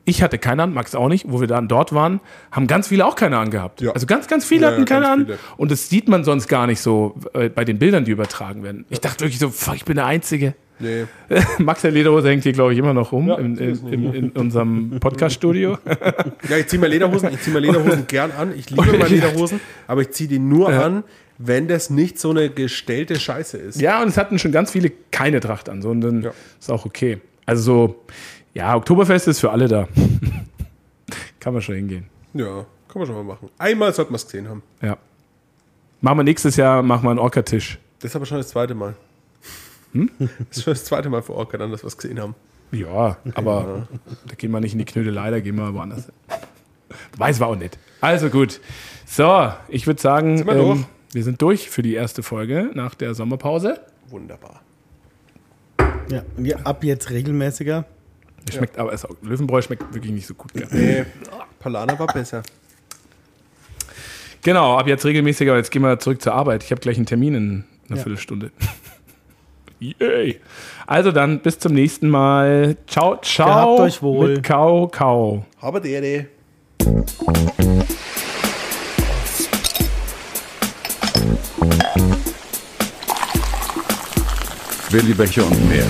[0.07, 2.19] ich hatte keine an, Max auch nicht, wo wir dann dort waren,
[2.51, 3.81] haben ganz viele auch keine angehabt.
[3.81, 3.91] Ja.
[3.91, 5.25] Also ganz, ganz viele Ja, hatten ja, keine an.
[5.25, 5.37] viele.
[5.57, 8.85] Und das sieht man sonst gar nicht so äh, bei den Bildern, die übertragen werden.
[8.89, 10.55] Ich dachte wirklich so, fuck, ich bin der Einzige.
[10.79, 11.05] Nee.
[11.57, 14.29] Max der Lederhose hängt hier, glaube ich, immer noch rum Ja, in, in, in, in
[14.31, 15.77] unserem Podcast-Studio.
[16.49, 18.53] Ja, ich ziehe mir Lederhosen, ich ziehe mir Lederhosen gern an.
[18.55, 21.03] Ich liebe mal Lederhosen, aber ich ziehe die nur an,
[21.39, 23.81] wenn das nicht so eine gestellte Scheiße ist.
[23.81, 26.31] ja, und es hatten schon ganz viele keine Tracht an, so, und dann Ja.
[26.59, 27.19] ist auch okay.
[27.47, 28.03] Also so,
[28.57, 29.87] ja, Oktoberfest ist für alle da.
[31.39, 32.07] Kann man schon hingehen.
[32.33, 33.49] Ja, kann man schon mal machen.
[33.59, 34.63] Einmal sollte man es gesehen haben.
[34.81, 34.97] Ja.
[36.01, 37.77] Machen wir nächstes Jahr, machen wir einen Orca-Tisch.
[37.99, 38.95] Das ist aber schon das zweite Mal.
[39.93, 40.09] Hm?
[40.19, 42.33] Das ist schon das zweite Mal für Orca dann, dass wir es gesehen haben.
[42.71, 43.87] Ja, aber
[44.27, 46.13] da gehen wir nicht in die Knödelei, da gehen wir woanders hin.
[47.15, 47.77] Weiß war auch nicht.
[48.01, 48.59] Also gut.
[49.05, 50.79] So, ich würde sagen, wir durch?
[51.13, 53.79] wir sind durch für die erste Folge nach der Sommerpause.
[54.09, 54.61] Wunderbar.
[56.09, 57.85] Ja, ja, ab jetzt regelmäßiger.
[58.51, 60.53] Schmeckt aber, also, Löwenbräu schmeckt wirklich nicht so gut.
[60.53, 60.67] Gell?
[60.71, 61.05] Nee,
[61.59, 62.43] Palana war besser.
[64.43, 66.63] Genau, ab jetzt regelmäßiger, aber jetzt gehen wir zurück zur Arbeit.
[66.63, 68.03] Ich habe gleich einen Termin in einer Ja.
[68.03, 68.51] Viertelstunde.
[69.79, 70.39] Yay.
[70.87, 72.77] Also dann, bis zum nächsten Mal.
[72.87, 73.75] Ciao, ciao.
[73.75, 74.35] Gehabt euch wohl.
[74.35, 75.45] Mit Kau, Kau.
[75.83, 76.25] Der, der.
[84.89, 85.85] Willi Becher und mehr.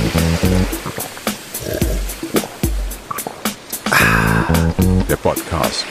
[5.10, 5.86] der Podcast.